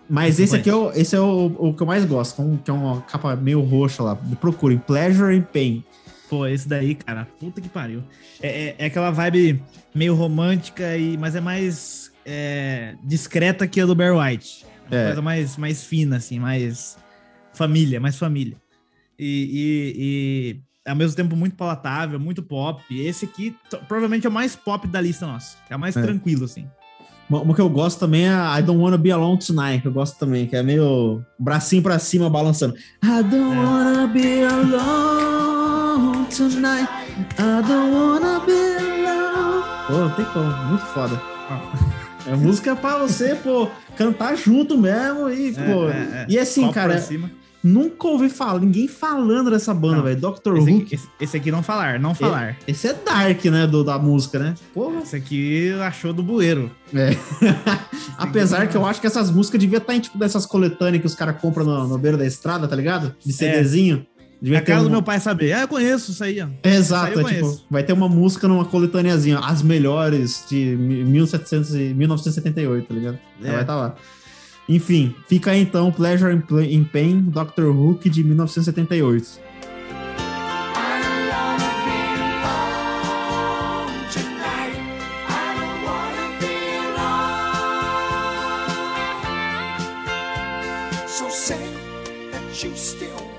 Mas 0.10 0.40
esse 0.40 0.56
aqui 0.56 0.70
é, 0.70 0.76
o, 0.76 0.92
esse 0.92 1.16
é 1.16 1.20
o, 1.20 1.46
o 1.58 1.74
que 1.74 1.82
eu 1.82 1.88
mais 1.88 2.04
gosto, 2.06 2.36
com- 2.36 2.58
que 2.58 2.70
é 2.70 2.74
uma 2.74 3.02
capa 3.02 3.36
meio 3.36 3.62
roxa 3.62 4.04
lá. 4.04 4.16
Procurem, 4.40 4.78
Pleasure 4.78 5.36
and 5.38 5.44
Pain. 5.54 5.84
Pô, 6.30 6.46
esse 6.48 6.68
daí, 6.68 6.96
cara, 6.96 7.28
puta 7.40 7.62
que 7.62 7.70
pariu. 7.70 8.02
É, 8.42 8.70
é- 8.70 8.76
é 8.80 8.86
aquela 8.86 9.12
vibe 9.12 9.62
meio 9.94 10.16
romântica, 10.16 10.98
e, 10.98 11.18
mas 11.18 11.36
é 11.36 11.42
mais 11.42 12.12
é, 12.26 12.96
discreta 13.04 13.68
que 13.68 13.80
a 13.80 13.86
do 13.86 13.96
Bear 13.96 14.16
White. 14.18 14.66
É 14.90 14.96
uma 14.96 15.02
É. 15.02 15.06
coisa 15.08 15.22
mais, 15.22 15.58
mais 15.58 15.84
fina, 15.84 16.18
assim, 16.18 16.40
mais 16.40 16.98
família, 17.54 18.00
mais 18.00 18.18
família. 18.18 18.58
E, 19.20 19.26
e- 19.54 20.58
e, 20.88 20.90
ao 20.90 20.96
mesmo 20.96 21.16
tempo 21.16 21.36
muito 21.36 21.56
palatável, 21.56 22.20
muito 22.20 22.42
pop. 22.42 22.82
Esse 22.90 23.26
aqui 23.26 23.56
provavelmente 23.88 24.26
é 24.26 24.30
o 24.30 24.34
mais 24.34 24.56
pop 24.56 24.88
da 24.88 25.00
lista 25.00 25.28
nossa. 25.28 25.58
É 25.70 25.76
o 25.76 25.80
mais 25.80 25.96
É. 25.96 26.02
tranquilo, 26.02 26.46
assim. 26.46 26.68
Uma, 27.30 27.42
uma 27.42 27.56
que 27.56 27.62
eu 27.62 27.70
gosto 27.70 28.00
também 28.00 28.26
é 28.26 28.34
a 28.34 28.60
I 28.60 28.64
Don't 28.64 28.82
Wanna 28.82 28.98
Be 28.98 29.12
Alone 29.12 29.38
Tonight, 29.40 29.82
que 29.82 29.88
eu 29.88 29.92
gosto 29.94 30.18
também, 30.18 30.48
que 30.48 30.56
é 30.56 30.64
meio 30.64 31.24
bracinho 31.40 31.82
pra 31.84 31.98
cima 32.00 32.30
balançando. 32.30 32.76
I 33.04 33.24
don't 33.24 33.36
É. 33.56 33.60
wanna 33.60 34.08
be 34.08 34.44
alone 34.44 36.26
tonight. 36.36 36.90
I 37.38 37.62
don't 37.68 37.96
wanna 37.96 38.40
be 38.46 39.06
alone. 39.08 39.64
Pô, 39.88 39.94
não 39.94 40.10
tem 40.16 40.26
como, 40.26 40.52
muito 40.68 40.86
foda. 40.88 41.22
É 42.28 42.36
música 42.36 42.76
pra 42.76 42.98
você, 42.98 43.36
pô, 43.36 43.68
cantar 43.98 44.36
junto 44.36 44.78
mesmo 44.78 45.30
e, 45.30 45.54
pô. 45.54 45.90
É, 45.90 45.92
é, 45.92 45.94
é. 45.94 46.26
E 46.30 46.38
assim, 46.40 46.62
cara, 46.72 46.96
nunca 47.64 48.08
ouvi 48.08 48.30
falar, 48.30 48.60
ninguém 48.60 48.88
falando 48.88 49.52
dessa 49.52 49.74
banda, 49.74 50.02
velho. 50.02 50.20
Dr. 50.20 50.58
Esse 50.58 50.72
Who. 50.72 50.78
aqui, 50.82 50.96
esse- 50.96 51.08
esse 51.20 51.38
aqui 51.38 51.52
não 51.52 51.62
falar, 51.64 52.00
não 52.00 52.16
falar. 52.16 52.58
Esse 52.68 52.88
é 52.88 52.94
dark, 52.94 53.44
né, 53.46 53.68
do, 53.68 53.84
da 53.84 53.98
música, 54.00 54.40
né? 54.40 54.54
Porra. 54.74 55.00
Esse 55.02 55.16
aqui 55.16 55.72
achou 55.82 56.12
do 56.14 56.24
bueiro. 56.24 56.72
É. 56.94 57.12
Apesar 58.18 58.68
que 58.68 58.76
eu 58.76 58.86
acho 58.86 59.00
que 59.02 59.08
essas 59.08 59.30
músicas 59.32 59.60
deviam 59.60 59.78
estar 59.80 59.96
em 59.96 60.00
tipo 60.00 60.18
dessas 60.18 60.46
coletâneas 60.46 61.02
que 61.02 61.08
os 61.08 61.16
caras 61.16 61.40
compram 61.42 61.66
no, 61.66 61.88
no 61.88 61.98
beira 61.98 62.18
da 62.18 62.26
estrada, 62.26 62.68
tá 62.68 62.76
ligado? 62.76 63.16
De 63.24 63.32
CDzinho. 63.34 64.06
Devia 64.42 64.58
É 64.58 64.62
a 64.62 64.66
cara 64.66 64.80
um- 64.82 64.84
do 64.86 64.90
meu 64.90 65.04
pai 65.04 65.20
saber. 65.20 65.54
Ah, 65.54 65.62
eu 65.62 65.68
conheço 65.68 66.12
isso 66.12 66.24
aí, 66.24 66.42
ó. 66.42 66.48
Exato, 66.68 67.20
aí 67.20 67.26
é, 67.26 67.34
tipo, 67.36 67.62
vai 67.70 67.84
ter 67.84 67.94
uma 67.94 68.10
música 68.10 68.48
numa 68.48 68.66
coletâneazinha, 68.66 69.38
as 69.38 69.62
melhores 69.62 70.44
de 70.50 70.76
1700 70.76 71.76
e 71.76 71.94
1978, 71.94 72.88
tá 72.88 72.94
ligado? 72.94 73.20
É. 73.44 73.52
Vai 73.52 73.62
estar 73.62 73.76
lá. 73.76 73.96
Enfim, 74.68 75.14
fica 75.28 75.52
aí 75.52 75.62
então 75.62 75.92
Pleasure 75.92 76.34
in 76.34 76.84
Pain, 76.86 77.22
Dr. 77.30 77.66
Hook 77.68 78.10
de 78.10 78.24
1978. 78.24 79.40
So 91.08 91.30
say 91.30 91.68
that 92.32 92.64
you 92.64 92.76
still 92.76 93.31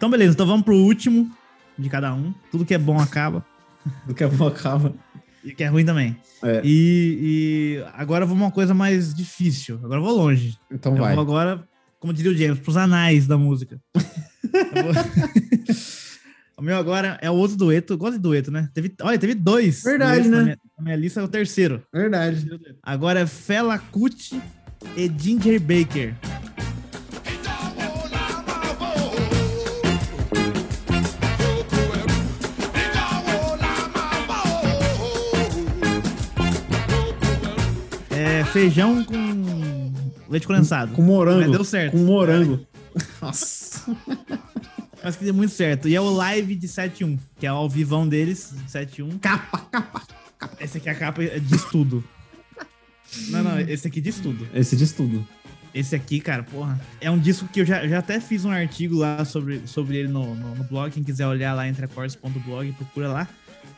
Então, 0.00 0.08
beleza. 0.08 0.32
Então 0.32 0.46
vamos 0.46 0.64
pro 0.64 0.74
último 0.74 1.30
de 1.78 1.90
cada 1.90 2.14
um. 2.14 2.32
Tudo 2.50 2.64
que 2.64 2.72
é 2.72 2.78
bom 2.78 2.98
acaba. 2.98 3.44
Daqui 4.06 4.24
a 4.24 4.30
pouco 4.30 4.56
acaba. 4.58 4.94
E 5.44 5.50
o 5.50 5.54
que 5.54 5.62
é 5.62 5.66
ruim 5.66 5.84
também. 5.84 6.16
É. 6.42 6.62
E, 6.64 7.18
e 7.82 7.84
agora 7.92 8.24
vamos 8.24 8.42
uma 8.42 8.50
coisa 8.50 8.72
mais 8.72 9.12
difícil. 9.12 9.78
Agora 9.84 10.00
eu 10.00 10.02
vou 10.02 10.16
longe. 10.16 10.56
Então 10.72 10.96
eu 10.96 11.02
vai. 11.02 11.14
vou 11.14 11.22
agora, 11.22 11.68
como 11.98 12.14
diria 12.14 12.32
o 12.32 12.34
James, 12.34 12.58
pros 12.60 12.78
anais 12.78 13.26
da 13.26 13.36
música. 13.36 13.78
Vou- 14.72 15.74
o 16.56 16.62
meu 16.62 16.78
agora 16.78 17.18
é 17.20 17.30
o 17.30 17.34
outro 17.34 17.58
dueto. 17.58 17.92
Eu 17.92 17.98
gosto 17.98 18.14
de 18.14 18.20
dueto, 18.20 18.50
né? 18.50 18.70
Teve, 18.72 18.94
olha, 19.02 19.18
teve 19.18 19.34
dois. 19.34 19.82
Verdade, 19.82 20.30
né? 20.30 20.36
Na 20.38 20.42
minha, 20.44 20.58
na 20.78 20.84
minha 20.84 20.96
lista 20.96 21.20
é 21.20 21.22
o 21.22 21.28
terceiro. 21.28 21.82
Verdade. 21.92 22.48
Agora 22.82 23.20
é 23.20 23.26
Fela 23.26 23.78
Kuti 23.78 24.40
e 24.96 25.12
Ginger 25.18 25.60
Baker. 25.60 26.14
Feijão 38.52 39.04
com 39.04 39.92
leite 40.28 40.46
condensado. 40.46 40.92
Com 40.92 41.02
morango. 41.02 41.40
Mas 41.40 41.50
deu 41.50 41.64
certo. 41.64 41.92
Com 41.92 41.98
morango. 41.98 42.60
Nossa. 43.22 43.96
Mas 45.02 45.16
que 45.16 45.24
deu 45.24 45.34
muito 45.34 45.52
certo. 45.52 45.88
E 45.88 45.94
é 45.94 46.00
o 46.00 46.10
live 46.10 46.54
de 46.54 46.68
7.1, 46.68 47.18
que 47.38 47.46
é 47.46 47.52
o 47.52 47.56
ao 47.56 47.68
vivão 47.68 48.06
deles, 48.06 48.52
de 48.52 48.72
7.1. 48.72 49.18
Capa, 49.20 49.58
capa. 49.70 50.02
Esse 50.60 50.78
aqui 50.78 50.88
é 50.88 50.92
a 50.92 50.94
capa 50.94 51.22
diz 51.40 51.64
tudo. 51.64 52.02
Não, 53.28 53.42
não, 53.42 53.58
esse 53.60 53.86
aqui 53.86 54.00
diz 54.00 54.18
tudo. 54.18 54.46
Esse 54.54 54.76
diz 54.76 54.92
tudo. 54.92 55.26
Esse 55.72 55.94
aqui, 55.94 56.20
cara, 56.20 56.42
porra, 56.42 56.80
é 57.00 57.10
um 57.10 57.18
disco 57.18 57.46
que 57.48 57.60
eu 57.60 57.64
já, 57.64 57.86
já 57.86 58.00
até 58.00 58.20
fiz 58.20 58.44
um 58.44 58.50
artigo 58.50 58.96
lá 58.96 59.24
sobre, 59.24 59.62
sobre 59.66 59.98
ele 59.98 60.08
no, 60.08 60.34
no, 60.34 60.54
no 60.56 60.64
blog. 60.64 60.90
Quem 60.90 61.02
quiser 61.02 61.26
olhar 61.26 61.54
lá, 61.54 61.68
entreacordes.blog, 61.68 62.72
procura 62.72 63.08
lá 63.08 63.28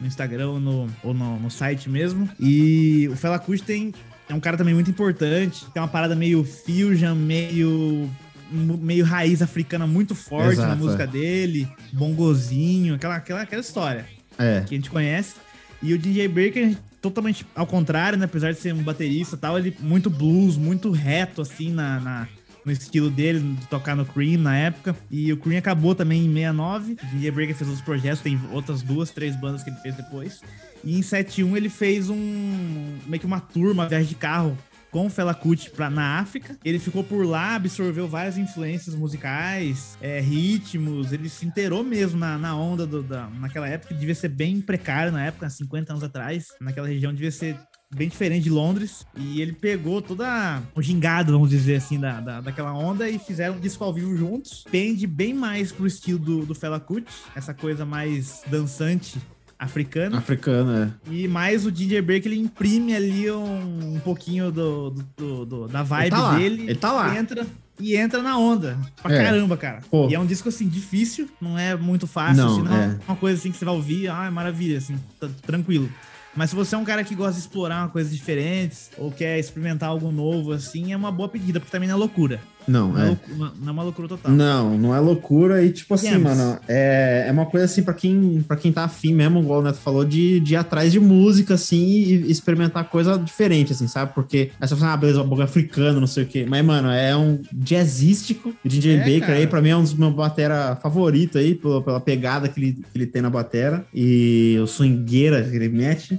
no 0.00 0.06
Instagram 0.06 0.48
ou 0.48 0.60
no, 0.60 0.90
ou 1.02 1.14
no, 1.14 1.38
no 1.38 1.50
site 1.50 1.90
mesmo. 1.90 2.28
E 2.40 3.08
o 3.12 3.16
Fela 3.16 3.38
Kuti 3.38 3.62
tem, 3.62 3.94
é 4.28 4.34
um 4.34 4.40
cara 4.40 4.56
também 4.56 4.74
muito 4.74 4.90
importante. 4.90 5.64
Tem 5.72 5.82
uma 5.82 5.88
parada 5.88 6.14
meio 6.14 6.44
fusion, 6.44 7.14
meio 7.14 8.08
meio 8.50 9.02
raiz 9.04 9.40
africana 9.40 9.86
muito 9.86 10.14
forte 10.14 10.58
na 10.58 10.64
Exato, 10.64 10.76
música 10.84 11.04
é. 11.04 11.06
dele, 11.06 11.66
bongozinho, 11.92 12.94
aquela, 12.94 13.16
aquela, 13.16 13.40
aquela 13.42 13.60
história 13.62 14.04
É. 14.38 14.60
que 14.66 14.74
a 14.74 14.78
gente 14.78 14.90
conhece. 14.90 15.36
E 15.82 15.92
o 15.94 15.98
DJ 15.98 16.28
Baker, 16.28 16.76
totalmente 17.00 17.46
ao 17.54 17.66
contrário, 17.66 18.18
né? 18.18 18.26
Apesar 18.26 18.52
de 18.52 18.58
ser 18.58 18.72
um 18.74 18.82
baterista 18.82 19.36
e 19.36 19.38
tal, 19.38 19.58
ele 19.58 19.74
muito 19.80 20.08
blues, 20.10 20.56
muito 20.56 20.90
reto, 20.90 21.40
assim, 21.42 21.72
na, 21.72 21.98
na- 21.98 22.28
no 22.64 22.72
estilo 22.72 23.10
dele, 23.10 23.40
de 23.40 23.66
tocar 23.66 23.96
no 23.96 24.04
Cream 24.04 24.40
na 24.40 24.56
época. 24.56 24.96
E 25.10 25.32
o 25.32 25.36
Cream 25.36 25.58
acabou 25.58 25.94
também 25.94 26.24
em 26.24 26.32
69. 26.32 26.92
O 26.92 27.06
DJ 27.06 27.30
Baker 27.30 27.54
fez 27.54 27.68
outros 27.68 27.84
projetos, 27.84 28.20
tem 28.20 28.40
outras 28.52 28.82
duas, 28.82 29.10
três 29.10 29.36
bandas 29.36 29.62
que 29.62 29.70
ele 29.70 29.78
fez 29.78 29.94
depois. 29.94 30.40
E 30.84 30.98
em 30.98 31.02
71 31.02 31.56
ele 31.56 31.68
fez 31.68 32.08
um. 32.08 32.98
meio 33.06 33.20
que 33.20 33.26
uma 33.26 33.40
turma, 33.40 33.82
uma 33.82 33.88
viagem 33.88 34.08
de 34.08 34.14
carro 34.14 34.56
com 34.92 35.06
o 35.06 35.10
Fela 35.10 35.34
Kuti 35.34 35.70
pra, 35.70 35.88
na 35.88 36.20
África. 36.20 36.56
Ele 36.62 36.78
ficou 36.78 37.02
por 37.02 37.24
lá, 37.24 37.54
absorveu 37.54 38.06
várias 38.06 38.36
influências 38.36 38.94
musicais, 38.94 39.96
é, 40.02 40.20
ritmos. 40.20 41.12
Ele 41.12 41.30
se 41.30 41.46
inteirou 41.46 41.82
mesmo 41.82 42.20
na, 42.20 42.36
na 42.36 42.54
onda 42.54 42.86
do, 42.86 43.02
da, 43.02 43.28
naquela 43.40 43.66
época. 43.66 43.94
Devia 43.94 44.14
ser 44.14 44.28
bem 44.28 44.60
precário 44.60 45.10
na 45.10 45.24
época, 45.24 45.48
50 45.48 45.92
anos 45.94 46.04
atrás. 46.04 46.48
Naquela 46.60 46.86
região 46.86 47.12
devia 47.12 47.30
ser 47.30 47.56
bem 47.94 48.08
diferente 48.08 48.44
de 48.44 48.50
Londres. 48.50 49.06
E 49.16 49.40
ele 49.40 49.52
pegou 49.52 50.00
toda 50.02 50.62
o 50.74 50.82
gingado, 50.82 51.32
vamos 51.32 51.50
dizer 51.50 51.76
assim, 51.76 51.98
da, 52.00 52.20
da, 52.20 52.40
daquela 52.40 52.72
onda 52.72 53.08
e 53.08 53.18
fizeram 53.18 53.54
um 53.56 53.60
disco 53.60 53.82
ao 53.84 53.92
vivo 53.92 54.16
juntos. 54.16 54.64
Pende 54.70 55.06
bem 55.06 55.32
mais 55.34 55.70
pro 55.72 55.86
estilo 55.86 56.18
do, 56.18 56.46
do 56.46 56.54
Fela 56.54 56.80
Kuti, 56.80 57.12
essa 57.34 57.52
coisa 57.54 57.84
mais 57.84 58.42
dançante 58.46 59.18
africana. 59.58 60.18
Africano, 60.18 60.72
é. 60.72 60.90
E 61.10 61.28
mais 61.28 61.64
o 61.64 61.70
Ginger 61.74 62.02
Baker, 62.02 62.26
ele 62.32 62.40
imprime 62.40 62.94
ali 62.96 63.30
um, 63.30 63.94
um 63.94 64.00
pouquinho 64.00 64.50
do, 64.50 64.90
do- 65.16 65.44
do- 65.46 65.68
da 65.68 65.82
vibe 65.84 66.10
tá 66.10 66.20
lá, 66.20 66.36
dele. 66.36 66.62
ele 66.64 66.74
tá 66.74 66.92
lá. 66.92 67.16
Entra, 67.16 67.46
e 67.82 67.96
entra 67.96 68.22
na 68.22 68.38
onda. 68.38 68.78
Pra 69.02 69.14
É. 69.14 69.22
caramba, 69.24 69.56
cara. 69.56 69.80
Pô. 69.90 70.08
E 70.08 70.14
é 70.14 70.18
um 70.20 70.26
disco, 70.26 70.48
assim, 70.48 70.68
difícil. 70.68 71.28
Não 71.40 71.58
é 71.58 71.76
muito 71.76 72.06
fácil, 72.06 72.36
Não, 72.44 72.52
assim, 72.52 72.62
não 72.62 72.76
é. 72.76 72.98
uma 73.06 73.16
coisa 73.16 73.38
assim 73.38 73.50
que 73.50 73.58
você 73.58 73.64
vai 73.64 73.74
ouvir. 73.74 74.08
Ah, 74.08 74.26
é 74.26 74.30
maravilha, 74.30 74.78
assim, 74.78 74.96
tá 75.20 75.28
tranquilo. 75.44 75.88
Mas 76.34 76.48
se 76.48 76.56
você 76.56 76.74
é 76.74 76.78
um 76.78 76.84
cara 76.84 77.04
que 77.04 77.14
gosta 77.14 77.34
de 77.34 77.40
explorar 77.40 77.82
uma 77.82 77.88
coisa 77.90 78.08
diferentes 78.08 78.90
ou 78.96 79.10
quer 79.12 79.38
experimentar 79.38 79.90
algo 79.90 80.10
novo, 80.10 80.52
assim, 80.52 80.90
é 80.92 80.96
uma 80.96 81.12
boa 81.12 81.28
pedida, 81.28 81.60
porque 81.60 81.70
também 81.70 81.86
não 81.86 81.96
é 81.96 81.98
loucura. 81.98 82.40
Não, 82.66 82.88
Não 82.92 82.98
é, 83.00 83.04
é. 83.04 83.08
loucu- 83.08 83.30
não- 83.36 83.52
é 83.68 83.70
uma 83.70 83.82
loucura 83.82 84.08
total. 84.08 84.32
Não, 84.32 84.78
não 84.78 84.94
é 84.94 85.00
loucura. 85.00 85.64
E, 85.64 85.70
tipo 85.70 85.94
assim, 85.94 86.16
mano, 86.18 86.58
é, 86.68 87.24
é 87.28 87.32
uma 87.32 87.46
coisa 87.46 87.66
assim 87.66 87.82
pra 87.82 87.94
quem, 87.94 88.44
pra 88.46 88.56
quem 88.56 88.72
tá 88.72 88.84
afim 88.84 89.14
mesmo, 89.14 89.40
igual 89.40 89.60
o 89.60 89.62
Neto 89.62 89.78
falou, 89.78 90.04
de, 90.04 90.40
de 90.40 90.54
ir 90.54 90.56
atrás 90.56 90.92
de 90.92 91.00
música, 91.00 91.54
assim, 91.54 91.76
e 91.82 92.30
experimentar 92.30 92.84
coisa 92.88 93.18
diferente, 93.18 93.72
assim, 93.72 93.86
sabe? 93.88 94.12
Porque 94.14 94.50
aí 94.60 94.68
você 94.68 94.76
fala, 94.76 94.92
ah, 94.92 94.96
beleza, 94.96 95.20
o 95.20 95.24
bagulho 95.24 95.42
africano, 95.44 96.00
não 96.00 96.06
sei 96.06 96.24
o 96.24 96.26
quê. 96.26 96.46
Mas, 96.48 96.64
mano, 96.64 96.88
é 96.90 97.16
um 97.16 97.40
jazzístico. 97.52 98.52
O 98.64 98.68
DJ 98.68 98.94
É, 98.94 98.98
Baker 98.98 99.20
cara. 99.20 99.32
aí, 99.34 99.46
pra 99.46 99.60
mim, 99.60 99.70
é 99.70 99.76
um 99.76 99.82
dos 99.82 99.94
meus 99.94 100.14
batera 100.14 100.76
favorito 100.82 101.38
aí, 101.38 101.54
pela, 101.54 101.82
pela 101.82 102.00
pegada 102.00 102.48
que 102.48 102.60
ele, 102.60 102.72
que 102.72 102.96
ele 102.98 103.06
tem 103.06 103.22
na 103.22 103.30
batera. 103.30 103.84
E 103.94 104.58
o 104.62 104.66
swingueira 104.66 105.42
que 105.42 105.56
ele 105.56 105.68
mete. 105.68 106.18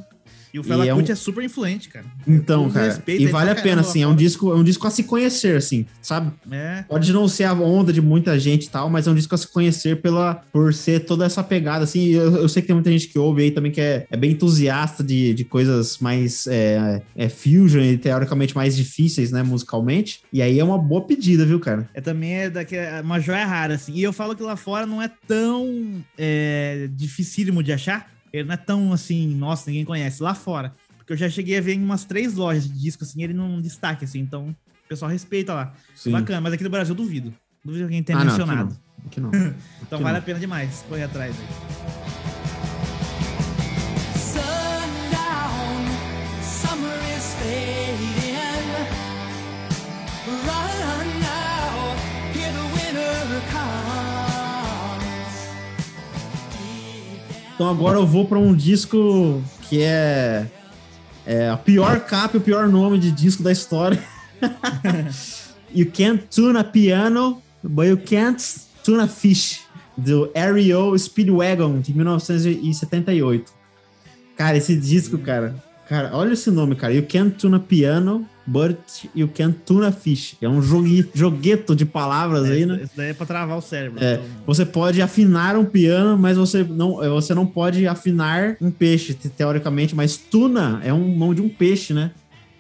E 0.53 0.59
o 0.59 0.63
Fela 0.63 0.85
E 0.85 0.89
é 0.89 0.93
um- 0.93 1.01
é 1.01 1.15
super 1.15 1.43
influente, 1.43 1.89
cara. 1.89 2.05
Então, 2.27 2.69
cara, 2.69 3.01
e 3.07 3.25
vale 3.25 3.49
a 3.49 3.55
pena, 3.55 3.81
assim, 3.81 4.03
é 4.03 4.07
um 4.07 4.15
disco, 4.15 4.51
é 4.51 4.55
um 4.55 4.63
disco 4.63 4.85
a 4.85 4.91
se 4.91 5.03
conhecer, 5.03 5.57
assim, 5.57 5.85
sabe? 5.99 6.31
É. 6.51 6.83
Pode 6.87 7.11
não 7.11 7.27
ser 7.27 7.45
a 7.45 7.53
onda 7.53 7.91
de 7.91 7.99
muita 8.01 8.37
gente 8.39 8.65
e 8.65 8.69
tal, 8.69 8.87
mas 8.87 9.07
é 9.07 9.11
um 9.11 9.15
disco 9.15 9.33
a 9.33 9.37
se 9.37 9.47
conhecer 9.51 9.99
pela, 10.01 10.35
por 10.51 10.71
ser 10.71 11.01
toda 11.05 11.25
essa 11.25 11.43
pegada, 11.43 11.83
assim. 11.83 12.09
Eu, 12.09 12.35
eu 12.37 12.47
sei 12.49 12.61
que 12.61 12.67
tem 12.67 12.75
muita 12.75 12.91
gente 12.91 13.07
que 13.07 13.17
ouve 13.17 13.41
aí 13.41 13.51
também 13.51 13.71
que 13.71 13.81
é, 13.81 14.05
é 14.11 14.15
bem 14.15 14.31
entusiasta 14.31 15.03
de, 15.03 15.33
de 15.33 15.43
coisas 15.43 15.97
mais 15.97 16.45
é, 16.45 17.01
é, 17.15 17.29
fusion 17.29 17.81
e 17.81 17.97
teoricamente 17.97 18.55
mais 18.55 18.75
difíceis, 18.75 19.31
né, 19.31 19.41
musicalmente. 19.41 20.21
E 20.31 20.39
aí 20.39 20.59
é 20.59 20.63
uma 20.63 20.77
boa 20.77 21.01
pedida, 21.01 21.45
viu, 21.45 21.59
cara? 21.59 21.89
É 21.95 22.01
também 22.01 22.33
é 22.35 22.49
daqui, 22.51 22.75
é 22.75 23.01
uma 23.01 23.19
joia 23.19 23.45
rara, 23.45 23.73
assim. 23.73 23.93
E 23.93 24.03
eu 24.03 24.13
falo 24.13 24.35
que 24.35 24.43
lá 24.43 24.55
fora 24.55 24.85
não 24.85 25.01
é 25.01 25.09
tão 25.27 26.03
é, 26.15 26.87
dificílimo 26.91 27.63
de 27.63 27.73
achar. 27.73 28.12
Ele 28.33 28.45
não 28.47 28.53
é 28.55 28.57
tão 28.57 28.91
assim, 28.91 29.27
nossa, 29.35 29.69
ninguém 29.69 29.85
conhece. 29.85 30.23
Lá 30.23 30.33
fora. 30.33 30.73
Porque 30.97 31.13
eu 31.13 31.17
já 31.17 31.29
cheguei 31.29 31.57
a 31.57 31.61
ver 31.61 31.73
em 31.75 31.83
umas 31.83 32.03
três 32.03 32.33
lojas 32.33 32.67
de 32.67 32.79
disco, 32.79 33.03
assim, 33.03 33.21
ele 33.21 33.33
num 33.33 33.61
destaque, 33.61 34.05
assim, 34.05 34.19
então 34.19 34.49
o 34.49 34.87
pessoal 34.89 35.11
respeita 35.11 35.53
lá. 35.53 35.73
Sim. 35.95 36.11
Bacana, 36.11 36.41
mas 36.41 36.53
aqui 36.53 36.63
no 36.63 36.69
Brasil 36.69 36.93
eu 36.93 36.97
duvido. 36.97 37.33
Duvido 37.63 37.79
que 37.81 37.83
alguém 37.83 38.03
tenha 38.03 38.17
Ah, 38.19 38.23
não, 38.25 38.31
aqui 38.33 38.39
mencionado. 38.39 38.69
não. 38.97 39.05
Aqui 39.05 39.19
não. 39.19 39.29
Então 39.83 39.97
aqui 39.97 40.03
vale 40.03 40.13
não. 40.13 40.17
a 40.17 40.21
pena 40.21 40.39
demais 40.39 40.83
correr 40.89 41.03
atrás 41.03 41.35
aí. 41.39 42.02
Então 57.63 57.71
agora 57.71 57.97
eu 57.97 58.05
vou 58.05 58.25
pra 58.25 58.37
um 58.37 58.53
disco 58.53 59.41
que 59.69 59.81
é, 59.81 60.45
é 61.25 61.49
a 61.49 61.55
pior 61.55 62.01
capa 62.01 62.37
o 62.37 62.41
pior 62.41 62.67
nome 62.67 62.99
de 62.99 63.09
disco 63.09 63.41
da 63.41 63.53
história. 63.53 64.03
you 65.73 65.89
can't 65.89 66.25
tune 66.29 66.57
a 66.57 66.63
piano, 66.65 67.41
but 67.63 67.87
you 67.87 67.95
can't 67.95 68.43
tune 68.83 68.99
a 68.99 69.07
fish. 69.07 69.61
Do 69.95 70.29
Ario 70.35 70.93
Speedwagon, 70.99 71.79
de 71.79 71.93
1978. 71.93 73.53
Cara, 74.35 74.57
esse 74.57 74.75
disco, 74.75 75.17
cara. 75.19 75.55
Cara, 75.87 76.09
olha 76.13 76.33
esse 76.33 76.51
nome, 76.51 76.75
cara. 76.75 76.93
You 76.93 77.03
can't 77.07 77.33
tune 77.37 77.55
a 77.55 77.59
piano, 77.59 78.27
but 78.45 78.77
you 79.15 79.27
can't 79.27 79.57
tune 79.65 79.85
a 79.85 79.91
fish. 79.91 80.35
É 80.41 80.47
um 80.49 80.61
jogue, 80.61 81.09
jogueto 81.13 81.75
de 81.75 81.85
palavras 81.85 82.43
aí, 82.49 82.65
né? 82.65 82.81
Isso 82.83 82.93
daí 82.95 83.09
é 83.09 83.13
pra 83.13 83.25
travar 83.25 83.57
o 83.57 83.61
cérebro. 83.61 84.03
É, 84.03 84.15
então- 84.15 84.25
você 84.45 84.65
pode 84.65 85.01
afinar 85.01 85.55
um 85.55 85.65
piano, 85.65 86.17
mas 86.17 86.37
você 86.37 86.63
não, 86.63 86.95
você 86.97 87.33
não 87.33 87.45
pode 87.45 87.87
afinar 87.87 88.55
um 88.61 88.69
peixe, 88.71 89.13
te- 89.13 89.29
teoricamente. 89.29 89.95
Mas 89.95 90.17
tuna 90.17 90.81
é 90.83 90.93
um 90.93 91.17
nome 91.17 91.35
de 91.35 91.41
um 91.41 91.49
peixe, 91.49 91.93
né? 91.93 92.11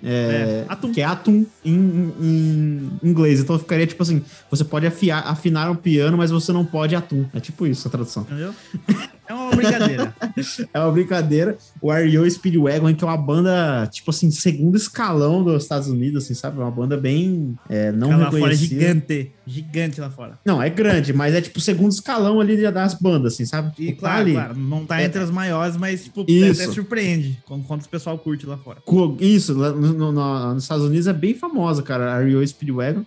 É, 0.05 0.09
É, 0.09 0.65
atum. 0.67 0.91
Que 0.91 0.99
é 0.99 1.05
atum 1.05 1.45
em, 1.63 1.73
em- 1.73 2.13
em 2.21 3.09
inglês. 3.09 3.39
Então 3.39 3.57
ficaria 3.57 3.87
tipo 3.87 4.03
assim: 4.03 4.21
você 4.51 4.63
pode 4.65 4.85
afiar, 4.85 5.25
afinar 5.25 5.71
um 5.71 5.75
piano, 5.75 6.17
mas 6.17 6.29
você 6.29 6.51
não 6.51 6.65
pode 6.65 6.93
atum. 6.93 7.25
É 7.33 7.39
tipo 7.39 7.65
isso 7.65 7.87
a 7.87 7.91
tradução. 7.91 8.23
Entendeu? 8.23 8.53
É 9.27 9.33
uma 9.33 9.51
brincadeira. 9.55 10.15
É 10.73 10.79
uma 10.79 10.91
brincadeira. 10.91 11.57
O 11.81 11.91
R.E.O. 11.91 12.29
Speedwagon, 12.29 12.93
que 12.95 13.03
é 13.03 13.07
uma 13.07 13.17
banda, 13.17 13.87
tipo 13.87 14.09
assim, 14.11 14.29
segundo 14.31 14.75
escalão 14.75 15.43
dos 15.43 15.63
Estados 15.63 15.87
Unidos, 15.87 16.23
assim, 16.25 16.33
sabe? 16.33 16.59
É 16.59 16.61
uma 16.63 16.71
banda 16.71 16.97
bem 16.97 17.57
é, 17.69 17.91
não 17.91 18.09
Cara, 18.09 18.23
lá 18.23 18.31
fora 18.31 18.43
é 18.53 18.55
reconhecida. 18.55 18.81
gigante. 18.81 19.31
Gigante 19.45 20.01
lá 20.01 20.09
fora. 20.09 20.39
Não, 20.45 20.61
é 20.61 20.69
grande, 20.69 21.13
mas 21.13 21.33
é 21.33 21.41
tipo 21.41 21.59
segundo 21.59 21.91
escalão 21.91 22.39
ali 22.39 22.55
das 22.71 22.93
bandas, 22.95 23.33
assim, 23.33 23.45
sabe? 23.45 23.71
E 23.79 23.87
Tipo, 23.87 24.01
tá 24.01 24.07
claro, 24.07 24.21
ali. 24.21 24.33
claro, 24.33 24.55
não 24.57 24.85
tá 24.85 25.01
É. 25.01 25.05
entre 25.05 25.21
as 25.21 25.29
maiores, 25.31 25.77
mas 25.77 26.03
tipo, 26.05 26.25
Isso. 26.27 26.61
até 26.61 26.71
surpreende 26.71 27.37
quando 27.45 27.63
o 27.83 27.89
pessoal 27.89 28.17
curte 28.17 28.45
lá 28.45 28.57
fora. 28.57 28.79
Isso, 29.19 29.53
lá 29.57 29.71
no- 29.71 29.93
no- 29.93 30.11
no- 30.11 30.53
nos 30.53 30.63
Estados 30.63 30.85
Unidos 30.85 31.07
é 31.07 31.13
bem 31.13 31.33
famosa, 31.33 31.81
cara, 31.83 32.15
a 32.15 32.23
Rio 32.23 32.45
Speedwagon. 32.47 33.03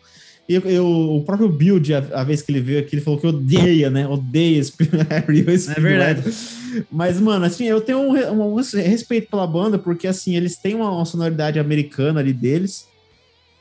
Eu, 0.48 0.60
eu- 0.62 0.86
o 1.16 1.24
próprio 1.24 1.48
Build, 1.48 1.92
a, 1.94 1.98
a 2.14 2.24
vez 2.24 2.40
que 2.42 2.52
ele 2.52 2.60
veio 2.60 2.78
aqui, 2.80 2.94
ele 2.94 3.02
falou 3.02 3.18
que 3.18 3.26
odeia, 3.26 3.90
né? 3.90 4.06
Odeia 4.06 4.62
Rio 5.28 5.58
Speedwagon. 5.58 5.80
verdade. 5.80 6.22
Mas, 6.90 7.20
mano, 7.20 7.44
assim, 7.44 7.64
eu 7.64 7.80
tenho 7.80 7.98
um, 7.98 8.12
re- 8.12 8.26
um 8.30 8.54
respeito 8.54 9.28
pela 9.30 9.46
banda, 9.46 9.78
porque, 9.78 10.06
assim, 10.06 10.36
eles 10.36 10.56
têm 10.56 10.74
uma, 10.74 10.90
uma 10.90 11.04
sonoridade 11.04 11.58
americana 11.58 12.20
ali 12.20 12.32
deles. 12.32 12.86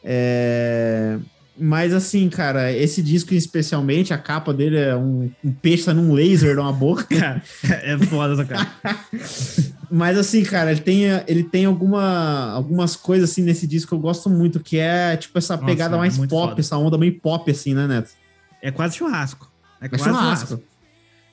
É... 0.03 1.17
Mas, 1.57 1.93
assim, 1.93 2.27
cara, 2.27 2.71
esse 2.73 3.01
disco 3.01 3.33
especialmente, 3.33 4.13
a 4.13 4.17
capa 4.17 4.53
dele 4.53 4.75
é 4.77 4.93
um, 4.95 5.31
um 5.43 5.51
peixe 5.53 5.85
tá 5.85 5.93
num 5.93 6.13
laser 6.13 6.55
numa 6.55 6.73
boca. 6.73 7.05
Cara, 7.05 7.41
é 7.63 7.97
foda 7.97 8.33
essa 8.33 8.45
cara. 8.45 8.69
Mas 9.91 10.17
assim, 10.17 10.43
cara, 10.43 10.71
ele 10.71 10.81
tem, 10.81 11.03
ele 11.27 11.43
tem 11.43 11.65
alguma, 11.65 12.51
algumas 12.51 12.95
coisas 12.95 13.29
assim 13.29 13.41
nesse 13.43 13.65
disco 13.67 13.89
que 13.89 13.95
eu 13.95 13.99
gosto 13.99 14.29
muito, 14.29 14.59
que 14.59 14.77
é 14.77 15.15
tipo 15.17 15.37
essa 15.37 15.55
Nossa, 15.55 15.65
pegada 15.65 15.95
é 15.95 15.99
mais 15.99 16.17
muito 16.17 16.29
pop, 16.29 16.49
foda. 16.49 16.61
essa 16.61 16.77
onda 16.77 16.97
meio 16.97 17.19
pop, 17.19 17.49
assim, 17.51 17.73
né, 17.73 17.87
Neto? 17.87 18.11
É 18.61 18.71
quase 18.71 18.97
churrasco. 18.97 19.51
É 19.81 19.85
É 19.85 19.89
quase 19.89 20.03
churrasco. 20.03 20.47
churrasco. 20.47 20.63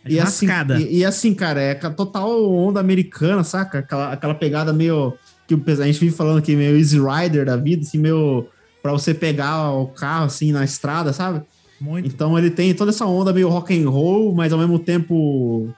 É 0.05 0.13
E 0.13 0.21
assim, 0.21 0.47
e, 0.79 0.99
e 0.99 1.05
assim, 1.05 1.33
cara, 1.35 1.61
é 1.61 1.73
a 1.81 1.91
total 1.91 2.51
onda 2.53 2.81
americana, 2.81 3.45
saca? 3.45 3.79
Aquela, 3.79 4.13
aquela 4.13 4.35
pegada 4.35 4.73
meio. 4.73 5.15
que 5.47 5.55
a 5.55 5.85
gente 5.87 6.01
vive 6.01 6.15
falando 6.15 6.39
aqui, 6.39 6.57
meio 6.57 6.77
Easy 6.77 6.99
Rider 6.99 7.47
da 7.47 7.57
vida, 7.57 7.83
assim, 7.83 7.99
meio. 7.99 8.47
pra 8.83 8.91
você 8.93 9.15
pegar 9.15 9.71
o 9.71 9.87
carro, 9.87 10.25
assim, 10.27 10.51
na 10.51 10.65
estrada, 10.65 11.13
sabe? 11.13 11.43
Muito. 11.81 12.07
Então 12.09 12.37
ele 12.39 12.51
tem 12.51 12.75
toda 12.75 12.91
essa 12.91 13.07
onda 13.07 13.33
meio 13.33 13.49
rock 13.49 13.77
and 13.81 13.89
roll, 13.89 14.35
mas 14.35 14.53
ao 14.53 14.59
mesmo 14.59 14.79
tempo 14.79 15.69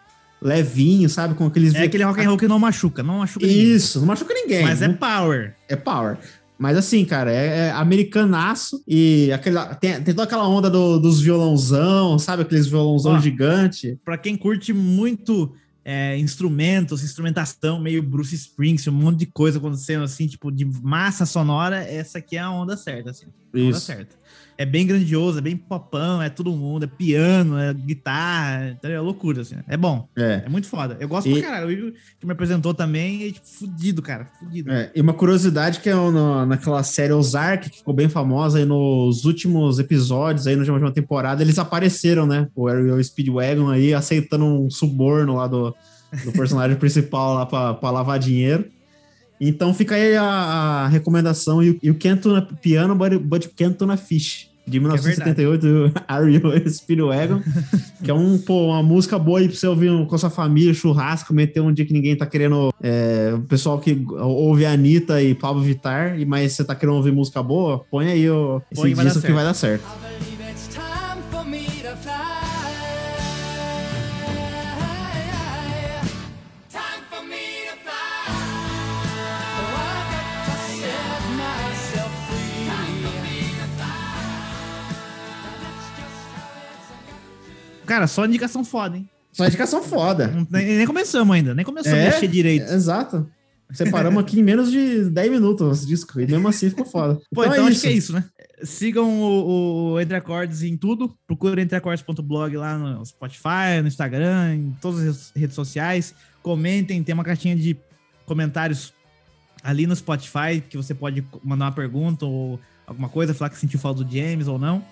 levinho, 0.44 1.08
sabe? 1.08 1.34
Com 1.34 1.46
aqueles. 1.46 1.74
É 1.74 1.84
aquele 1.84 2.04
rock 2.04 2.20
and 2.20 2.28
roll 2.28 2.36
que 2.38 2.46
não 2.46 2.58
machuca, 2.58 3.02
não 3.02 3.18
machuca 3.18 3.46
ninguém. 3.46 3.62
Isso, 3.72 3.98
não 4.00 4.06
machuca 4.06 4.32
ninguém. 4.34 4.62
Mas 4.62 4.82
é 4.82 4.86
não 4.88 4.94
power. 4.94 5.54
é 5.68 5.74
power. 5.74 6.18
Mas 6.56 6.76
assim, 6.76 7.04
cara, 7.04 7.32
é, 7.32 7.66
é 7.66 7.70
americanaço 7.72 8.82
e 8.86 9.32
aquela, 9.32 9.74
tem, 9.74 9.94
tem 9.94 10.14
toda 10.14 10.22
aquela 10.22 10.48
onda 10.48 10.70
do- 10.70 11.00
dos 11.00 11.20
violãozão, 11.20 12.18
sabe? 12.18 12.42
Aqueles 12.42 12.66
violãozão 12.68 13.14
Ó. 13.14 13.18
gigante. 13.18 13.98
Pra 14.04 14.16
quem 14.16 14.36
curte 14.36 14.72
muito 14.72 15.52
é, 15.84 16.16
instrumentos, 16.16 17.02
instrumentação, 17.02 17.80
meio 17.80 18.02
Bruce 18.02 18.34
Springsteen, 18.34 18.94
um 18.94 18.98
monte 19.00 19.18
de 19.18 19.26
coisa 19.26 19.58
acontecendo 19.58 20.04
assim, 20.04 20.26
tipo, 20.26 20.50
de 20.52 20.64
massa 20.64 21.26
sonora, 21.26 21.76
essa 21.82 22.18
aqui 22.18 22.36
é 22.36 22.40
a 22.40 22.50
onda 22.50 22.76
certa, 22.76 23.10
assim. 23.10 23.26
A 23.26 23.58
onda 23.58 23.68
Isso. 23.70 23.80
certa. 23.80 24.16
É 24.56 24.64
bem 24.64 24.86
grandioso, 24.86 25.38
é 25.38 25.40
bem 25.40 25.56
popão, 25.56 26.22
é 26.22 26.28
todo 26.28 26.52
mundo, 26.52 26.84
é 26.84 26.86
piano, 26.86 27.58
é 27.58 27.74
guitarra, 27.74 28.70
entendeu? 28.70 28.98
é 28.98 29.00
loucura, 29.00 29.42
assim. 29.42 29.56
É 29.66 29.76
bom, 29.76 30.06
É. 30.16 30.42
é 30.46 30.48
muito 30.48 30.68
foda. 30.68 30.96
Eu 31.00 31.08
gosto 31.08 31.28
E- 31.28 31.32
pra 31.40 31.42
caralho. 31.50 31.66
O 31.66 31.72
Igor 31.72 31.92
que 32.20 32.24
me 32.26 32.32
apresentou 32.32 32.72
também, 32.72 33.24
é 33.26 33.32
tipo, 33.32 33.46
fudido, 33.46 34.00
cara, 34.00 34.28
fudido. 34.38 34.70
É, 34.70 34.92
e 34.94 35.00
uma 35.00 35.12
curiosidade 35.12 35.80
que 35.80 35.88
é 35.90 35.94
no- 35.94 36.46
naquela 36.46 36.82
série 36.84 37.12
Ozark, 37.12 37.68
que 37.68 37.78
ficou 37.78 37.92
bem 37.92 38.08
famosa 38.08 38.58
aí 38.58 38.64
nos 38.64 39.24
últimos 39.24 39.78
episódios, 39.80 40.46
aí 40.46 40.54
na 40.54 40.62
última 40.62 40.92
temporada, 40.92 41.42
eles 41.42 41.58
apareceram, 41.58 42.24
né? 42.26 42.46
O 42.54 42.68
Ariel 42.68 43.02
Speedwagon 43.02 43.70
aí, 43.70 43.92
aceitando 43.92 44.44
um 44.44 44.70
suborno 44.70 45.34
lá 45.34 45.48
do, 45.48 45.74
do 46.24 46.30
personagem 46.32 46.76
principal 46.78 47.34
lá 47.34 47.44
pra, 47.46 47.74
pra 47.74 47.90
lavar 47.90 48.20
dinheiro. 48.20 48.66
Então 49.40 49.74
fica 49.74 49.94
aí 49.94 50.16
a, 50.16 50.24
a 50.24 50.88
recomendação, 50.88 51.62
You, 51.64 51.78
you 51.82 51.94
Can't 51.94 52.20
Tune 52.20 52.38
a 52.38 52.42
Piano, 52.42 52.94
but, 52.94 53.18
but 53.18 53.44
You 53.44 53.50
Can't 53.56 53.76
Tune 53.76 53.92
a 53.92 53.96
Fish. 53.96 54.50
De 54.66 54.80
1978, 54.80 55.92
Ariel 56.08 56.70
Speedwagon, 56.70 57.42
que 58.02 58.10
é 58.10 58.14
um, 58.14 58.38
pô, 58.38 58.68
uma 58.68 58.82
música 58.82 59.18
boa 59.18 59.38
aí 59.38 59.46
pra 59.46 59.54
você 59.54 59.66
ouvir 59.66 59.90
com 60.06 60.14
a 60.14 60.18
sua 60.18 60.30
família, 60.30 60.72
churrasco, 60.72 61.34
meter 61.34 61.60
um 61.60 61.70
dia 61.70 61.84
que 61.84 61.92
ninguém 61.92 62.16
tá 62.16 62.24
querendo 62.24 62.72
é, 62.82 63.34
o 63.34 63.42
pessoal 63.42 63.78
que 63.78 64.02
ouve 64.08 64.64
a 64.64 64.72
Anitta 64.72 65.22
e 65.22 65.34
Pablo 65.34 65.62
Vittar, 65.62 66.18
e 66.18 66.24
mas 66.24 66.54
você 66.54 66.64
tá 66.64 66.74
querendo 66.74 66.94
ouvir 66.96 67.12
música 67.12 67.42
boa, 67.42 67.84
põe 67.90 68.06
aí 68.06 68.30
o, 68.30 68.62
esse 68.72 68.80
Põe, 68.80 68.94
disco 68.94 69.20
que 69.20 69.32
vai 69.32 69.44
dar 69.44 69.52
certo. 69.52 69.84
Cara, 87.86 88.06
só 88.06 88.24
indicação 88.26 88.64
foda, 88.64 88.96
hein? 88.96 89.08
Só 89.32 89.46
indicação 89.46 89.82
foda. 89.82 90.28
Não- 90.28 90.46
nem, 90.50 90.76
nem 90.76 90.86
começamos 90.86 91.34
ainda, 91.34 91.54
nem 91.54 91.64
começamos 91.64 91.98
É? 91.98 92.08
a 92.08 92.10
mexer 92.12 92.28
direito. 92.28 92.72
Exato. 92.72 93.28
Separamos 93.72 94.22
aqui 94.22 94.38
em 94.38 94.42
menos 94.42 94.70
de 94.70 95.10
10 95.10 95.30
minutos 95.32 95.78
esse 95.78 95.86
disco, 95.86 96.20
e 96.20 96.26
mesmo 96.26 96.46
assim 96.46 96.68
ficou 96.68 96.84
foda. 96.84 97.18
Pô, 97.34 97.44
então, 97.44 97.66
acho 97.66 97.80
que 97.80 97.88
é 97.88 97.92
isso, 97.92 98.12
né? 98.12 98.24
Sigam 98.62 99.08
o, 99.20 99.92
o 99.94 100.00
Entre 100.00 100.14
Acordes 100.16 100.62
em 100.62 100.76
tudo. 100.76 101.12
Procurem 101.26 101.64
entreacordes.blog 101.64 102.56
lá 102.56 102.78
no 102.78 103.04
Spotify, 103.04 103.80
no 103.82 103.88
Instagram, 103.88 104.54
em 104.54 104.76
todas 104.80 105.00
as 105.08 105.32
redes 105.34 105.56
sociais. 105.56 106.14
Comentem, 106.42 107.02
tem 107.02 107.12
uma 107.14 107.24
caixinha 107.24 107.56
de 107.56 107.76
comentários 108.26 108.92
ali 109.62 109.86
no 109.86 109.96
Spotify 109.96 110.62
que 110.68 110.76
você 110.76 110.94
pode 110.94 111.24
mandar 111.42 111.64
uma 111.64 111.72
pergunta 111.72 112.26
ou 112.26 112.60
alguma 112.86 113.08
coisa, 113.08 113.34
falar 113.34 113.50
que 113.50 113.58
sentiu 113.58 113.80
falta 113.80 114.04
do 114.04 114.10
James 114.14 114.46
ou 114.46 114.58
não. 114.58 114.84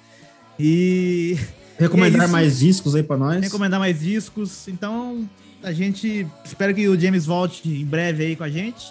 E 0.58 1.36
Recomendar 1.78 2.28
É 2.28 2.30
mais 2.30 2.58
discos 2.60 2.94
aí 2.94 3.02
pra 3.02 3.16
nós. 3.16 3.40
recomendar 3.40 3.80
mais 3.80 3.98
discos. 4.00 4.68
Então, 4.68 5.28
a 5.62 5.72
gente 5.72 6.26
espero 6.44 6.74
que 6.74 6.88
o 6.88 6.98
James 6.98 7.26
volte 7.26 7.68
em 7.68 7.84
breve 7.84 8.24
aí 8.24 8.36
com 8.36 8.44
a 8.44 8.48
gente. 8.50 8.86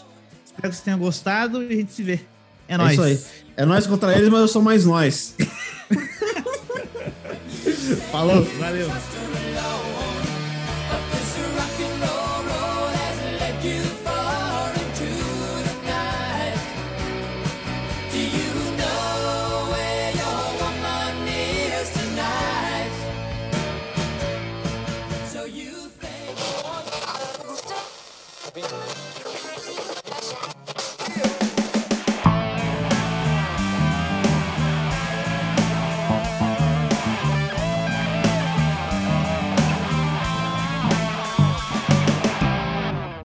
Espero 0.46 0.70
que 0.70 0.76
vocês 0.76 0.82
tenham 0.82 1.00
gostado 1.00 1.64
e 1.64 1.68
a 1.74 1.76
gente 1.76 1.92
se 1.94 2.04
vê. 2.04 2.20
É, 2.68 2.74
É 2.74 2.78
nóis. 2.78 2.94
isso 2.94 3.02
aí. 3.04 3.20
É 3.58 3.66
nós 3.66 3.86
contra 3.88 4.16
eles, 4.18 4.30
mas 4.30 4.42
eu 4.42 4.48
sou 4.48 4.62
mais 4.62 4.86
nós. 4.86 5.36
Falou. 8.12 8.44
Valeu. 8.60 8.90